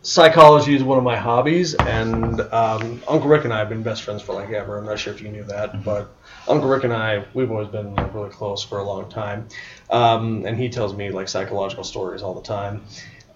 psychology 0.03 0.75
is 0.75 0.83
one 0.83 0.97
of 0.97 1.03
my 1.03 1.15
hobbies, 1.15 1.75
and 1.75 2.41
um, 2.41 3.01
Uncle 3.07 3.27
Rick 3.27 3.43
and 3.45 3.53
I 3.53 3.59
have 3.59 3.69
been 3.69 3.83
best 3.83 4.03
friends 4.03 4.21
for 4.21 4.33
like 4.33 4.49
ever. 4.49 4.77
I'm 4.77 4.85
not 4.85 4.99
sure 4.99 5.13
if 5.13 5.21
you 5.21 5.29
knew 5.29 5.43
that, 5.43 5.83
but 5.83 6.13
Uncle 6.47 6.69
Rick 6.69 6.83
and 6.83 6.93
I 6.93 7.23
we've 7.33 7.51
always 7.51 7.67
been 7.67 7.95
like, 7.95 8.13
really 8.13 8.29
close 8.29 8.63
for 8.63 8.79
a 8.79 8.83
long 8.83 9.09
time, 9.09 9.47
um, 9.89 10.45
and 10.45 10.57
he 10.57 10.69
tells 10.69 10.95
me 10.95 11.11
like 11.11 11.27
psychological 11.27 11.83
stories 11.83 12.21
all 12.21 12.33
the 12.33 12.41
time, 12.41 12.83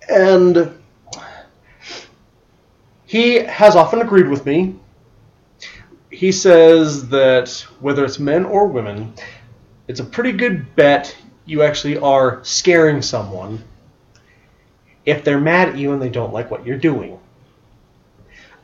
and 0.09 0.71
he 3.05 3.35
has 3.35 3.75
often 3.75 4.01
agreed 4.01 4.27
with 4.27 4.45
me. 4.45 4.75
He 6.09 6.31
says 6.31 7.09
that 7.09 7.49
whether 7.79 8.05
it's 8.05 8.19
men 8.19 8.45
or 8.45 8.67
women, 8.67 9.13
it's 9.87 9.99
a 9.99 10.03
pretty 10.03 10.31
good 10.31 10.75
bet 10.75 11.15
you 11.45 11.61
actually 11.61 11.97
are 11.97 12.43
scaring 12.43 13.01
someone 13.01 13.63
if 15.05 15.23
they're 15.23 15.39
mad 15.39 15.69
at 15.69 15.77
you 15.77 15.93
and 15.93 16.01
they 16.01 16.09
don't 16.09 16.33
like 16.33 16.49
what 16.51 16.65
you're 16.65 16.77
doing. 16.77 17.19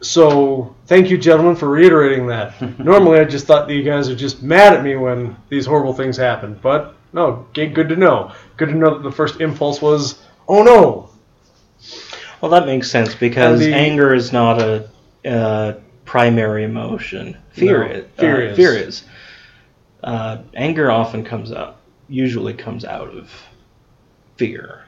So, 0.01 0.75
thank 0.87 1.09
you, 1.11 1.17
gentlemen, 1.17 1.55
for 1.55 1.69
reiterating 1.69 2.25
that. 2.27 2.79
Normally, 2.79 3.19
I 3.19 3.25
just 3.25 3.45
thought 3.45 3.67
that 3.67 3.73
you 3.75 3.83
guys 3.83 4.09
are 4.09 4.15
just 4.15 4.41
mad 4.41 4.73
at 4.73 4.83
me 4.83 4.95
when 4.95 5.35
these 5.49 5.65
horrible 5.65 5.93
things 5.93 6.17
happen. 6.17 6.59
But, 6.61 6.95
no, 7.13 7.45
good 7.53 7.75
to 7.75 7.95
know. 7.95 8.31
Good 8.57 8.69
to 8.69 8.75
know 8.75 8.95
that 8.95 9.03
the 9.03 9.11
first 9.11 9.41
impulse 9.41 9.79
was, 9.81 10.19
oh 10.47 10.63
no, 10.63 11.09
Well, 12.41 12.49
that 12.51 12.65
makes 12.65 12.89
sense 12.89 13.13
because 13.13 13.59
the- 13.59 13.73
anger 13.73 14.13
is 14.15 14.31
not 14.33 14.59
a, 14.61 14.89
uh 15.25 15.73
primary 16.03 16.63
emotion. 16.63 17.37
Fear 17.51 17.87
No, 17.87 17.91
is. 17.93 18.05
fear 18.17 18.35
uh, 18.35 18.49
is. 18.51 18.57
Fear 18.57 18.73
is. 18.73 19.03
Uh, 20.03 20.41
anger 20.55 20.89
often 20.91 21.23
comes 21.23 21.51
out, 21.53 21.77
usually 22.09 22.53
comes 22.53 22.83
out 22.83 23.09
of 23.15 23.31
fear. 24.35 24.85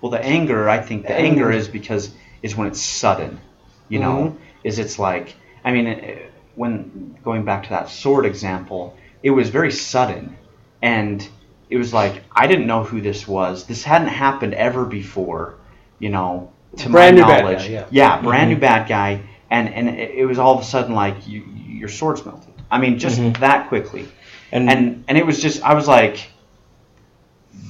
Well, 0.00 0.10
the 0.10 0.22
anger, 0.24 0.68
I 0.68 0.78
think 0.80 1.06
the 1.06 1.14
anger 1.14 1.50
is 1.50 1.68
because 1.68 2.10
is 2.42 2.56
when 2.56 2.68
it's 2.68 2.80
sudden. 2.82 3.40
You 3.88 4.00
know, 4.00 4.36
is 4.64 4.78
it's 4.78 4.98
like 4.98 5.34
I 5.64 5.72
mean, 5.72 6.18
when 6.54 7.16
going 7.24 7.44
back 7.44 7.64
to 7.64 7.70
that 7.70 7.88
sword 7.88 8.26
example, 8.26 8.96
it 9.22 9.30
was 9.30 9.48
very 9.50 9.70
sudden, 9.72 10.36
and 10.82 11.26
it 11.70 11.76
was 11.76 11.92
like 11.92 12.22
I 12.32 12.46
didn't 12.46 12.66
know 12.66 12.82
who 12.84 13.00
this 13.00 13.26
was. 13.28 13.64
This 13.66 13.84
hadn't 13.84 14.08
happened 14.08 14.54
ever 14.54 14.84
before. 14.84 15.54
you 15.98 16.10
know, 16.10 16.52
to 16.76 16.90
Brand 16.90 17.16
my 17.16 17.22
new 17.22 17.28
bad 17.28 17.42
knowledge, 17.44 17.68
guy, 17.70 17.86
yeah. 17.90 18.20
brand 18.20 18.50
new 18.50 18.56
bad 18.56 18.86
guy, 18.88 19.22
and 19.50 19.68
and 19.72 19.88
it, 19.88 20.26
was 20.26 20.38
all 20.38 20.54
of 20.54 20.60
a 20.60 20.64
sudden 20.64 20.94
like 20.94 21.26
you, 21.26 21.42
your 21.66 21.88
swords 21.88 22.24
melted. 22.26 22.52
I 22.70 22.78
mean, 22.78 22.98
just 22.98 23.18
Mhm. 23.18 23.38
that 23.38 23.68
quickly, 23.68 24.06
And, 24.52 24.68
and 24.70 25.04
and 25.08 25.16
it 25.16 25.24
was 25.24 25.40
just 25.40 25.62
I 25.62 25.74
was 25.74 25.88
like, 25.88 26.28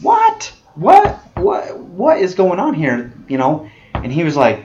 what, 0.03 0.53
what, 0.77 1.17
what, 1.37 1.79
what 1.79 2.19
is 2.19 2.35
going 2.35 2.59
on 2.61 2.75
here? 2.75 3.13
You 3.29 3.39
know, 3.39 3.71
and 3.95 4.13
he 4.13 4.25
was 4.25 4.37
like, 4.37 4.65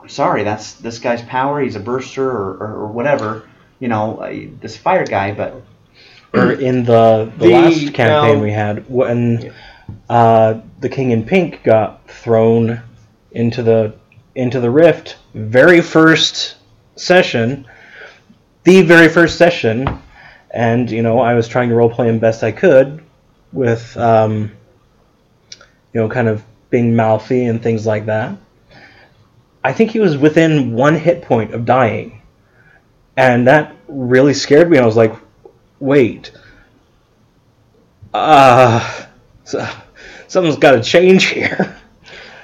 I'm 0.00 0.08
sorry, 0.08 0.44
that's 0.44 0.74
this 0.74 0.98
guy's 0.98 1.22
power. 1.22 1.60
He's 1.60 1.76
a 1.76 1.80
burster 1.80 2.28
or, 2.30 2.52
or, 2.58 2.74
or 2.82 2.86
whatever. 2.88 3.48
You 3.80 3.88
know, 3.88 4.18
uh, 4.18 4.46
this 4.60 4.76
fire 4.76 5.04
guy, 5.04 5.32
but 5.32 5.62
or 6.34 6.52
in 6.52 6.84
the, 6.84 7.32
the, 7.38 7.46
The- 7.46 7.52
last 7.52 7.94
campaign 7.94 8.36
now- 8.36 8.42
we 8.42 8.52
had 8.52 8.88
when 8.88 9.52
uh, 10.08 10.60
the 10.80 10.88
king 10.88 11.10
in 11.10 11.24
pink 11.24 11.62
got 11.62 12.08
thrown 12.08 12.80
into 13.32 13.62
the 13.62 13.94
into 14.34 14.60
the 14.60 14.70
rift 14.70 15.16
very 15.34 15.80
first 15.80 16.56
session 16.96 17.66
the 18.64 18.82
very 18.82 19.08
first 19.08 19.38
session 19.38 19.86
and 20.50 20.90
you 20.90 21.02
know 21.02 21.20
i 21.20 21.32
was 21.34 21.48
trying 21.48 21.68
to 21.68 21.74
role 21.74 21.88
play 21.90 22.08
him 22.08 22.18
best 22.18 22.42
i 22.42 22.50
could 22.52 23.02
with 23.52 23.96
um, 23.96 24.50
you 25.92 26.00
know 26.00 26.08
kind 26.08 26.28
of 26.28 26.44
being 26.70 26.96
mouthy 26.96 27.44
and 27.44 27.62
things 27.62 27.86
like 27.86 28.06
that. 28.06 28.36
I 29.64 29.72
think 29.72 29.90
he 29.90 30.00
was 30.00 30.16
within 30.16 30.72
one 30.72 30.94
hit 30.94 31.22
point 31.22 31.52
of 31.52 31.64
dying. 31.64 32.22
And 33.16 33.46
that 33.46 33.74
really 33.88 34.34
scared 34.34 34.70
me. 34.70 34.78
I 34.78 34.86
was 34.86 34.96
like 34.96 35.14
wait. 35.80 36.32
Uh, 38.14 39.06
so, 39.44 39.68
something's 40.28 40.56
got 40.56 40.72
to 40.72 40.82
change 40.82 41.26
here. 41.26 41.76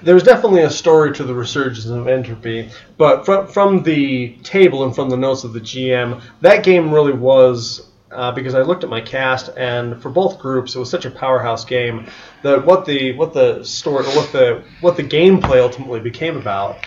There 0.03 0.15
was 0.15 0.25
definitely 0.25 0.63
a 0.63 0.71
story 0.71 1.13
to 1.15 1.23
the 1.23 1.33
resurgence 1.33 1.87
of 1.87 2.09
entropy, 2.09 2.71
but 2.97 3.25
from 3.25 3.47
from 3.47 3.85
the 3.85 4.31
table 4.43 4.83
and 4.83 4.93
from 4.93 5.09
the 5.09 5.17
notes 5.17 5.45
of 5.45 5.53
the 5.53 5.61
GM, 5.61 6.21
that 6.41 6.65
game 6.65 6.93
really 6.93 7.13
was 7.13 7.87
uh, 8.13 8.33
because 8.33 8.55
I 8.55 8.63
looked 8.63 8.85
at 8.85 8.91
my 8.91 9.01
cast, 9.01 9.51
and 9.57 10.01
for 10.01 10.11
both 10.11 10.39
groups, 10.39 10.75
it 10.75 10.79
was 10.79 10.91
such 10.91 11.05
a 11.05 11.11
powerhouse 11.11 11.65
game 11.65 12.07
that 12.43 12.65
what 12.65 12.85
the 12.85 13.13
what 13.13 13.33
the 13.33 13.65
story, 13.65 14.05
what 14.05 14.33
the 14.33 14.65
what 14.81 14.97
the 14.97 15.05
gameplay 15.05 15.61
ultimately 15.61 16.01
became 16.01 16.37
about, 16.37 16.79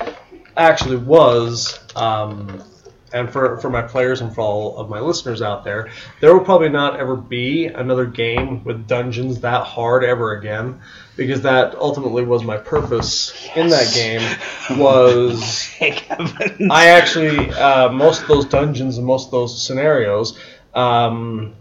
actually 0.57 0.97
was. 0.97 1.80
Um, 1.95 2.63
and 3.13 3.32
for, 3.32 3.57
for 3.59 3.69
my 3.69 3.82
players 3.82 4.19
and 4.19 4.36
for 4.36 4.41
all 4.41 4.78
of 4.78 4.89
my 4.89 4.99
listeners 4.99 5.41
out 5.41 5.63
there, 5.63 5.89
there 6.19 6.34
will 6.34 6.43
probably 6.43 6.67
not 6.67 6.99
ever 6.99 7.15
be 7.15 7.67
another 7.67 8.05
game 8.05 8.61
with 8.65 8.88
dungeons 8.88 9.39
that 9.39 9.63
hard 9.63 10.03
ever 10.03 10.34
again, 10.34 10.82
because 11.15 11.41
that 11.43 11.76
ultimately 11.76 12.26
was 12.26 12.43
my 12.43 12.57
purpose 12.57 13.47
in 13.55 13.69
that 13.69 13.93
game. 13.93 14.21
Was. 14.78 15.69
I 16.69 16.88
actually 16.89 17.51
uh, 17.51 17.89
most 17.89 18.23
of 18.23 18.28
those 18.28 18.45
dungeons 18.45 18.97
and 18.97 19.07
most 19.07 19.28
of 19.28 19.32
those 19.32 19.65
scenarios, 19.65 20.38
um, 20.76 21.55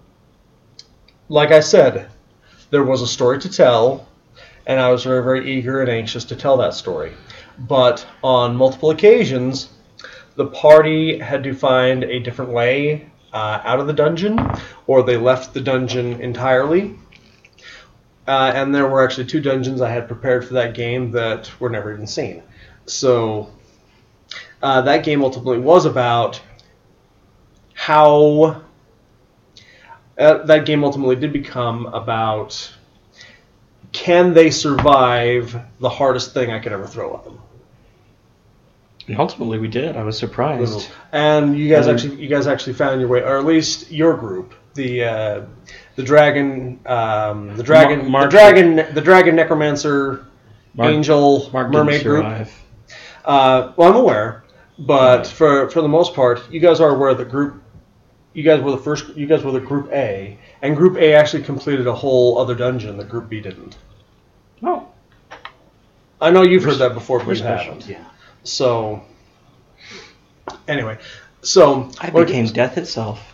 like 1.29 1.53
I 1.53 1.61
said, 1.61 2.09
there 2.71 2.85
was 2.85 3.01
a 3.01 3.07
story 3.07 3.39
to 3.41 3.49
tell, 3.49 4.07
and 4.67 4.81
I 4.81 4.91
was 4.91 5.05
very 5.05 5.23
very 5.23 5.51
eager 5.51 5.81
and 5.81 5.91
anxious 5.91 6.25
to 6.27 6.37
tell 6.37 6.57
that 6.59 6.75
story. 6.75 7.13
But 7.59 8.07
on 8.23 8.57
multiple 8.57 8.91
occasions, 8.91 9.71
the 10.37 10.47
party 10.47 11.19
had 11.19 11.45
to 11.45 11.55
find 11.55 12.03
a 12.03 12.19
different 12.19 12.51
way 12.51 13.09
uh, 13.33 13.61
out 13.65 13.81
of 13.81 13.87
the 13.87 13.93
dungeon, 13.93 14.39
or 14.87 15.03
they 15.03 15.17
left 15.17 15.55
the 15.55 15.61
dungeon 15.61 16.21
entirely. 16.21 16.97
Uh, 18.27 18.53
and 18.55 18.75
there 18.75 18.89
were 18.89 19.05
actually 19.05 19.27
two 19.27 19.41
dungeons 19.41 19.83
I 19.83 19.91
had 19.91 20.09
prepared 20.09 20.47
for 20.47 20.55
that 20.55 20.75
game 20.75 21.11
that 21.11 21.51
were 21.61 21.69
never 21.69 21.93
even 21.93 22.07
seen. 22.07 22.43
So 22.87 23.51
uh, 24.63 24.81
that 24.83 25.05
game 25.05 25.23
ultimately 25.23 25.59
was 25.59 25.85
about 25.85 26.41
how 27.75 28.63
uh, 30.19 30.39
that 30.45 30.67
game 30.67 30.85
ultimately 30.85 31.17
did 31.17 31.33
become 31.33 31.87
about 31.87 32.73
can 33.93 34.35
they 34.35 34.51
survive 34.51 35.57
the 35.81 35.89
hardest 35.89 36.35
thing 36.35 36.51
I 36.51 36.59
could 36.59 36.73
ever 36.73 36.87
throw 36.87 37.17
at 37.17 37.25
them. 37.25 37.39
And 39.07 39.19
ultimately, 39.21 39.59
we 39.59 39.69
did. 39.69 39.97
I 39.97 40.03
was 40.03 40.17
surprised. 40.19 40.89
And 41.13 41.57
you 41.59 41.69
guys 41.69 41.87
Mhm. 41.87 41.93
actually, 41.95 42.17
you 42.17 42.29
guys 42.29 42.47
actually 42.47 42.73
found 42.73 43.01
your 43.01 43.09
way, 43.09 43.21
or 43.21 43.39
at 43.39 43.45
least 43.45 43.93
your 43.93 44.15
group, 44.15 44.55
the 44.75 45.05
uh, 45.05 45.41
the 45.97 46.03
dragon, 46.03 46.81
um, 46.87 47.57
the 47.57 47.63
dragon, 47.63 48.11
Mark- 48.11 48.31
the 48.31 48.37
dragon, 48.37 48.95
the 48.95 49.01
dragon 49.03 49.37
necromancer, 49.37 50.25
Mark- 50.75 50.91
angel, 50.91 51.51
Mark 51.53 51.71
mermaid 51.71 52.03
group. 52.03 52.25
Uh, 53.25 53.73
well, 53.77 53.91
I'm 53.91 53.97
aware, 53.97 54.43
but 54.79 55.19
Right. 55.19 55.27
for 55.27 55.69
for 55.71 55.83
the 55.83 55.89
most 55.89 56.15
part, 56.15 56.41
you 56.51 56.59
guys 56.59 56.81
are 56.81 56.89
aware 56.91 57.11
of 57.11 57.19
the 57.19 57.25
group. 57.27 57.61
You 58.35 58.43
guys 58.43 58.61
were 58.61 58.73
the 58.73 58.79
first. 58.79 59.17
You 59.17 59.27
guys 59.27 59.43
were 59.45 59.53
the 59.53 59.61
group 59.61 59.91
A, 59.93 60.37
and 60.61 60.77
Group 60.77 60.97
A 60.97 61.15
actually 61.15 61.45
completed 61.45 61.87
a 61.87 61.95
whole 61.95 62.39
other 62.39 62.55
dungeon 62.55 62.97
that 62.99 63.09
Group 63.09 63.29
B 63.29 63.41
didn't. 63.41 63.79
Oh, 64.63 64.89
I 66.21 66.31
know 66.31 66.43
you've 66.43 66.65
heard 66.65 66.79
that 66.79 66.95
before, 66.95 67.25
but 67.25 67.37
you 67.37 67.43
haven't. 67.45 67.87
yeah. 67.87 68.05
So, 68.43 69.03
anyway, 70.69 70.99
so 71.43 71.91
I 72.01 72.11
when 72.11 72.25
it- 72.25 72.27
became 72.27 72.47
death 72.47 72.77
itself. 72.77 73.31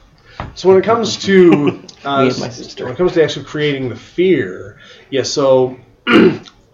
So 0.55 0.69
when 0.69 0.79
it 0.79 0.85
comes 0.85 1.17
to 1.25 1.83
uh, 2.05 2.23
Me 2.25 2.31
and 2.31 2.39
my 2.41 2.49
sister. 2.49 2.85
when 2.85 2.95
it 2.95 2.97
comes 2.97 3.13
to 3.13 3.23
actually 3.23 3.45
creating 3.45 3.89
the 3.91 3.97
fear, 3.97 4.79
yeah. 5.11 5.23
So 5.23 5.79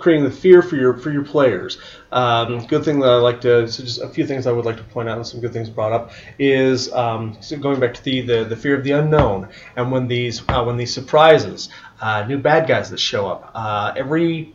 creating 0.06 0.22
the 0.22 0.30
fear 0.30 0.62
for 0.62 0.76
your 0.76 0.96
for 0.96 1.10
your 1.10 1.24
players. 1.24 1.78
Um, 2.12 2.64
good 2.66 2.84
thing 2.84 3.00
that 3.00 3.08
I 3.08 3.16
like 3.16 3.40
to 3.40 3.66
so 3.66 3.82
just 3.82 4.00
a 4.00 4.08
few 4.08 4.24
things 4.24 4.46
I 4.46 4.52
would 4.52 4.64
like 4.64 4.76
to 4.76 4.84
point 4.84 5.08
out 5.08 5.16
and 5.16 5.26
some 5.26 5.40
good 5.40 5.52
things 5.52 5.68
brought 5.68 5.90
up 5.90 6.12
is 6.38 6.92
um, 6.92 7.36
so 7.40 7.58
going 7.58 7.80
back 7.80 7.92
to 7.94 8.04
the, 8.04 8.20
the 8.20 8.44
the 8.44 8.54
fear 8.54 8.76
of 8.76 8.84
the 8.84 8.92
unknown 8.92 9.48
and 9.74 9.90
when 9.90 10.06
these 10.06 10.42
uh, 10.48 10.62
when 10.62 10.76
these 10.76 10.94
surprises, 10.94 11.70
uh, 12.00 12.24
new 12.28 12.38
bad 12.38 12.68
guys 12.68 12.88
that 12.90 13.00
show 13.00 13.26
up. 13.26 13.50
Uh, 13.52 13.94
every 13.96 14.54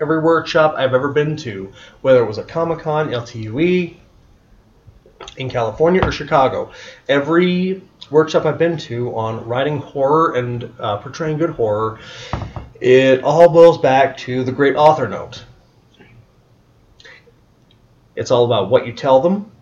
every 0.00 0.20
workshop 0.20 0.74
I've 0.76 0.94
ever 0.94 1.12
been 1.12 1.36
to, 1.36 1.72
whether 2.00 2.20
it 2.20 2.26
was 2.26 2.38
a 2.38 2.42
Comic 2.42 2.80
Con, 2.80 3.10
LTUE, 3.10 3.94
in 5.36 5.48
California 5.48 6.04
or 6.04 6.10
Chicago, 6.10 6.72
every 7.08 7.82
workshop 8.10 8.46
I've 8.46 8.58
been 8.58 8.78
to 8.78 9.14
on 9.14 9.46
writing 9.46 9.78
horror 9.78 10.34
and 10.34 10.74
uh, 10.80 10.96
portraying 10.96 11.38
good 11.38 11.50
horror, 11.50 12.00
it 12.82 13.22
all 13.22 13.48
boils 13.48 13.78
back 13.78 14.16
to 14.18 14.42
the 14.42 14.50
great 14.50 14.74
author 14.74 15.08
note. 15.08 15.44
It's 18.16 18.32
all 18.32 18.44
about 18.44 18.70
what 18.70 18.86
you 18.86 18.92
tell 18.92 19.20
them, 19.20 19.52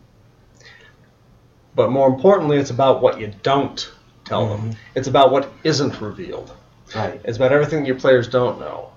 but 1.75 1.91
more 1.91 2.09
importantly, 2.09 2.57
it's 2.57 2.71
about 2.71 3.03
what 3.03 3.21
you 3.21 3.33
don't 3.43 3.93
tell 4.25 4.49
them. 4.49 4.75
It's 4.95 5.07
about 5.07 5.31
what 5.31 5.53
isn't 5.65 6.01
revealed. 6.01 6.51
Right. 6.95 7.21
It's 7.23 7.37
about 7.37 7.53
everything 7.53 7.85
your 7.85 7.97
players 7.97 8.27
don't 8.27 8.59
know. 8.59 8.91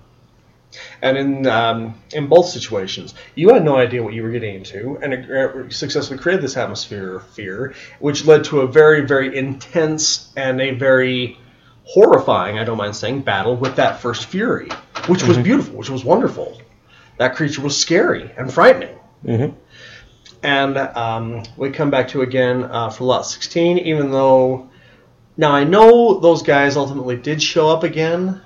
And 1.02 1.18
in 1.18 1.46
um, 1.46 1.94
in 2.12 2.26
both 2.26 2.46
situations, 2.48 3.14
you 3.34 3.52
had 3.52 3.62
no 3.62 3.76
idea 3.76 4.02
what 4.02 4.14
you 4.14 4.22
were 4.22 4.30
getting 4.30 4.56
into, 4.56 4.98
and 5.02 5.12
it 5.12 5.30
uh, 5.30 5.70
successfully 5.70 6.18
created 6.18 6.42
this 6.42 6.56
atmosphere 6.56 7.16
of 7.16 7.26
fear, 7.28 7.74
which 8.00 8.24
led 8.24 8.44
to 8.44 8.62
a 8.62 8.66
very, 8.66 9.02
very 9.02 9.36
intense 9.36 10.32
and 10.34 10.60
a 10.60 10.72
very 10.72 11.38
horrifying, 11.84 12.58
I 12.58 12.64
don't 12.64 12.78
mind 12.78 12.96
saying, 12.96 13.22
battle 13.22 13.56
with 13.56 13.76
that 13.76 14.00
first 14.00 14.26
fury, 14.26 14.68
which 15.06 15.22
was 15.22 15.38
beautiful, 15.38 15.76
which 15.76 15.90
was 15.90 16.04
wonderful. 16.04 16.60
That 17.18 17.36
creature 17.36 17.62
was 17.62 17.76
scary 17.76 18.30
and 18.36 18.52
frightening. 18.52 18.98
hmm 19.24 19.46
And 20.42 20.76
um, 20.76 21.42
we 21.56 21.70
come 21.70 21.90
back 21.90 22.08
to 22.08 22.22
again 22.22 22.64
uh, 22.64 22.90
for 22.90 23.04
lot 23.04 23.26
16, 23.26 23.78
even 23.78 24.10
though 24.10 24.68
now 25.36 25.52
I 25.52 25.64
know 25.64 26.20
those 26.20 26.42
guys 26.42 26.76
ultimately 26.76 27.16
did 27.16 27.42
show 27.42 27.68
up 27.68 27.82
again, 27.82 28.40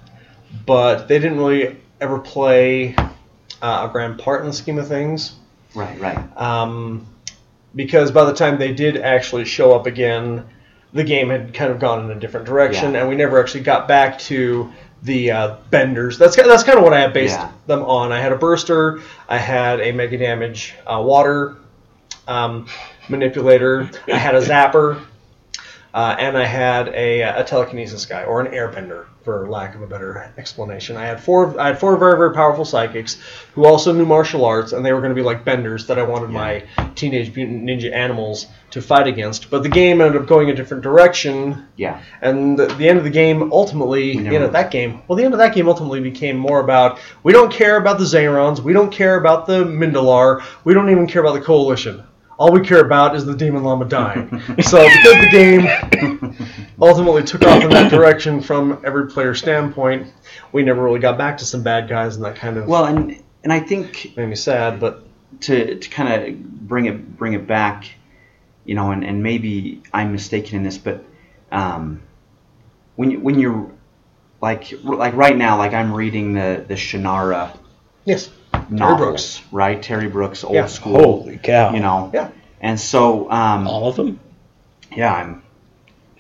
but 0.67 1.07
they 1.09 1.19
didn't 1.19 1.39
really 1.39 1.77
ever 2.01 2.19
play 2.19 2.95
uh, 3.63 3.87
a 3.89 3.93
grand 3.93 4.19
part 4.19 4.41
in 4.41 4.47
the 4.49 4.53
scheme 4.53 4.79
of 4.79 4.89
things. 4.89 5.35
Right. 5.75 6.01
Right. 6.01 6.37
Um, 6.37 7.07
because 7.75 8.11
by 8.11 8.25
the 8.25 8.33
time 8.33 8.59
they 8.59 8.73
did 8.73 8.97
actually 8.97 9.45
show 9.45 9.75
up 9.75 9.87
again, 9.87 10.47
the 10.93 11.05
game 11.05 11.29
had 11.31 11.53
kind 11.55 11.71
of 11.71 11.79
gone 11.79 12.05
in 12.05 12.17
a 12.17 12.21
different 12.21 12.47
direction, 12.47 12.93
Yeah. 12.95 13.01
and 13.01 13.09
we 13.09 13.15
never 13.15 13.41
actually 13.41 13.61
got 13.63 13.87
back 13.89 14.19
to 14.21 14.73
the 15.03 15.31
uh, 15.31 15.57
benders. 15.71 16.19
That's 16.19 16.35
that's 16.37 16.65
kind 16.65 16.79
of 16.79 16.85
what 16.85 16.93
I 16.93 17.01
had 17.01 17.13
based 17.13 17.39
Yeah. 17.39 17.51
them 17.67 17.83
on. 17.83 18.11
I 18.13 18.21
had 18.21 18.33
a 18.33 18.37
burster, 18.37 19.01
I 19.29 19.39
had 19.39 19.81
a 19.81 19.93
mega 19.93 20.19
damage 20.19 20.75
uh, 20.87 21.01
water 21.05 21.57
um, 22.27 22.67
manipulator, 23.09 23.91
I 24.13 24.17
had 24.17 24.35
a 24.35 24.41
zapper. 24.43 25.01
uh, 25.95 26.17
and 26.19 26.37
I 26.37 26.45
had 26.45 26.89
a, 26.89 27.21
a 27.23 27.45
telekinesis 27.45 28.05
guy 28.07 28.25
or 28.25 28.41
an 28.41 28.53
airbender, 28.53 29.07
for 29.29 29.47
lack 29.47 29.75
of 29.75 29.83
a 29.83 29.87
better 29.87 30.33
explanation. 30.39 30.97
I 30.97 31.05
had 31.05 31.23
four. 31.23 31.61
I 31.61 31.67
had 31.67 31.79
four 31.79 31.95
very 31.99 32.17
very 32.17 32.33
powerful 32.33 32.65
psychics 32.65 33.19
who 33.53 33.67
also 33.67 33.93
knew 33.93 34.07
martial 34.07 34.43
arts, 34.47 34.73
and 34.73 34.83
they 34.83 34.91
were 34.95 35.01
going 35.03 35.11
to 35.11 35.15
be 35.15 35.21
like 35.21 35.45
benders 35.45 35.87
that 35.89 35.99
I 35.99 36.03
wanted 36.03 36.31
my 36.31 36.65
teenage 36.95 37.37
mutant 37.37 37.65
ninja 37.65 37.93
animals 37.93 38.47
to 38.71 38.81
fight 38.81 39.07
against. 39.07 39.51
But 39.51 39.63
the 39.65 39.69
game 39.69 40.01
ended 40.01 40.23
up 40.23 40.27
going 40.27 40.49
a 40.49 40.55
different 40.55 40.83
direction, 40.83 41.67
Yeah. 41.77 42.01
and 42.23 42.59
the, 42.59 42.69
the 42.69 42.89
end 42.89 42.97
of 42.97 43.05
the 43.05 43.11
game 43.11 43.53
ultimately, 43.53 44.17
the 44.19 44.35
end 44.35 44.45
of 44.45 44.53
that 44.53 44.71
game, 44.71 45.03
well, 45.07 45.17
the 45.19 45.25
end 45.25 45.35
of 45.35 45.39
that 45.41 45.55
game 45.55 45.69
ultimately 45.69 46.01
became 46.01 46.39
more 46.39 46.61
about 46.61 46.99
we 47.23 47.35
don't 47.35 47.53
care 47.53 47.77
about 47.77 47.99
the 47.99 48.05
Zarons, 48.07 48.61
we 48.61 48.73
don't 48.73 48.91
care 48.91 49.17
about 49.17 49.47
the 49.47 49.63
Mindolar, 49.65 50.43
we 50.65 50.73
don't 50.73 50.89
even 50.89 51.07
care 51.07 51.21
about 51.21 51.35
the 51.35 51.43
Coalition. 51.43 52.03
All 52.39 52.53
we 52.53 52.61
care 52.61 52.81
about 52.81 53.17
is 53.17 53.25
the 53.25 53.35
Demon 53.35 53.65
Llama 53.65 53.85
dying. 53.85 54.29
so 54.63 54.85
because 54.85 55.25
the 55.25 55.29
game 55.31 56.37
ultimately 56.81 57.25
took 57.25 57.43
off 57.43 57.65
in 57.65 57.71
that 57.71 57.91
direction 57.91 58.41
from 58.41 58.81
every 58.85 59.09
player 59.09 59.35
standpoint, 59.35 60.13
we 60.53 60.63
never 60.63 60.83
really 60.83 61.01
got 61.01 61.19
back 61.19 61.39
to 61.39 61.45
some 61.45 61.63
bad 61.63 61.89
guys, 61.89 62.17
and 62.17 62.25
that 62.25 62.37
kind 62.37 62.57
of 62.57 62.67
Well, 62.67 62.85
and 62.85 63.23
and 63.43 63.53
I 63.53 63.61
think 63.61 64.17
made 64.17 64.29
me 64.29 64.37
sad. 64.37 64.79
But 64.79 65.03
to 65.41 65.79
to 65.79 65.89
kind 65.91 66.13
of 66.13 66.69
bring 66.69 66.87
it 66.87 67.17
bring 67.17 67.33
it 67.33 67.47
back, 67.47 67.91
you 68.65 68.77
know, 68.77 68.93
and, 68.93 69.05
and 69.05 69.23
maybe 69.23 69.83
I'm 69.93 70.13
mistaken 70.13 70.59
in 70.59 70.63
this, 70.63 70.79
but 70.79 71.05
um, 71.51 72.03
when 72.95 73.11
you, 73.11 73.21
when 73.21 73.39
you're 73.41 73.71
like 74.41 74.73
like 74.85 75.15
right 75.15 75.37
now, 75.37 75.59
like 75.59 75.75
I'm 75.75 75.93
reading 75.93 76.35
the 76.35 76.65
the 76.69 76.75
Shannara 76.75 77.57
yes, 78.09 78.31
novels, 78.71 78.99
Brooks. 78.99 79.43
right? 79.53 79.83
Terry 79.83 80.09
Brooks, 80.09 80.45
old 80.45 80.55
Yeah. 80.55 80.67
school, 80.67 81.23
Holy 81.23 81.39
cow! 81.39 81.73
you 81.73 81.81
know. 81.81 82.11
Yeah. 82.13 82.31
And 82.61 82.79
so, 82.79 83.31
um, 83.31 83.67
all 83.67 83.89
of 83.89 83.97
them. 83.97 84.19
yeah, 84.97 85.15
I'm 85.15 85.43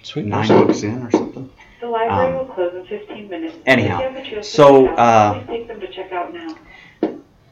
Sweet. 0.02 0.26
nine 0.26 0.48
books 0.48 0.82
in 0.82 1.02
or 1.06 1.10
something. 1.10 1.50
The 1.80 1.86
library 1.88 2.26
Um, 2.32 2.34
will 2.38 2.54
close 2.54 2.74
in 2.74 2.84
15 2.86 3.28
minutes. 3.28 3.56
anyhow, 3.66 3.96
If 3.96 4.00
you 4.00 4.04
have 4.06 4.12
materials 4.14 4.46
to 4.46 4.52
so, 4.52 4.88
uh, 4.88 5.34
please 5.34 5.46
take 5.46 5.68
them 5.68 5.80
to 5.80 5.88
check 5.92 6.12
out 6.12 6.32
now. 6.34 6.54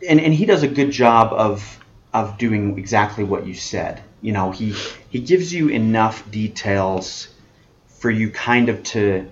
and 0.09 0.21
and 0.21 0.35
he 0.35 0.45
does 0.47 0.63
a 0.63 0.69
good 0.69 0.91
job 0.91 1.33
of 1.33 1.79
of 2.13 2.39
doing 2.39 2.79
exactly 2.79 3.25
what 3.25 3.47
you 3.47 3.55
said. 3.55 4.03
You 4.23 4.33
know, 4.33 4.51
he 4.51 4.75
he 5.11 5.21
gives 5.21 5.53
you 5.53 5.69
enough 5.69 6.29
details 6.31 7.29
for 7.89 8.11
you 8.11 8.31
kind 8.31 8.69
of 8.69 8.83
to 8.85 9.27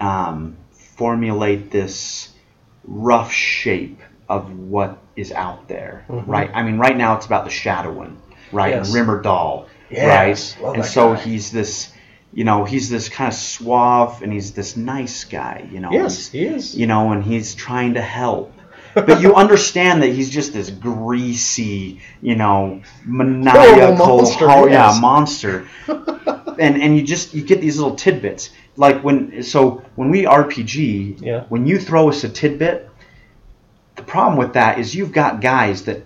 um, 0.00 0.56
formulate 0.72 1.70
this 1.70 2.32
rough 2.84 3.32
shape 3.32 4.00
of 4.28 4.52
what 4.58 4.98
is 5.16 5.32
out 5.32 5.68
there, 5.68 6.04
mm-hmm. 6.08 6.30
right? 6.30 6.50
I 6.54 6.62
mean, 6.62 6.78
right 6.78 6.96
now 6.96 7.16
it's 7.16 7.26
about 7.26 7.44
the 7.44 7.50
Shadowen, 7.50 8.16
right? 8.52 8.70
Yes. 8.74 8.86
And 8.86 8.94
Rimmer 8.94 9.22
Dall, 9.22 9.66
Yes, 9.90 10.54
right? 10.56 10.62
love 10.64 10.74
And 10.74 10.84
so 10.84 11.14
guy. 11.14 11.20
he's 11.20 11.50
this, 11.50 11.92
you 12.32 12.44
know, 12.44 12.64
he's 12.64 12.90
this 12.90 13.08
kind 13.08 13.28
of 13.32 13.34
suave 13.38 14.22
and 14.22 14.32
he's 14.32 14.52
this 14.52 14.76
nice 14.76 15.24
guy, 15.24 15.66
you 15.72 15.80
know. 15.80 15.90
yes, 15.90 16.28
he 16.28 16.44
is. 16.44 16.76
you 16.76 16.86
know, 16.86 17.12
and 17.12 17.24
he's 17.24 17.54
trying 17.54 17.94
to 17.94 18.02
help. 18.02 18.52
But 18.94 19.20
you 19.22 19.34
understand 19.44 20.02
that 20.02 20.08
he's 20.08 20.28
just 20.28 20.52
this 20.52 20.70
greasy, 20.70 22.00
you 22.20 22.36
know, 22.36 22.82
maniacal, 23.06 23.96
monster, 23.96 24.48
ho- 24.48 24.66
yes. 24.66 24.94
yeah, 24.94 25.00
monster. 25.08 25.66
and 26.58 26.82
and 26.82 26.96
you 26.96 27.02
just 27.02 27.32
you 27.34 27.42
get 27.42 27.60
these 27.60 27.78
little 27.78 27.96
tidbits. 27.96 28.50
Like 28.76 29.02
when 29.02 29.42
so 29.42 29.82
when 29.96 30.10
we 30.10 30.24
RPG, 30.24 31.20
Yeah. 31.22 31.44
when 31.48 31.66
you 31.66 31.78
throw 31.78 32.08
us 32.08 32.24
a 32.24 32.28
tidbit, 32.28 32.87
problem 34.08 34.36
with 34.38 34.52
that 34.54 34.78
is 34.78 34.94
you've 34.94 35.12
got 35.12 35.40
guys 35.40 35.84
that 35.84 36.02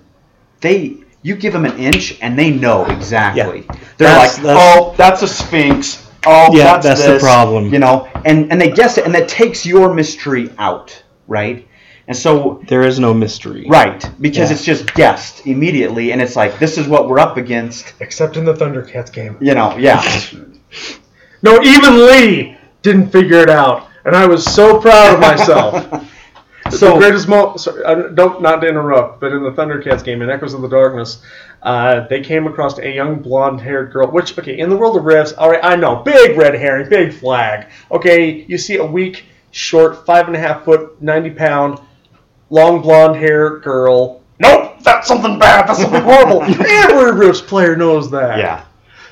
they 0.61 0.97
you 1.23 1.37
give 1.37 1.53
them 1.53 1.65
an 1.65 1.79
inch 1.79 2.19
and 2.21 2.37
they 2.39 2.51
know 2.51 2.85
exactly. 2.87 3.61
Yeah. 3.69 3.77
They're 3.97 4.09
That's- 4.09 4.37
like, 4.39 4.43
that's- 4.47 4.77
oh, 4.79 4.95
that's 4.97 5.23
a 5.23 5.29
sphinx. 5.29 6.09
Oh, 6.27 6.55
Yeah, 6.55 6.79
that's, 6.79 6.87
that's 6.87 7.05
the 7.05 7.19
problem. 7.19 7.73
You 7.73 7.79
know, 7.81 8.09
and 8.25 8.51
and 8.53 8.61
they 8.61 8.71
guess 8.71 8.99
it, 8.99 9.05
and 9.07 9.15
that 9.15 9.29
takes 9.29 9.65
your 9.67 9.93
mystery 9.95 10.51
out, 10.59 11.03
right? 11.29 11.67
And 12.09 12.17
so 12.17 12.61
There 12.69 12.83
is 12.83 12.99
no 12.99 13.15
mystery. 13.15 13.67
Right, 13.69 14.09
because 14.21 14.51
Yeah. 14.51 14.57
it's 14.57 14.65
just 14.65 14.93
guessed 14.95 15.47
immediately, 15.47 16.13
and 16.13 16.21
it's 16.23 16.37
like 16.37 16.59
this 16.59 16.77
is 16.79 16.87
what 16.89 17.09
we're 17.09 17.19
up 17.21 17.37
against. 17.37 17.93
Except 18.01 18.37
in 18.37 18.45
the 18.45 18.55
Thundercats 18.55 19.13
game. 19.13 19.37
You 19.41 19.55
know, 19.55 19.77
yeah, 19.79 20.01
No, 21.43 21.61
even 21.63 22.07
Lee 22.07 22.57
didn't 22.83 23.09
figure 23.11 23.39
it 23.39 23.51
out, 23.51 23.89
and 24.05 24.15
I 24.15 24.27
was 24.27 24.45
so 24.45 24.81
proud 24.81 25.15
of 25.15 25.21
myself. 25.21 26.09
the 26.71 26.77
So- 26.77 26.99
greatest 26.99 27.29
moment. 27.29 27.61
Sorry, 27.61 27.83
don't 28.15 28.41
not 28.43 28.61
to 28.63 28.69
interrupt, 28.69 29.21
but 29.21 29.33
in 29.33 29.43
the 29.43 29.51
Thundercats 29.53 30.05
game 30.05 30.23
in 30.23 30.31
Echoes 30.31 30.55
of 30.55 30.63
the 30.63 30.69
Darkness, 30.69 31.23
uh, 31.63 32.01
they 32.09 32.21
came 32.21 32.47
across 32.47 32.79
a 32.79 32.89
young 32.89 33.17
blonde-haired 33.17 33.93
girl. 33.93 34.09
Which, 34.09 34.39
okay, 34.39 34.59
in 34.59 34.69
the 34.71 34.77
world 34.77 34.97
of 34.97 35.05
Rifts, 35.05 35.33
all 35.35 35.51
right, 35.51 35.61
I 35.63 35.77
know, 35.77 35.97
big 35.97 36.37
red 36.37 36.55
herring, 36.55 36.89
big 36.89 37.13
flag. 37.13 37.67
Okay, 37.91 38.45
you 38.49 38.59
see 38.59 38.77
a 38.77 38.85
weak, 38.85 39.25
short, 39.51 40.05
five 40.07 40.27
and 40.27 40.37
a 40.37 40.41
half 40.41 40.65
foot, 40.65 41.01
ninety 41.01 41.31
pound, 41.31 41.79
long 42.51 42.81
blonde 42.81 43.17
hair 43.17 43.59
girl. 43.59 44.21
Nope, 44.39 44.75
that's 44.83 45.07
something 45.07 45.39
bad. 45.39 45.69
That's 45.69 45.81
something 45.81 46.03
horrible. 46.03 46.43
Every 46.67 47.13
Rifts 47.13 47.41
player 47.41 47.77
knows 47.77 48.11
that. 48.11 48.39
yeah, 48.39 48.63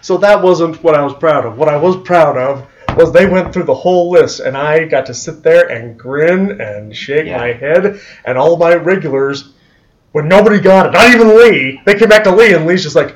So 0.01 0.16
that 0.18 0.42
wasn't 0.42 0.82
what 0.82 0.94
I 0.94 1.03
was 1.03 1.14
proud 1.14 1.44
of. 1.46 1.57
What 1.57 1.68
I 1.68 1.76
was 1.76 1.96
proud 1.98 2.36
of 2.36 2.66
was 2.97 3.12
they 3.12 3.26
went 3.26 3.53
through 3.53 3.64
the 3.64 3.74
whole 3.74 4.11
list, 4.11 4.41
and 4.41 4.57
I 4.57 4.84
got 4.84 5.07
to 5.07 5.14
sit 5.14 5.43
there 5.43 5.68
and 5.70 5.99
grin 5.99 6.61
and 6.61 6.95
shake 6.95 7.26
Yeah. 7.26 7.38
my 7.38 7.53
head, 7.53 8.01
and 8.24 8.36
all 8.38 8.57
my 8.57 8.74
regulars, 8.74 9.53
when 10.12 10.28
nobody 10.28 10.59
got 10.61 10.86
it, 10.86 10.93
not 10.93 11.11
even 11.14 11.36
Lee, 11.36 11.80
they 11.84 11.95
came 11.95 12.09
back 12.09 12.24
to 12.24 12.34
Lee, 12.34 12.53
and 12.55 12.66
Lee's 12.66 12.82
just 12.82 12.97
like, 12.97 13.14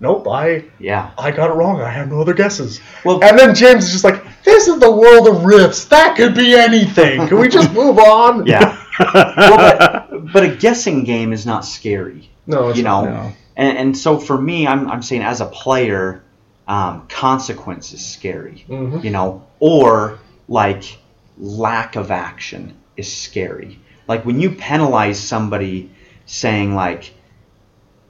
"Nope, 0.00 0.28
I 0.28 0.64
yeah. 0.78 1.10
I 1.18 1.30
got 1.30 1.50
it 1.50 1.54
wrong. 1.54 1.80
I 1.80 1.90
have 1.90 2.08
no 2.08 2.20
other 2.20 2.34
guesses." 2.34 2.80
Well- 3.04 3.22
and 3.24 3.38
then 3.38 3.54
James 3.54 3.84
is 3.84 3.92
just 3.92 4.04
like, 4.04 4.22
"This 4.44 4.68
is 4.68 4.78
the 4.78 4.90
world 4.90 5.26
of 5.28 5.44
Rifts. 5.44 5.84
That 5.86 6.16
could 6.16 6.34
be 6.34 6.54
anything. 6.54 7.26
Can 7.28 7.38
we 7.38 7.48
just 7.48 7.72
move 7.80 7.98
on?" 7.98 8.46
Yeah. 8.46 8.76
well, 9.14 10.08
but, 10.10 10.32
but 10.32 10.42
a 10.44 10.48
guessing 10.56 11.04
game 11.04 11.32
is 11.34 11.44
not 11.44 11.64
scary, 11.66 12.30
No, 12.46 12.68
it's 12.68 12.78
you 12.78 12.84
know. 12.84 13.04
No. 13.04 13.32
And, 13.58 13.76
and 13.78 13.96
so 13.96 14.18
for 14.18 14.40
me, 14.40 14.66
I'm, 14.66 14.90
I'm 14.90 15.02
saying 15.02 15.22
as 15.22 15.40
a 15.40 15.46
player, 15.46 16.22
um, 16.68 17.06
consequence 17.08 17.92
is 17.92 18.04
scary, 18.04 18.64
Mhm. 18.68 19.02
you 19.04 19.10
know, 19.10 19.42
or 19.60 20.18
like 20.48 20.98
lack 21.38 21.96
of 21.96 22.10
action 22.10 22.74
is 22.96 23.12
scary. 23.12 23.78
Like 24.08 24.24
when 24.24 24.40
you 24.40 24.50
penalize 24.50 25.18
somebody 25.20 25.90
saying 26.26 26.74
like, 26.74 27.12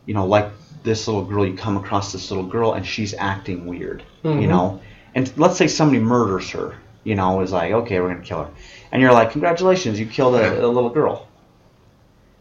you 0.07 0.15
know, 0.15 0.27
like 0.27 0.49
this 0.85 1.07
little 1.09 1.25
girl, 1.25 1.45
you 1.47 1.55
come 1.55 1.77
across 1.77 2.13
this 2.13 2.31
little 2.31 2.47
girl 2.47 2.75
and 2.75 2.87
she's 2.87 3.15
acting 3.19 3.67
weird, 3.67 4.03
you 4.23 4.31
Mhm. 4.31 4.49
know, 4.49 4.81
and 5.15 5.31
let's 5.37 5.57
say 5.57 5.67
somebody 5.67 6.01
murders 6.01 6.51
her, 6.51 6.75
you 7.05 7.15
know, 7.15 7.41
is 7.41 7.53
like, 7.53 7.73
okay, 7.73 8.01
we're 8.01 8.09
gonna 8.13 8.25
kill 8.25 8.45
her, 8.45 8.51
and 8.93 9.03
you're 9.03 9.13
like, 9.13 9.33
congratulations, 9.33 9.99
you 9.99 10.07
killed 10.07 10.35
a, 10.37 10.65
a 10.65 10.69
little 10.69 10.91
girl. 10.91 11.27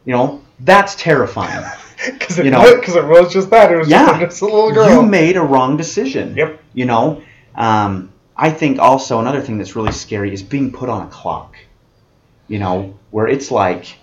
You 0.06 0.14
know, 0.14 0.42
that's 0.60 0.96
terrifying. 0.96 1.66
because 2.14 2.40
it, 2.40 2.46
You 2.46 2.52
know- 2.52 2.62
was- 2.62 2.96
it 2.96 3.06
was 3.06 3.34
just 3.34 3.50
that. 3.50 3.72
It 3.72 3.78
was 3.78 3.90
Yeah. 3.90 4.20
just, 4.20 4.42
a 4.42 4.46
little 4.46 4.72
girl. 4.72 4.90
You 4.90 5.02
made 5.02 5.38
a 5.38 5.42
wrong 5.42 5.78
decision. 5.78 6.36
Yep. 6.36 6.62
You 6.74 6.86
know, 6.86 7.22
um, 7.56 8.12
I 8.36 8.50
think 8.52 8.80
also 8.80 9.20
another 9.20 9.42
thing 9.42 9.58
that's 9.58 9.76
really 9.76 9.92
scary 9.94 10.34
is 10.34 10.44
being 10.44 10.72
put 10.72 10.90
on 10.90 11.04
a 11.04 11.08
clock. 11.10 11.56
You 12.48 12.60
know, 12.60 13.00
where 13.12 13.28
it's 13.28 13.50
like, 13.50 13.98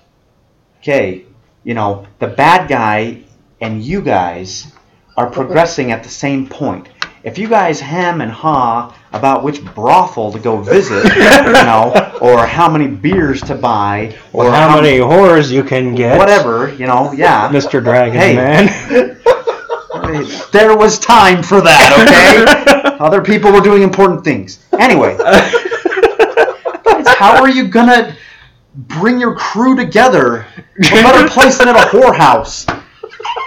okay, 0.81 1.25
you 1.65 1.75
know, 1.75 2.07
the 2.19 2.27
bad 2.27 2.69
guy 2.69 3.23
and 3.61 3.83
you 3.83 4.01
guys 4.03 4.73
are 5.17 5.31
progressing 5.31 5.93
at 5.93 6.03
the 6.03 6.09
same 6.09 6.49
point. 6.49 6.89
If 7.25 7.39
you 7.39 7.49
guys 7.49 7.79
hem 7.81 8.21
and 8.21 8.31
haw 8.33 8.93
about 9.13 9.45
which 9.45 9.65
brothel 9.65 10.33
to 10.33 10.39
go 10.41 10.57
visit, 10.61 11.05
you 11.15 11.21
know, 11.53 11.93
or 12.21 12.45
how 12.47 12.69
many 12.69 12.89
beers 12.89 13.41
to 13.43 13.55
buy, 13.55 14.17
or 14.33 14.51
how 14.51 14.81
many 14.81 14.99
whores 14.99 15.51
you 15.53 15.63
can 15.63 15.95
get. 15.95 16.19
whatever, 16.19 16.75
you 16.75 16.87
know, 16.87 17.13
yeah. 17.13 17.49
Mr. 17.49 17.83
Dragon 17.83 18.19
Hey. 18.19 18.35
Man. 18.35 19.19
There 20.53 20.77
was 20.77 20.99
time 20.99 21.43
for 21.43 21.63
that, 21.63 21.89
okay? 22.03 22.97
Other 23.01 23.23
people 23.23 23.51
were 23.51 23.61
doing 23.63 23.83
important 23.83 24.25
things. 24.25 24.63
Anyway, 24.79 25.17
how 27.07 27.41
are 27.41 27.49
you 27.49 27.69
gonna 27.69 28.15
bring 28.75 29.19
your 29.19 29.35
crew 29.35 29.75
together 29.75 30.45
to 30.83 30.99
a 30.99 31.03
better 31.03 31.29
place 31.29 31.57
than 31.57 31.69
at 31.69 31.77
a 31.77 31.89
whorehouse? 31.89 32.67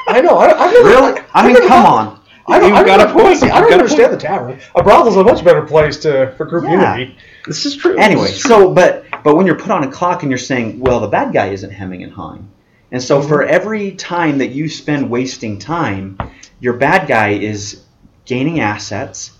I 0.07 0.21
know. 0.21 0.37
I, 0.37 0.53
I 0.53 0.71
never, 0.73 0.87
Really? 0.87 1.21
I 1.33 1.45
mean, 1.47 1.67
come 1.67 1.85
on. 1.85 2.19
I 2.47 2.59
don't, 2.59 2.69
You've 2.69 2.77
I 2.77 2.83
got 2.85 2.97
don't, 2.97 3.09
a 3.09 3.13
point. 3.13 3.39
see, 3.39 3.49
I 3.49 3.59
don't 3.59 3.73
understand 3.73 4.09
point. 4.09 4.21
the 4.21 4.27
tavern. 4.27 4.59
A 4.75 4.83
brothel's 4.83 5.17
a 5.17 5.23
much 5.23 5.43
better 5.43 5.63
place 5.63 5.97
to 5.97 6.33
for 6.37 6.45
group 6.45 6.65
Yeah. 6.65 6.95
unity. 6.97 7.17
this 7.47 7.65
is 7.65 7.75
true. 7.75 7.97
Anyway, 7.97 8.27
This 8.27 8.35
is 8.37 8.41
true. 8.41 8.49
so 8.49 8.73
but 8.73 9.05
but 9.23 9.35
when 9.35 9.45
you're 9.47 9.57
put 9.57 9.71
on 9.71 9.83
a 9.83 9.91
clock 9.91 10.21
and 10.23 10.31
you're 10.31 10.37
saying, 10.37 10.79
well, 10.79 10.99
the 10.99 11.07
bad 11.07 11.33
guy 11.33 11.47
isn't 11.47 11.71
hemming 11.71 12.03
and 12.03 12.11
hawing, 12.13 12.47
and 12.91 13.01
so 13.01 13.19
mm-hmm. 13.19 13.27
for 13.27 13.43
every 13.43 13.91
time 13.93 14.37
that 14.37 14.47
you 14.49 14.69
spend 14.69 15.09
wasting 15.09 15.57
time, 15.57 16.17
your 16.59 16.73
bad 16.73 17.07
guy 17.07 17.29
is 17.29 17.81
gaining 18.25 18.59
assets 18.59 19.31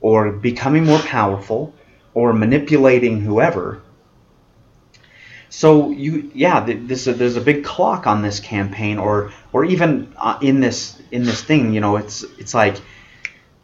or 0.00 0.32
becoming 0.32 0.84
more 0.84 0.98
powerful 1.00 1.74
or 2.14 2.32
manipulating 2.32 3.20
whoever. 3.20 3.82
So 5.50 5.90
you, 5.90 6.30
yeah, 6.34 6.64
th- 6.64 6.88
this 6.88 7.04
there's 7.04 7.36
a 7.36 7.40
big 7.40 7.64
clock 7.64 8.06
on 8.06 8.22
this 8.22 8.40
campaign, 8.40 8.98
or 8.98 9.32
or 9.52 9.64
even 9.64 10.12
uh, 10.16 10.38
in 10.42 10.60
this 10.60 11.00
in 11.10 11.24
this 11.24 11.42
thing. 11.42 11.72
You 11.72 11.80
know, 11.80 11.96
it's 11.96 12.22
it's 12.38 12.54
like 12.54 12.76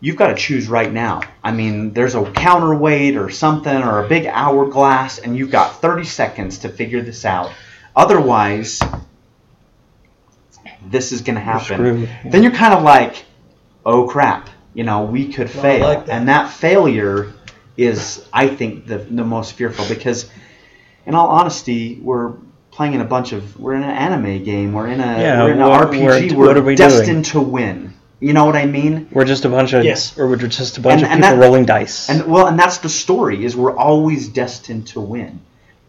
you've 0.01 0.17
got 0.17 0.29
to 0.29 0.35
choose 0.35 0.69
right 0.69 0.93
now. 0.93 1.21
I 1.43 1.53
mean, 1.53 1.93
there's 1.93 2.15
a 2.15 2.31
counterweight 2.33 3.17
or 3.17 3.31
something 3.31 3.83
or 3.83 4.05
a 4.05 4.09
big 4.09 4.27
hourglass, 4.27 5.19
and 5.19 5.37
you've 5.37 5.51
got 5.51 5.81
30 5.81 6.05
seconds 6.05 6.59
to 6.59 6.69
figure 6.69 7.03
this 7.03 7.25
out. 7.25 7.53
Otherwise, 7.95 8.81
this 10.87 11.13
is 11.13 11.21
going 11.21 11.35
to 11.35 11.41
happen. 11.41 11.77
screwed. 11.77 12.09
Then 12.25 12.43
you're 12.43 12.53
kind 12.53 12.75
of 12.75 12.83
like, 12.83 13.25
oh 13.85 14.07
crap, 14.07 14.49
you 14.75 14.85
know, 14.85 15.05
we 15.05 15.33
could 15.33 15.51
fail. 15.51 15.87
like 15.87 16.07
that. 16.07 16.13
And 16.13 16.29
that 16.29 16.51
failure 16.51 17.33
is, 17.77 18.25
I 18.33 18.49
think, 18.49 18.87
the, 18.87 18.99
the 18.99 19.25
most 19.25 19.53
fearful 19.53 19.87
because, 19.89 20.31
in 21.07 21.15
all 21.15 21.29
honesty, 21.29 21.99
we're 22.03 22.33
playing 22.71 22.95
in 22.95 23.01
a 23.01 23.05
bunch 23.05 23.33
of, 23.33 23.59
we're 23.59 23.75
in 23.75 23.83
an 23.83 23.91
anime 23.91 24.45
game, 24.45 24.73
we're 24.73 24.87
in 24.87 25.01
a, 25.01 25.05
Yeah, 25.21 25.43
we're 25.45 25.53
in 25.53 25.61
an 25.61 25.69
what- 25.69 25.89
RPG, 25.91 26.33
we're- 26.33 26.55
we're 26.55 26.61
we 26.63 26.75
destined 26.77 27.25
to 27.27 27.41
win. 27.41 27.95
You 28.21 28.33
know 28.35 28.45
what 28.45 28.55
I 28.55 28.67
mean? 28.67 29.09
We're 29.13 29.25
just 29.25 29.45
a 29.47 29.49
bunch 29.49 29.73
of 29.73 29.83
Yes. 29.83 30.17
or 30.19 30.29
we're 30.29 30.37
just 30.37 30.77
a 30.77 30.81
bunch 30.81 31.03
And- 31.03 31.05
of 31.07 31.11
and 31.13 31.23
people 31.23 31.37
that- 31.39 31.43
rolling 31.43 31.65
dice. 31.65 32.09
And 32.11 32.27
well, 32.27 32.47
and 32.47 32.59
that's 32.59 32.79
the 32.79 32.89
story 32.91 33.45
is 33.45 33.57
we're 33.57 33.75
always 33.77 34.29
destined 34.29 34.87
to 34.89 35.01
win. 35.01 35.41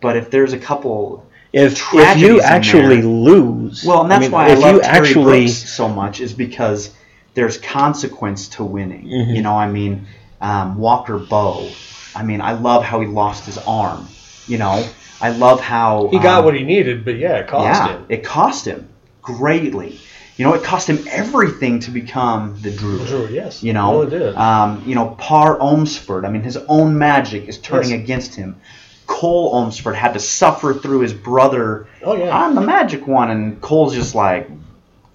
But 0.01 0.15
if 0.15 0.31
there's 0.31 0.53
a 0.53 0.57
couple, 0.57 1.25
if 1.53 1.73
if 1.93 2.17
you 2.17 2.41
actually 2.41 3.01
there. 3.01 3.09
lose, 3.09 3.83
well, 3.85 4.01
and 4.03 4.09
that's 4.11 4.19
I 4.19 4.23
mean, 4.23 4.31
why 4.31 4.45
I 4.47 4.51
if 4.51 4.59
love 4.59 4.75
you 4.75 4.81
Terry 4.81 4.97
actually 4.97 5.43
Brooks 5.45 5.69
so 5.69 5.89
much 5.89 6.21
is 6.21 6.33
because 6.33 6.91
there's 7.35 7.57
consequence 7.57 8.47
to 8.55 8.63
winning. 8.63 9.05
Mhm. 9.05 9.35
You 9.35 9.41
know, 9.41 9.55
I 9.57 9.67
mean, 9.69 10.07
um, 10.41 10.77
Walker 10.77 11.17
Boh. 11.19 11.67
I 12.15 12.23
mean, 12.23 12.41
I 12.41 12.53
love 12.53 12.83
how 12.83 13.01
he 13.01 13.07
lost 13.07 13.45
his 13.45 13.57
arm. 13.67 14.07
You 14.47 14.57
know, 14.57 14.83
I 15.21 15.29
love 15.29 15.59
how 15.61 16.07
He 16.09 16.19
got 16.19 16.39
um, 16.39 16.45
what 16.45 16.55
he 16.55 16.63
needed, 16.63 17.05
but 17.05 17.15
yeah, 17.17 17.37
it 17.39 17.47
cost 17.47 17.65
yeah, 17.65 17.97
him. 17.97 18.05
it 18.09 18.23
cost 18.23 18.65
him 18.65 18.89
greatly. 19.21 19.99
You 20.37 20.45
know, 20.45 20.53
it 20.55 20.63
cost 20.63 20.89
him 20.89 21.05
everything 21.09 21.79
to 21.81 21.91
become 21.91 22.59
the 22.61 22.71
Druid. 22.71 23.07
True, 23.07 23.27
yes. 23.29 23.61
You 23.61 23.73
know, 23.73 23.91
Well, 23.91 24.01
it 24.03 24.09
did. 24.09 24.35
Um, 24.35 24.81
you 24.87 24.95
know, 24.95 25.09
Par 25.19 25.59
Ohmsford. 25.59 26.25
I 26.25 26.31
mean, 26.31 26.41
his 26.41 26.57
own 26.57 26.97
magic 26.97 27.47
is 27.47 27.59
turning 27.59 27.91
Yes. 27.91 27.99
against 27.99 28.35
him. 28.35 28.59
Coll 29.05 29.53
Ohmsford 29.53 29.93
had 29.93 30.13
to 30.13 30.19
suffer 30.19 30.73
through 30.73 31.01
his 31.01 31.13
brother. 31.13 31.87
oh 32.03 32.15
yeah. 32.15 32.35
I'm 32.35 32.55
the 32.55 32.61
magic 32.61 33.05
one, 33.05 33.29
and 33.29 33.61
Coll's 33.61 33.93
just 33.93 34.15
like, 34.15 34.49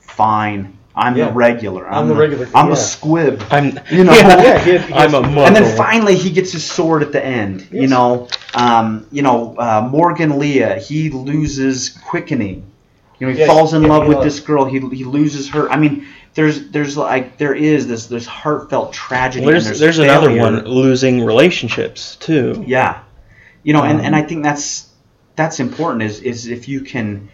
fine. 0.01 0.76
I'm 0.97 1.17
Yeah. 1.17 1.27
the 1.27 1.33
regular. 1.35 1.87
I'm 1.89 2.09
the 2.09 2.15
regular, 2.15 2.49
I'm 2.55 2.67
yeah. 2.67 2.71
the 2.71 2.77
squib. 2.77 3.43
I'm 3.51 3.79
You 3.91 4.05
know, 4.05 4.13
yeah, 4.15 4.43
yeah, 4.43 4.59
he 4.59 4.79
he 4.79 4.95
I'm 4.95 5.11
had- 5.11 5.25
a 5.25 5.27
muggle. 5.27 5.47
And 5.47 5.55
then 5.57 5.77
finally, 5.77 6.17
he 6.17 6.31
gets 6.31 6.53
his 6.53 6.65
sword 6.65 7.03
at 7.03 7.13
the 7.13 7.23
end. 7.25 7.69
You 7.71 7.87
know, 7.89 8.29
um, 8.55 9.07
you 9.13 9.23
know, 9.23 9.55
uh, 9.59 9.87
Morgan 9.91 10.39
Leah. 10.39 10.79
He 10.79 11.11
loses 11.11 11.91
quickening. 11.91 12.65
You 13.19 13.27
know, 13.27 13.33
he 13.33 13.41
Yeah, 13.41 13.47
falls 13.47 13.75
in 13.75 13.83
yeah, 13.83 13.89
love 13.89 14.07
with 14.09 14.19
does. 14.19 14.25
this 14.37 14.41
girl. 14.41 14.65
He, 14.65 14.79
he 14.95 15.05
loses 15.05 15.49
her. 15.51 15.71
I 15.71 15.77
mean, 15.77 16.07
there's 16.35 16.69
there's 16.71 16.97
like 16.97 17.37
there 17.39 17.55
is 17.55 17.87
this 17.87 18.07
there's 18.07 18.27
heartfelt 18.27 18.93
tragedy. 18.93 19.45
Well, 19.47 19.55
and 19.55 19.65
there's 19.65 19.79
there's 19.79 19.97
there's 19.97 19.99
another 19.99 20.35
one 20.35 20.65
losing 20.65 21.25
relationships 21.25 22.17
too. 22.17 22.63
Yeah, 22.67 23.01
you 23.63 23.73
know, 23.75 23.83
and, 23.83 24.01
Um, 24.01 24.07
and 24.07 24.17
I 24.17 24.23
think 24.23 24.43
that's 24.43 24.89
that's 25.35 25.61
important. 25.61 26.03
Is 26.05 26.21
is 26.21 26.47
if 26.47 26.69
you 26.69 26.81
can 26.83 27.29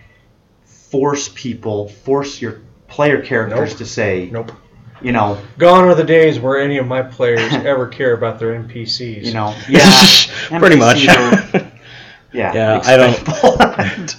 force 0.64 1.28
people, 1.34 1.88
force 1.88 2.40
your 2.40 2.60
player 2.93 3.22
characters 3.22 3.70
Nope. 3.70 3.78
to 3.78 3.86
say, 3.86 4.28
Nope. 4.30 4.53
you 5.01 5.12
know, 5.12 5.38
Gone 5.59 5.84
are 5.84 5.95
the 5.95 6.05
days 6.05 6.38
where 6.38 6.61
any 6.61 6.76
of 6.78 6.86
my 6.86 7.03
players 7.03 7.53
ever 7.53 7.86
care 7.88 8.12
about 8.12 8.38
their 8.38 8.53
NPCs. 8.62 9.24
you 9.24 9.32
know, 9.32 9.55
yeah, 9.68 9.90
pretty 10.59 10.76
much. 10.76 10.99
NPCs 10.99 11.55
are- 11.55 11.72
yeah, 12.34 12.53
Yeah, 12.55 12.80
I 12.84 12.97
don't- 12.97 13.11
expendable, 13.11 13.59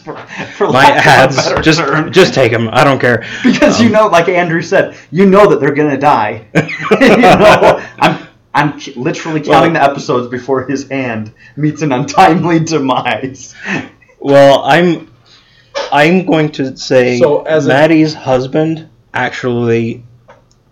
for, 0.03 0.15
for 0.55 0.67
My 0.67 0.73
lack 0.89 0.99
of 0.99 1.37
ads, 1.37 1.65
just 1.65 1.79
term. 1.79 2.11
just 2.11 2.33
take 2.35 2.51
them. 2.51 2.69
I 2.71 2.83
don't 2.83 2.99
care. 2.99 3.23
because 3.43 3.79
you 3.81 3.87
Um, 3.87 3.93
know, 3.93 4.07
like 4.07 4.27
Andrew 4.29 4.61
said, 4.61 4.95
you 5.11 5.25
know 5.27 5.49
that 5.49 5.59
they're 5.59 5.73
gonna 5.73 5.97
die. 5.97 6.45
you 7.01 7.17
know, 7.17 7.83
I'm 7.99 8.27
I'm 8.55 8.79
literally 8.95 9.41
counting 9.41 9.73
the 9.73 9.81
episodes 9.83 10.27
before 10.27 10.65
his 10.67 10.87
hand 10.89 11.33
meets 11.55 11.81
an 11.81 11.91
untimely 11.91 12.59
demise. 12.59 13.55
Well, 14.19 14.63
I'm 14.63 15.11
I'm 15.91 16.25
going 16.25 16.51
to 16.53 16.75
say 16.77 17.19
So, 17.19 17.41
as 17.43 17.65
a- 17.65 17.69
Maddie's 17.69 18.13
husband 18.13 18.89
actually 19.13 20.03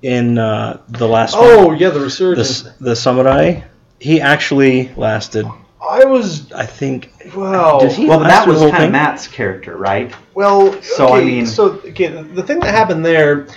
in 0.02 0.38
uh, 0.38 0.82
the 0.90 1.08
last 1.08 1.36
Oh 1.38 1.68
one, 1.68 1.78
yeah, 1.78 1.90
the 1.90 2.00
the 2.00 2.06
resurgence. 2.06 2.66
s- 2.66 2.74
the 2.80 2.96
samurai, 2.96 3.62
he 4.00 4.20
actually 4.20 4.92
lasted. 4.96 5.46
I 5.82 6.06
was 6.06 6.52
I 6.54 6.66
think. 6.66 7.12
wow. 7.36 7.80
Did 7.80 7.92
he 7.92 8.06
Well, 8.08 8.20
that 8.20 8.48
was 8.48 8.60
whole 8.60 8.72
kind 8.72 8.86
of? 8.86 8.92
Matt's 8.92 9.28
character, 9.28 9.78
right? 9.78 10.14
Well, 10.34 10.82
So, 10.82 11.14
I 11.14 11.24
mean- 11.24 11.46
so 11.46 11.74
okay, 11.86 12.08
the 12.08 12.44
thing 12.44 12.60
that 12.62 12.72
happened 12.74 13.06
there 13.06 13.48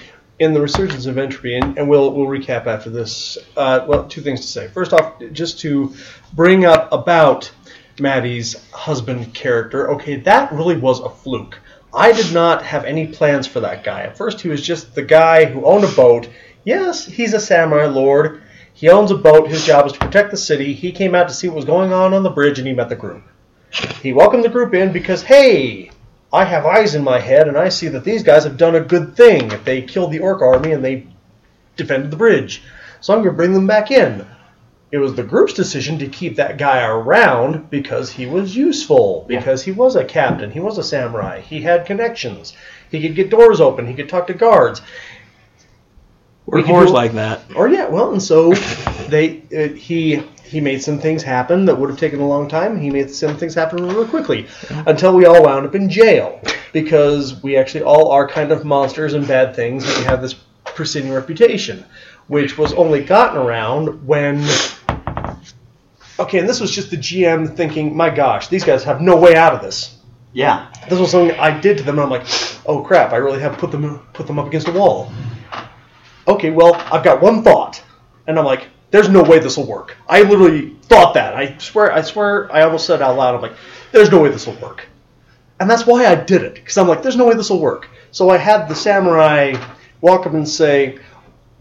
in 0.41 0.53
the 0.53 0.61
resurgence 0.61 1.07
of 1.07 1.17
entropy, 1.17 1.57
and, 1.57 1.79
and 1.79 1.89
we'll 1.89 2.13
we'll 2.13 2.27
recap 2.27 2.67
after 2.67 2.91
this. 2.91 3.39
Uh, 3.57 3.85
well, 3.87 4.05
two 4.05 4.21
things 4.21 4.41
to 4.41 4.47
say. 4.49 4.69
First 4.69 4.93
off, 4.93 5.15
just 5.33 5.61
to 5.61 5.95
bring 6.35 6.65
up 6.65 6.93
about 6.93 7.51
Maddie's 7.99 8.57
husband 8.71 9.35
character. 9.35 9.91
Okay, 9.93 10.17
that 10.17 10.53
really 10.53 10.77
was 10.77 11.01
a 11.01 11.09
fluke. 11.09 11.59
I 11.93 12.13
did 12.13 12.33
not 12.35 12.63
have 12.63 12.85
any 12.85 13.07
plans 13.07 13.47
for 13.47 13.61
that 13.61 13.85
guy. 13.85 14.03
At 14.03 14.17
first, 14.17 14.41
he 14.41 14.49
was 14.49 14.63
just 14.63 14.95
the 14.95 15.03
guy 15.03 15.45
who 15.45 15.65
owned 15.65 15.85
a 15.85 15.93
boat. 15.93 16.29
Yes, 16.65 17.07
he's 17.07 17.35
a 17.35 17.41
samurai 17.41 17.87
lord. 17.87 18.43
He 18.73 18.89
owns 18.89 19.13
a 19.13 19.17
boat. 19.17 19.49
His 19.49 19.65
job 19.65 19.87
is 19.87 19.93
to 19.93 19.99
protect 20.01 20.33
the 20.33 20.37
city. 20.37 20.75
He 20.75 20.91
came 20.91 21.15
out 21.15 21.29
to 21.29 21.35
see 21.35 21.47
what 21.49 21.57
was 21.57 21.65
going 21.65 21.93
on 21.93 22.13
on 22.13 22.25
the 22.25 22.31
bridge, 22.31 22.59
and 22.59 22.67
he 22.67 22.75
met 22.75 22.89
the 22.89 22.97
group. 22.97 23.23
He 24.03 24.13
welcomed 24.13 24.45
the 24.45 24.49
group 24.49 24.75
in 24.75 24.93
because, 24.93 25.23
hey, 25.23 25.91
I 26.33 26.45
have 26.45 26.67
eyes 26.67 26.97
in 26.97 27.05
my 27.05 27.21
head, 27.21 27.47
and 27.47 27.57
I 27.57 27.69
see 27.69 27.87
that 27.89 28.03
these 28.03 28.25
guys 28.25 28.43
have 28.43 28.57
done 28.57 28.75
a 28.75 28.81
good 28.81 29.17
thing. 29.17 29.53
They 29.65 29.83
killed 29.83 30.11
the 30.11 30.19
orc 30.19 30.43
army 30.43 30.73
and 30.73 30.85
they 30.85 31.07
defended 31.77 32.11
the 32.11 32.17
bridge, 32.17 32.63
so 33.01 33.13
I'm 33.13 33.21
going 33.21 33.33
to 33.33 33.37
bring 33.37 33.53
them 33.53 33.69
back 33.69 33.91
in. 33.91 34.27
It 34.95 34.99
was 34.99 35.17
the 35.17 35.25
group's 35.25 35.55
decision 35.55 35.99
to 35.99 36.07
keep 36.07 36.37
that 36.37 36.57
guy 36.57 36.87
around 36.87 37.69
because 37.69 38.13
he 38.13 38.27
was 38.27 38.55
useful, 38.55 39.25
because 39.27 39.65
he 39.65 39.73
was 39.73 39.97
a 39.97 40.05
captain, 40.05 40.53
he 40.53 40.61
was 40.61 40.79
a 40.79 40.85
samurai, 40.85 41.41
he 41.41 41.61
had 41.63 41.85
connections, 41.85 42.53
he 42.93 43.03
could 43.03 43.17
get 43.17 43.29
doors 43.29 43.61
open, 43.61 43.89
he 43.89 43.95
could 43.95 44.09
talk 44.09 44.29
to 44.29 44.35
guards. 44.35 44.83
We 46.47 46.63
whores 46.63 46.93
like 46.93 47.11
that. 47.15 47.41
Or 47.57 47.69
yeah, 47.69 47.89
well, 47.89 48.13
and 48.13 48.23
so 48.23 48.55
they 49.09 49.43
uh, 49.53 49.75
he 49.75 50.23
he 50.45 50.61
made 50.61 50.81
some 50.81 51.01
things 51.01 51.25
happen 51.25 51.65
that 51.65 51.77
would 51.77 51.91
have 51.91 51.99
taken 51.99 52.21
a 52.21 52.29
long 52.29 52.47
time. 52.47 52.81
He 52.81 52.89
made 52.89 53.11
some 53.11 53.37
things 53.37 53.53
happen 53.53 53.85
really 53.85 54.07
quickly 54.07 54.47
until 54.87 55.17
we 55.17 55.27
all 55.27 55.43
wound 55.43 55.67
up 55.67 55.75
in 55.75 55.91
jail 55.91 56.41
because 56.73 57.43
we 57.43 57.57
actually 57.57 57.83
all 57.83 58.13
are 58.13 58.29
kind 58.29 58.53
of 58.53 58.65
monsters 58.65 59.15
and 59.15 59.27
bad 59.27 59.57
things, 59.57 59.89
and 59.89 59.99
we 59.99 60.05
have 60.05 60.23
this 60.23 60.35
preceding 60.67 61.13
reputation, 61.13 61.85
which 62.29 62.57
was 62.57 62.73
only 62.75 63.03
gotten 63.03 63.39
around 63.39 64.07
when. 64.07 64.47
Okay, 66.19 66.39
and 66.39 66.49
this 66.49 66.61
was 66.61 66.71
just 66.71 66.91
the 66.91 66.97
GM 66.97 67.57
thinking, 67.57 67.97
"My 67.97 68.11
gosh, 68.11 68.49
these 68.49 68.65
guys 68.65 68.85
have 68.85 69.01
no 69.01 69.17
way 69.17 69.37
out 69.37 69.53
of 69.53 69.63
this." 69.63 69.97
Yeah. 70.33 70.67
This 70.89 70.99
was 70.99 71.11
something 71.11 71.39
I 71.39 71.59
did 71.59 71.79
to 71.79 71.85
them, 71.85 71.99
and 71.99 72.05
I'm 72.05 72.11
like, 72.11 72.27
"Oh 72.67 72.83
crap! 72.83 73.13
I 73.13 73.17
really 73.17 73.41
have 73.41 73.59
put 73.59 73.71
them 73.71 74.01
put 74.13 74.27
them 74.27 74.39
up 74.39 74.47
against 74.47 74.69
a 74.69 74.73
wall." 74.73 75.11
okay, 76.27 76.51
well, 76.51 76.75
I've 76.93 77.05
got 77.05 77.21
one 77.21 77.43
thought. 77.43 77.83
And 78.27 78.39
I'm 78.39 78.45
like, 78.45 78.69
there's 78.91 79.09
no 79.09 79.23
way 79.23 79.39
this 79.39 79.57
will 79.57 79.67
work. 79.67 79.97
I 80.09 80.23
literally 80.23 80.71
thought 80.83 81.15
that. 81.15 81.35
I 81.35 81.59
swear, 81.59 81.93
I 81.93 82.01
swear, 82.03 82.51
I 82.53 82.63
almost 82.63 82.87
said 82.87 83.03
out 83.03 83.17
loud, 83.17 83.35
I'm 83.35 83.43
like, 83.43 83.57
there's 83.93 84.11
no 84.11 84.21
way 84.21 84.31
this 84.31 84.47
will 84.47 84.57
work. 84.57 84.87
And 85.61 85.71
that's 85.71 85.87
why 85.87 86.07
I 86.07 86.15
did 86.15 86.43
it, 86.43 86.55
because 86.55 86.77
I'm 86.79 86.89
like, 86.89 87.03
there's 87.03 87.17
no 87.17 87.27
way 87.27 87.35
this 87.35 87.51
will 87.51 87.61
work. 87.61 87.89
So 88.11 88.31
I 88.31 88.39
had 88.39 88.69
the 88.69 88.75
samurai 88.75 89.55
walk 90.01 90.27
up 90.27 90.35
and 90.35 90.49
say, 90.49 90.99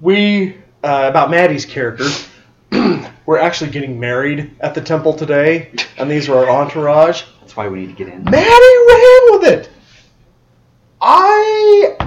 we, 0.02 0.56
uh, 0.84 1.08
about 1.10 1.32
Maddie's 1.32 1.66
character, 1.66 2.06
we're 3.26 3.40
actually 3.40 3.72
getting 3.72 4.00
married 4.00 4.56
at 4.60 4.76
the 4.76 4.82
temple 4.82 5.14
today, 5.14 5.72
and 5.98 6.10
these 6.10 6.30
are 6.30 6.46
our 6.46 6.62
entourage. 6.62 7.24
That's 7.40 7.56
why 7.56 7.68
we 7.68 7.82
need 7.82 7.88
to 7.88 7.94
get 7.94 8.08
in. 8.08 8.24
Maddie 8.24 8.38
ran 8.90 9.32
with 9.32 9.44
it. 9.46 9.70
I 11.02 11.98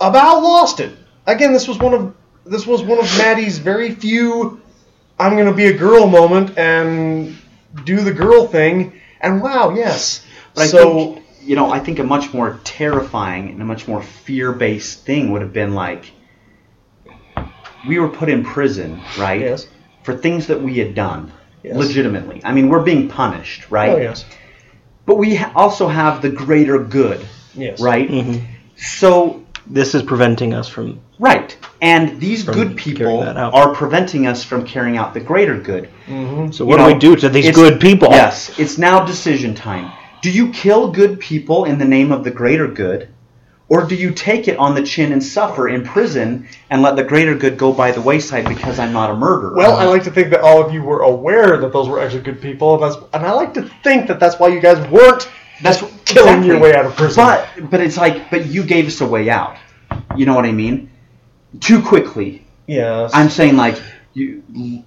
about 0.00 0.42
lost 0.42 0.80
it. 0.80 0.96
Again, 1.26 1.52
this 1.52 1.68
was 1.68 1.78
one 1.78 1.94
of 1.94 2.14
this 2.44 2.66
was 2.66 2.82
one 2.82 2.98
of 2.98 3.04
Maddie's 3.18 3.58
very 3.58 3.94
few 3.94 4.60
I'm 5.20 5.36
gonna 5.36 5.52
be 5.52 5.66
a 5.66 5.76
girl 5.76 6.06
moment 6.06 6.56
and 6.56 7.36
do 7.84 8.00
the 8.00 8.12
girl 8.12 8.46
thing. 8.46 8.98
And 9.20 9.42
wow, 9.42 9.74
yes. 9.74 10.24
But 10.54 10.62
I 10.62 10.66
so 10.66 10.94
think, 10.94 11.26
you 11.42 11.56
know, 11.56 11.70
I 11.70 11.78
think 11.78 11.98
a 11.98 12.04
much 12.04 12.32
more 12.32 12.58
terrifying 12.64 13.50
and 13.50 13.60
a 13.60 13.64
much 13.66 13.86
more 13.86 14.02
fear-based 14.02 15.04
thing 15.04 15.30
would 15.32 15.42
have 15.42 15.52
been 15.52 15.74
like, 15.74 16.10
we 17.86 17.98
were 17.98 18.08
put 18.08 18.30
in 18.30 18.44
prison, 18.44 19.02
right? 19.18 19.40
yes, 19.40 19.66
For 20.10 20.16
things 20.16 20.48
that 20.48 20.60
we 20.60 20.78
had 20.78 20.94
done, 20.96 21.30
Yes. 21.62 21.76
legitimately. 21.76 22.40
I 22.42 22.52
mean, 22.52 22.68
we're 22.68 22.82
being 22.82 23.06
punished, 23.06 23.70
right? 23.70 23.90
oh 23.90 23.96
yes, 23.98 24.24
But 25.06 25.18
we 25.18 25.36
ha- 25.36 25.52
also 25.54 25.86
have 25.88 26.20
the 26.20 26.30
greater 26.30 26.78
good, 26.78 27.20
yes, 27.54 27.80
right? 27.80 28.10
Mhm. 28.10 28.40
So, 28.76 29.42
This 29.68 29.94
is 29.94 30.02
preventing 30.02 30.52
us 30.52 30.66
from. 30.68 30.98
right. 31.20 31.56
And 31.80 32.18
these 32.18 32.42
good 32.42 32.76
people 32.76 33.04
carrying 33.06 33.24
that 33.24 33.36
out. 33.36 33.54
are 33.54 33.72
preventing 33.72 34.26
us 34.26 34.42
from 34.42 34.64
carrying 34.64 34.96
out 34.96 35.14
the 35.14 35.20
greater 35.20 35.56
good. 35.58 35.88
Mm-hmm. 36.08 36.50
So 36.50 36.64
what 36.64 36.72
You 36.72 36.78
do 36.78 36.82
know, 36.88 36.92
we 36.94 36.98
do 36.98 37.16
to 37.16 37.28
these 37.28 37.50
good 37.54 37.78
people? 37.78 38.08
Yes, 38.10 38.50
it's 38.58 38.76
now 38.78 39.04
decision 39.04 39.54
time. 39.54 39.92
Do 40.22 40.30
you 40.30 40.48
kill 40.48 40.88
good 40.90 41.20
people 41.20 41.66
in 41.66 41.78
the 41.78 41.84
name 41.84 42.10
of 42.10 42.24
the 42.24 42.30
greater 42.32 42.66
good, 42.66 43.06
Or 43.70 43.84
do 43.84 43.94
you 43.94 44.10
take 44.10 44.48
it 44.48 44.58
on 44.58 44.74
the 44.74 44.82
chin 44.82 45.12
and 45.12 45.22
suffer 45.22 45.68
in 45.68 45.84
prison 45.84 46.48
and 46.70 46.82
let 46.82 46.96
the 46.96 47.04
greater 47.04 47.36
good 47.36 47.56
go 47.56 47.72
by 47.72 47.92
the 47.92 48.00
wayside 48.00 48.48
because 48.48 48.80
I'm 48.80 48.92
not 48.92 49.10
a 49.10 49.14
murderer? 49.14 49.54
Well, 49.54 49.76
I 49.76 49.84
like 49.84 50.02
to 50.04 50.10
think 50.10 50.30
that 50.30 50.40
all 50.40 50.60
of 50.60 50.74
you 50.74 50.82
were 50.82 51.02
aware 51.02 51.56
that 51.56 51.72
those 51.72 51.88
were 51.88 52.00
actually 52.00 52.22
good 52.22 52.42
people, 52.42 52.74
and, 52.74 52.82
that's, 52.82 52.96
and 53.14 53.24
I 53.24 53.30
like 53.30 53.54
to 53.54 53.62
think 53.84 54.08
that 54.08 54.18
that's 54.18 54.40
why 54.40 54.48
you 54.48 54.60
guys 54.60 54.84
weren't 54.90 55.30
that's 55.62 55.84
killing 56.04 56.42
your 56.42 56.58
way 56.58 56.74
out 56.74 56.84
of 56.84 56.96
prison. 56.96 57.24
But 57.24 57.70
but 57.70 57.80
it's 57.80 57.96
like 57.96 58.28
but 58.28 58.46
you 58.46 58.64
gave 58.64 58.88
us 58.88 59.00
a 59.02 59.06
way 59.06 59.30
out. 59.30 59.56
You 60.16 60.26
know 60.26 60.34
what 60.34 60.46
I 60.46 60.52
mean? 60.52 60.90
Too 61.60 61.80
quickly. 61.80 62.44
yes. 62.66 63.12
I'm 63.14 63.30
saying 63.30 63.56
like 63.56 63.80
you 64.14 64.42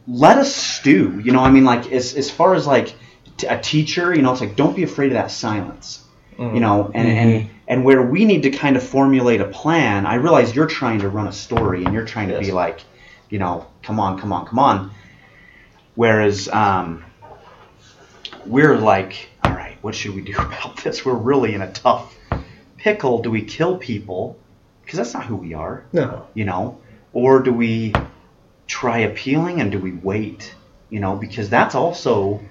let 0.10 0.38
us 0.38 0.54
stew. 0.54 1.22
You 1.24 1.32
know, 1.32 1.40
I 1.40 1.52
mean 1.52 1.64
like 1.64 1.90
as 1.94 2.16
as 2.16 2.30
far 2.30 2.54
as 2.54 2.68
like 2.68 2.94
t- 3.38 3.48
a 3.48 3.62
teacher, 3.62 4.14
you 4.14 4.24
know, 4.24 4.34
it's 4.34 4.42
like 4.42 4.58
don't 4.58 4.76
be 4.76 4.84
afraid 4.84 5.08
of 5.08 5.14
that 5.14 5.32
silence. 5.32 6.04
You 6.38 6.46
mm-hmm. 6.46 6.60
know, 6.60 6.92
and 6.94 7.08
and 7.08 7.32
mm-hmm. 7.32 7.53
And 7.68 7.84
where 7.84 8.02
we 8.02 8.26
need 8.26 8.44
to 8.44 8.50
kind 8.50 8.76
of 8.76 8.84
formulate 8.84 9.42
a 9.42 9.46
plan. 9.46 10.06
I 10.06 10.16
realize 10.16 10.56
you're 10.56 10.68
trying 10.68 11.00
to 11.00 11.10
run 11.10 11.28
a 11.28 11.32
story 11.32 11.84
and 11.84 11.94
you're 11.94 12.06
trying 12.06 12.30
to 12.30 12.40
be 12.40 12.52
like, 12.52 12.82
you 13.30 13.40
know, 13.40 13.68
come 13.82 14.00
on, 14.00 14.20
come 14.20 14.34
on, 14.34 14.46
come 14.46 14.60
on. 14.60 14.92
Whereas 15.96 16.50
um, 16.50 17.04
we're 18.46 18.78
like, 18.78 19.30
all 19.44 19.54
right, 19.54 19.78
what 19.82 19.96
should 19.96 20.16
we 20.16 20.22
do 20.22 20.34
about 20.38 20.78
this? 20.84 21.06
We're 21.06 21.14
really 21.14 21.54
in 21.54 21.62
a 21.62 21.72
tough 21.72 22.16
pickle. 22.78 23.22
Do 23.22 23.32
we 23.32 23.44
kill 23.44 23.78
people? 23.78 24.38
Because 24.84 24.98
that's 24.98 25.14
not 25.14 25.26
who 25.26 25.38
we 25.38 25.54
are 25.54 25.86
no. 25.94 26.28
you 26.34 26.46
know 26.46 26.78
or 27.14 27.40
do 27.42 27.54
we 27.54 27.94
try 28.68 29.00
appealing 29.00 29.62
and 29.62 29.72
do 29.72 29.80
we 29.80 29.92
wait 29.92 30.54
you 30.90 31.00
know 31.00 31.16
because 31.16 31.50
that's 31.50 31.76
also 31.76 32.42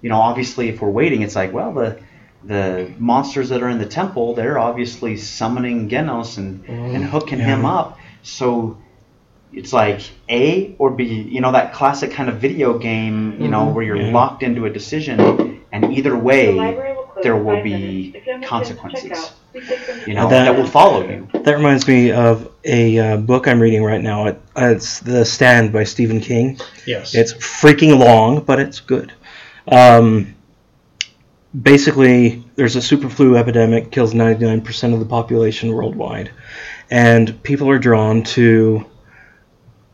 you 0.00 0.08
know 0.08 0.20
obviously 0.20 0.68
if 0.68 0.80
we're 0.80 0.90
waiting 0.90 1.22
it's 1.22 1.36
like 1.36 1.52
well 1.52 1.72
the 1.72 1.98
the 2.44 2.92
monsters 2.98 3.48
that 3.50 3.62
are 3.62 3.68
in 3.68 3.78
the 3.78 3.86
temple 3.86 4.34
they're 4.34 4.58
obviously 4.58 5.16
summoning 5.16 5.88
genos 5.88 6.38
and 6.38 6.64
and 6.68 7.04
hooking 7.04 7.38
him 7.38 7.64
up 7.64 7.98
so 8.22 8.76
it's 9.52 9.72
like 9.72 10.00
a 10.28 10.74
or 10.78 10.90
b 10.90 11.04
you 11.04 11.40
know 11.40 11.52
that 11.52 11.72
classic 11.72 12.10
kind 12.10 12.28
of 12.28 12.36
video 12.40 12.78
game 12.78 13.40
you 13.40 13.48
know 13.48 13.66
where 13.68 13.84
you're 13.84 13.96
Yeah. 13.96 14.12
locked 14.12 14.42
into 14.42 14.64
a 14.66 14.70
decision 14.70 15.62
and 15.72 15.92
either 15.96 16.16
way 16.16 16.52
library 16.52 16.94
will 16.96 17.22
there 17.22 17.36
will 17.36 17.62
be 17.62 17.70
minutes. 18.12 18.16
If 18.16 18.26
you 18.26 18.32
have 18.32 18.40
any 18.42 18.46
consequences. 18.46 19.02
chance 19.08 19.20
to 19.20 19.28
check 19.28 19.28
out, 19.28 19.52
please 19.52 19.68
take 19.68 19.86
them 19.86 20.00
you 20.08 20.14
know 20.14 20.28
That- 20.28 20.44
that 20.46 20.56
will 20.56 20.66
follow 20.66 21.06
you 21.08 21.28
That 21.44 21.54
reminds 21.56 21.86
me 21.86 22.10
of 22.10 22.48
a 22.64 22.98
uh, 22.98 23.16
book 23.18 23.46
I'm 23.48 23.60
reading 23.60 23.82
right 23.84 24.00
now. 24.00 24.26
It, 24.28 24.40
it's 24.56 25.00
The 25.00 25.24
Stand 25.24 25.72
by 25.72 25.82
Stephen 25.84 26.20
King. 26.20 26.58
Yes. 26.86 27.12
It's 27.14 27.32
freaking 27.34 27.98
long, 27.98 28.40
but 28.44 28.60
it's 28.60 28.78
good. 28.78 29.12
Um, 29.66 30.34
basically, 31.60 32.44
there's 32.54 32.76
a 32.76 32.82
super 32.82 33.08
flu 33.08 33.36
epidemic, 33.36 33.90
kills 33.90 34.14
99% 34.14 34.94
of 34.94 35.00
the 35.00 35.06
population 35.06 35.72
worldwide, 35.72 36.30
and 36.90 37.42
people 37.42 37.68
are 37.70 37.78
drawn 37.78 38.22
to 38.22 38.86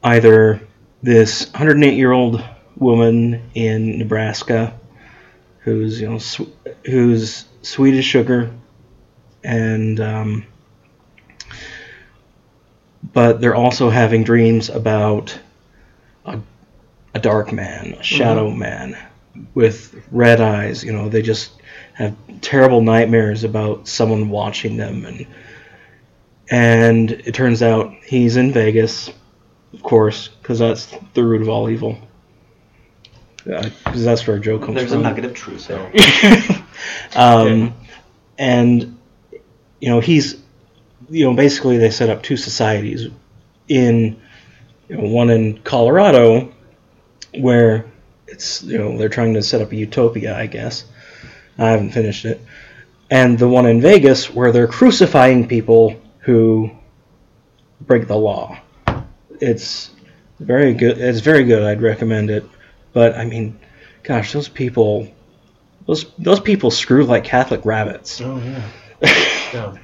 either 0.02 0.60
this 1.02 1.50
108 1.52 1.94
year 1.94 2.12
old 2.12 2.44
woman 2.76 3.50
in 3.54 3.98
Nebraska 3.98 4.78
who's 5.60 6.00
you 6.00 6.08
know 6.08 6.18
sw- 6.18 6.50
who's 6.86 7.44
sweet 7.62 7.94
as 7.94 8.04
sugar, 8.04 8.50
and 9.44 10.00
um, 10.00 10.46
but 13.12 13.40
they're 13.40 13.54
also 13.54 13.90
having 13.90 14.24
dreams 14.24 14.70
about 14.70 15.38
a, 16.24 16.40
a 17.14 17.18
dark 17.18 17.52
man, 17.52 17.94
a 17.98 18.02
shadow 18.02 18.50
man 18.50 18.96
with 19.54 19.94
red 20.10 20.40
eyes. 20.40 20.84
You 20.84 20.92
know, 20.92 21.08
they 21.08 21.22
just 21.22 21.52
have 21.94 22.16
terrible 22.40 22.80
nightmares 22.80 23.44
about 23.44 23.88
someone 23.88 24.30
watching 24.30 24.76
them, 24.76 25.04
and 25.04 25.26
and 26.50 27.10
it 27.10 27.34
turns 27.34 27.62
out 27.62 27.92
he's 28.04 28.36
in 28.36 28.52
Vegas, 28.52 29.10
of 29.72 29.82
course, 29.82 30.28
because 30.28 30.58
that's 30.58 30.94
the 31.14 31.24
root 31.24 31.42
of 31.42 31.48
all 31.48 31.68
evil. 31.68 31.98
Because 33.44 34.04
that's 34.04 34.26
where 34.26 34.38
Joe 34.38 34.58
comes 34.58 34.66
from. 34.66 34.74
there's 34.74 34.92
a 34.92 34.96
from. 34.96 35.02
nugget 35.02 35.24
of 35.24 35.34
truth 35.34 35.68
there 35.68 35.90
um, 37.16 37.72
and 38.36 38.98
you 39.80 39.88
know 39.88 40.00
he's 40.00 40.42
you 41.08 41.24
know 41.24 41.34
basically 41.34 41.78
they 41.78 41.88
set 41.88 42.10
up 42.10 42.22
two 42.22 42.36
societies 42.36 43.08
in 43.68 44.20
you 44.88 44.96
know, 44.96 45.04
one 45.04 45.30
in 45.30 45.58
Colorado 45.62 46.52
where 47.38 47.86
it's 48.28 48.62
you 48.62 48.78
know 48.78 48.96
they're 48.96 49.08
trying 49.08 49.34
to 49.34 49.42
set 49.42 49.60
up 49.60 49.72
a 49.72 49.76
utopia 49.76 50.36
I 50.36 50.46
guess 50.46 50.84
I 51.58 51.70
haven't 51.70 51.90
finished 51.90 52.24
it 52.24 52.40
and 53.10 53.38
the 53.38 53.48
one 53.48 53.66
in 53.66 53.80
Vegas 53.80 54.32
where 54.32 54.52
they're 54.52 54.68
crucifying 54.68 55.48
people 55.48 56.00
who 56.20 56.70
break 57.80 58.06
the 58.06 58.16
law 58.16 58.58
it's 59.40 59.90
very 60.38 60.74
good 60.74 60.98
it's 60.98 61.20
very 61.20 61.44
good 61.44 61.62
I'd 61.62 61.82
recommend 61.82 62.30
it 62.30 62.44
but 62.92 63.16
I 63.16 63.24
mean 63.24 63.58
gosh 64.02 64.32
those 64.32 64.48
people 64.48 65.08
those 65.88 66.04
those 66.18 66.38
people 66.38 66.70
screw 66.70 67.04
like 67.04 67.24
Catholic 67.24 67.64
rabbits. 67.64 68.20
oh, 68.20 68.38
yeah. 68.38 68.62
yeah. 69.54 69.76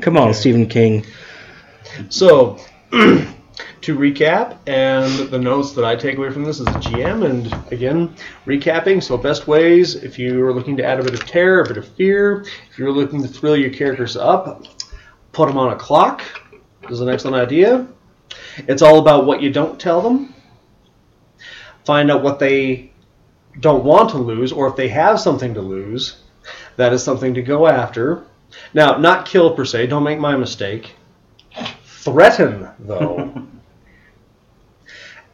Come 0.00 0.16
on, 0.16 0.32
Stephen 0.32 0.66
King. 0.66 1.04
So, 2.08 2.58
to 3.82 3.96
recap, 3.96 4.58
and 4.66 5.30
the 5.30 5.38
notes 5.38 5.72
that 5.72 5.84
I 5.84 5.96
take 5.96 6.16
away 6.16 6.30
from 6.30 6.44
this 6.44 6.60
a 6.60 6.64
GM, 6.64 7.24
and 7.24 7.72
again, 7.72 8.14
recapping. 8.46 9.02
So, 9.02 9.16
best 9.16 9.46
ways 9.46 9.96
if 9.96 10.18
you 10.18 10.44
are 10.44 10.52
looking 10.52 10.76
to 10.76 10.84
add 10.84 11.00
a 11.00 11.02
bit 11.02 11.14
of 11.14 11.26
terror, 11.26 11.62
a 11.62 11.68
bit 11.68 11.76
of 11.76 11.88
fear, 11.88 12.44
if 12.70 12.78
you're 12.78 12.92
looking 12.92 13.22
to 13.22 13.28
thrill 13.28 13.56
your 13.56 13.70
characters 13.70 14.16
up, 14.16 14.66
put 15.32 15.48
them 15.48 15.58
on 15.58 15.72
a 15.72 15.76
clock. 15.76 16.22
This 16.82 16.92
is 16.92 17.00
an 17.00 17.08
excellent 17.08 17.36
idea. 17.36 17.86
It's 18.68 18.82
all 18.82 18.98
about 18.98 19.26
what 19.26 19.42
you 19.42 19.50
don't 19.50 19.80
tell 19.80 20.00
them. 20.00 20.34
Find 21.84 22.10
out 22.10 22.22
what 22.22 22.38
they 22.38 22.92
don't 23.58 23.84
want 23.84 24.10
to 24.10 24.18
lose, 24.18 24.52
or 24.52 24.68
if 24.68 24.76
they 24.76 24.88
have 24.88 25.18
something 25.20 25.54
to 25.54 25.60
lose, 25.60 26.22
that 26.76 26.92
is 26.92 27.02
something 27.02 27.34
to 27.34 27.42
go 27.42 27.66
after. 27.66 28.24
Now, 28.74 28.96
not 28.98 29.26
kill 29.26 29.54
per 29.54 29.64
se, 29.64 29.88
don't 29.88 30.04
make 30.04 30.18
my 30.18 30.36
mistake. 30.36 30.94
Threaten, 32.04 32.68
though. 32.78 33.46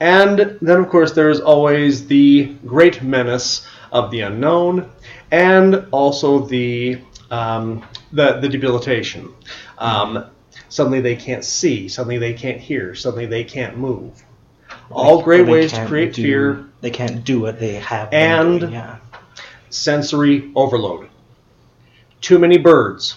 and 0.01 0.59
then, 0.61 0.81
of 0.81 0.89
course, 0.89 1.13
there's 1.13 1.41
always 1.41 2.07
the 2.07 2.55
great 2.67 3.03
menace 3.03 3.67
of 3.93 4.11
the 4.11 4.21
unknown, 4.21 4.91
and 5.31 5.87
also 5.93 6.41
the 6.41 6.99
um, 7.31 7.85
the, 8.13 8.41
the 8.41 8.49
debilitation. 8.49 9.33
Um, 9.79 10.27
suddenly 10.69 11.01
they 11.01 11.17
can't 11.17 11.45
see, 11.45 11.89
suddenly 11.89 12.19
they 12.19 12.35
can't 12.35 12.61
hear, 12.61 12.95
suddenly 12.95 13.27
they 13.27 13.45
can't 13.45 13.77
move. 13.79 14.23
All 14.91 15.23
great 15.23 15.47
ways 15.47 15.73
to 15.73 15.87
create 15.87 16.15
do- 16.15 16.23
fear 16.23 16.65
They 16.81 16.91
can't 16.91 17.25
do 17.25 17.41
what 17.41 17.59
they 17.59 17.75
have. 17.75 18.11
been 18.11 18.21
And- 18.41 18.61
doing, 18.61 18.73
yeah. 18.73 18.97
sensory 19.71 20.53
overload. 20.55 21.09
Too 22.21 22.39
many 22.39 22.59
birds. 22.59 23.17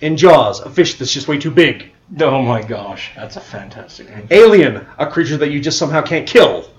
In 0.00 0.16
Jaws, 0.16 0.60
a 0.60 0.70
fish 0.70 0.98
that's 0.98 1.12
just 1.12 1.28
way 1.28 1.38
too 1.38 1.50
big. 1.50 1.92
Oh 2.20 2.42
my 2.42 2.62
gosh, 2.62 3.12
that's 3.16 3.36
a 3.36 3.40
fantastic 3.40 4.08
name. 4.08 4.28
Alien, 4.30 4.86
a 4.98 5.06
creature 5.06 5.36
that 5.38 5.50
you 5.50 5.60
just 5.60 5.78
somehow 5.78 6.02
can't 6.02 6.26
kill. 6.26 6.70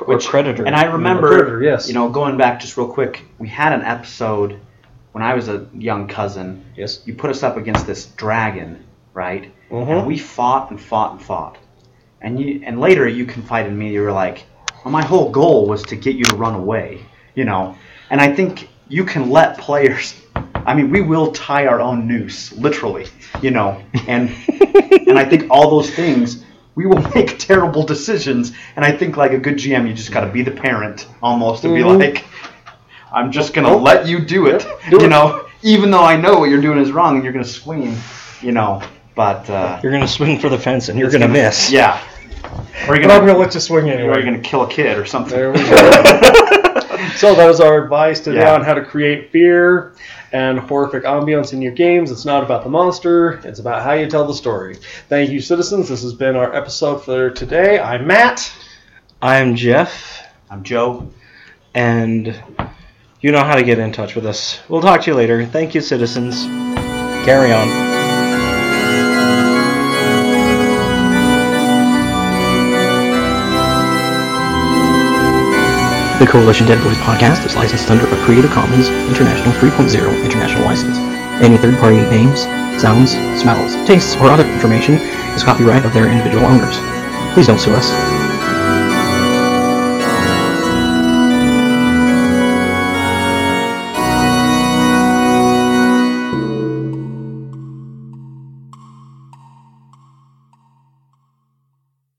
Or 0.00 0.18
predator. 0.18 0.66
And 0.66 0.76
I 0.76 0.84
remember, 0.84 1.28
Predator, 1.28 1.62
yes. 1.62 1.88
you 1.88 1.94
know, 1.94 2.10
going 2.10 2.36
back 2.36 2.60
just 2.60 2.76
real 2.76 2.88
quick, 2.88 3.22
we 3.38 3.48
had 3.48 3.72
an 3.72 3.82
episode 3.82 4.60
when 5.12 5.24
I 5.24 5.32
was 5.32 5.48
a 5.48 5.66
young 5.72 6.06
cousin. 6.06 6.62
Yes. 6.76 7.00
You 7.06 7.14
put 7.14 7.30
us 7.30 7.42
up 7.42 7.56
against 7.56 7.86
this 7.86 8.06
dragon, 8.06 8.84
right? 9.14 9.50
Mhm. 9.70 9.88
And 9.88 10.06
we 10.06 10.18
fought 10.18 10.70
and 10.70 10.78
fought 10.78 11.12
and 11.12 11.22
fought. 11.22 11.56
And 12.20 12.38
you, 12.38 12.60
and 12.64 12.78
later 12.78 13.08
you 13.08 13.24
confided 13.24 13.72
in 13.72 13.78
me. 13.78 13.90
You 13.92 14.02
were 14.02 14.12
like, 14.12 14.44
well, 14.84 14.92
my 14.92 15.02
whole 15.02 15.30
goal 15.30 15.66
was 15.66 15.82
to 15.84 15.96
get 15.96 16.16
you 16.16 16.24
to 16.24 16.36
run 16.36 16.54
away, 16.54 17.00
you 17.34 17.44
know. 17.44 17.74
And 18.10 18.20
I 18.20 18.34
think 18.34 18.68
you 18.88 19.04
can 19.04 19.30
let 19.30 19.56
players. 19.56 20.14
I 20.66 20.74
mean, 20.74 20.90
we 20.90 21.00
will 21.00 21.30
tie 21.32 21.66
our 21.66 21.80
own 21.80 22.06
noose, 22.08 22.52
literally, 22.52 23.06
you 23.40 23.50
know. 23.52 23.80
And 24.08 24.28
and 25.08 25.18
I 25.18 25.24
think 25.24 25.46
all 25.50 25.70
those 25.70 25.90
things 25.90 26.44
we 26.74 26.84
will 26.86 27.00
make 27.14 27.38
terrible 27.38 27.82
decisions. 27.84 28.52
And 28.74 28.84
I 28.84 28.92
think 28.92 29.16
like 29.16 29.32
a 29.32 29.38
good 29.38 29.54
GM, 29.54 29.86
you 29.88 29.94
just 29.94 30.12
got 30.12 30.20
to 30.22 30.30
be 30.30 30.42
the 30.42 30.50
parent 30.50 31.06
almost 31.22 31.64
and 31.64 31.72
Mhm. 31.72 31.76
be 31.98 32.04
like, 32.06 32.24
I'm 33.12 33.30
just 33.32 33.54
gonna 33.54 33.70
Oh. 33.72 33.78
let 33.78 34.06
you 34.06 34.18
do 34.20 34.46
it, 34.46 34.66
do 34.90 34.96
you 34.98 35.04
it. 35.06 35.08
know, 35.08 35.46
even 35.62 35.90
though 35.90 36.02
I 36.02 36.16
know 36.16 36.38
what 36.40 36.50
you're 36.50 36.60
doing 36.60 36.78
is 36.78 36.90
wrong 36.92 37.14
and 37.14 37.24
you're 37.24 37.32
gonna 37.32 37.44
swing, 37.44 37.96
you 38.42 38.52
know. 38.52 38.82
But 39.14 39.48
uh, 39.48 39.78
You're 39.82 39.92
gonna 39.92 40.06
swing 40.08 40.38
for 40.38 40.50
the 40.50 40.58
fence 40.58 40.90
and 40.90 40.98
you're 40.98 41.10
gonna, 41.10 41.28
miss. 41.28 41.70
Yeah. 41.70 41.98
Or 42.86 42.94
you're 42.96 43.04
But 43.08 43.12
I'm 43.12 43.20
gonna, 43.20 43.20
going 43.20 43.34
to 43.34 43.38
let 43.38 43.54
you 43.54 43.60
swing 43.60 43.88
or 43.88 43.92
anyway. 43.94 44.14
you're 44.16 44.24
gonna 44.24 44.38
kill 44.40 44.62
a 44.64 44.68
kid 44.68 44.98
or 44.98 45.06
something. 45.06 45.34
There 45.36 45.50
we 45.52 45.58
go. 45.58 45.64
so 47.16 47.34
that 47.34 47.46
was 47.46 47.60
our 47.60 47.82
advice 47.82 48.20
today 48.20 48.40
Yeah. 48.40 48.54
on 48.54 48.62
how 48.62 48.74
to 48.74 48.84
create 48.84 49.30
fear 49.32 49.94
and 50.32 50.58
horrific 50.58 51.04
ambiance 51.04 51.52
in 51.52 51.62
your 51.62 51.72
games. 51.72 52.10
It's 52.10 52.24
not 52.24 52.42
about 52.42 52.64
the 52.64 52.70
monster, 52.70 53.40
it's 53.44 53.58
about 53.60 53.82
how 53.82 53.92
you 53.92 54.06
tell 54.08 54.26
the 54.26 54.34
story. 54.34 54.76
Thank 55.08 55.30
you, 55.30 55.40
citizens. 55.40 55.88
This 55.88 56.02
has 56.02 56.12
been 56.14 56.36
our 56.36 56.54
episode 56.54 57.04
for 57.04 57.30
today. 57.30 57.78
I'm 57.78 58.06
Matt. 58.06 58.52
I'm 59.22 59.54
Jeff, 59.56 60.22
I'm 60.50 60.62
Joe. 60.62 61.08
and 61.74 62.34
you 63.20 63.32
know 63.32 63.42
how 63.42 63.56
to 63.56 63.62
get 63.64 63.78
in 63.78 63.92
touch 63.92 64.14
with 64.14 64.26
us. 64.26 64.60
We'll 64.68 64.82
talk 64.82 65.02
to 65.02 65.10
you 65.10 65.16
later. 65.16 65.44
Thank 65.46 65.74
you, 65.74 65.80
citizens. 65.80 66.44
carry 67.24 67.52
on. 67.52 68.05
The 76.18 76.26
Coalition 76.26 76.66
Dead 76.66 76.82
Boys 76.82 76.96
podcast 77.04 77.44
is 77.44 77.56
licensed 77.56 77.90
under 77.90 78.06
a 78.06 78.24
Creative 78.24 78.50
Commons 78.50 78.88
International 78.88 79.52
3.0 79.52 80.24
international 80.24 80.64
license. 80.64 80.96
Any 81.44 81.58
third-party 81.58 81.96
names, 82.08 82.40
sounds, 82.80 83.10
smells, 83.38 83.74
tastes, 83.86 84.16
or 84.16 84.30
other 84.30 84.46
information 84.48 84.94
is 84.94 85.44
copyright 85.44 85.84
of 85.84 85.92
their 85.92 86.08
individual 86.08 86.46
owners. 86.46 86.78
Please 87.34 87.46
don't 87.46 87.60
sue 87.60 87.74
us. 87.74 88.15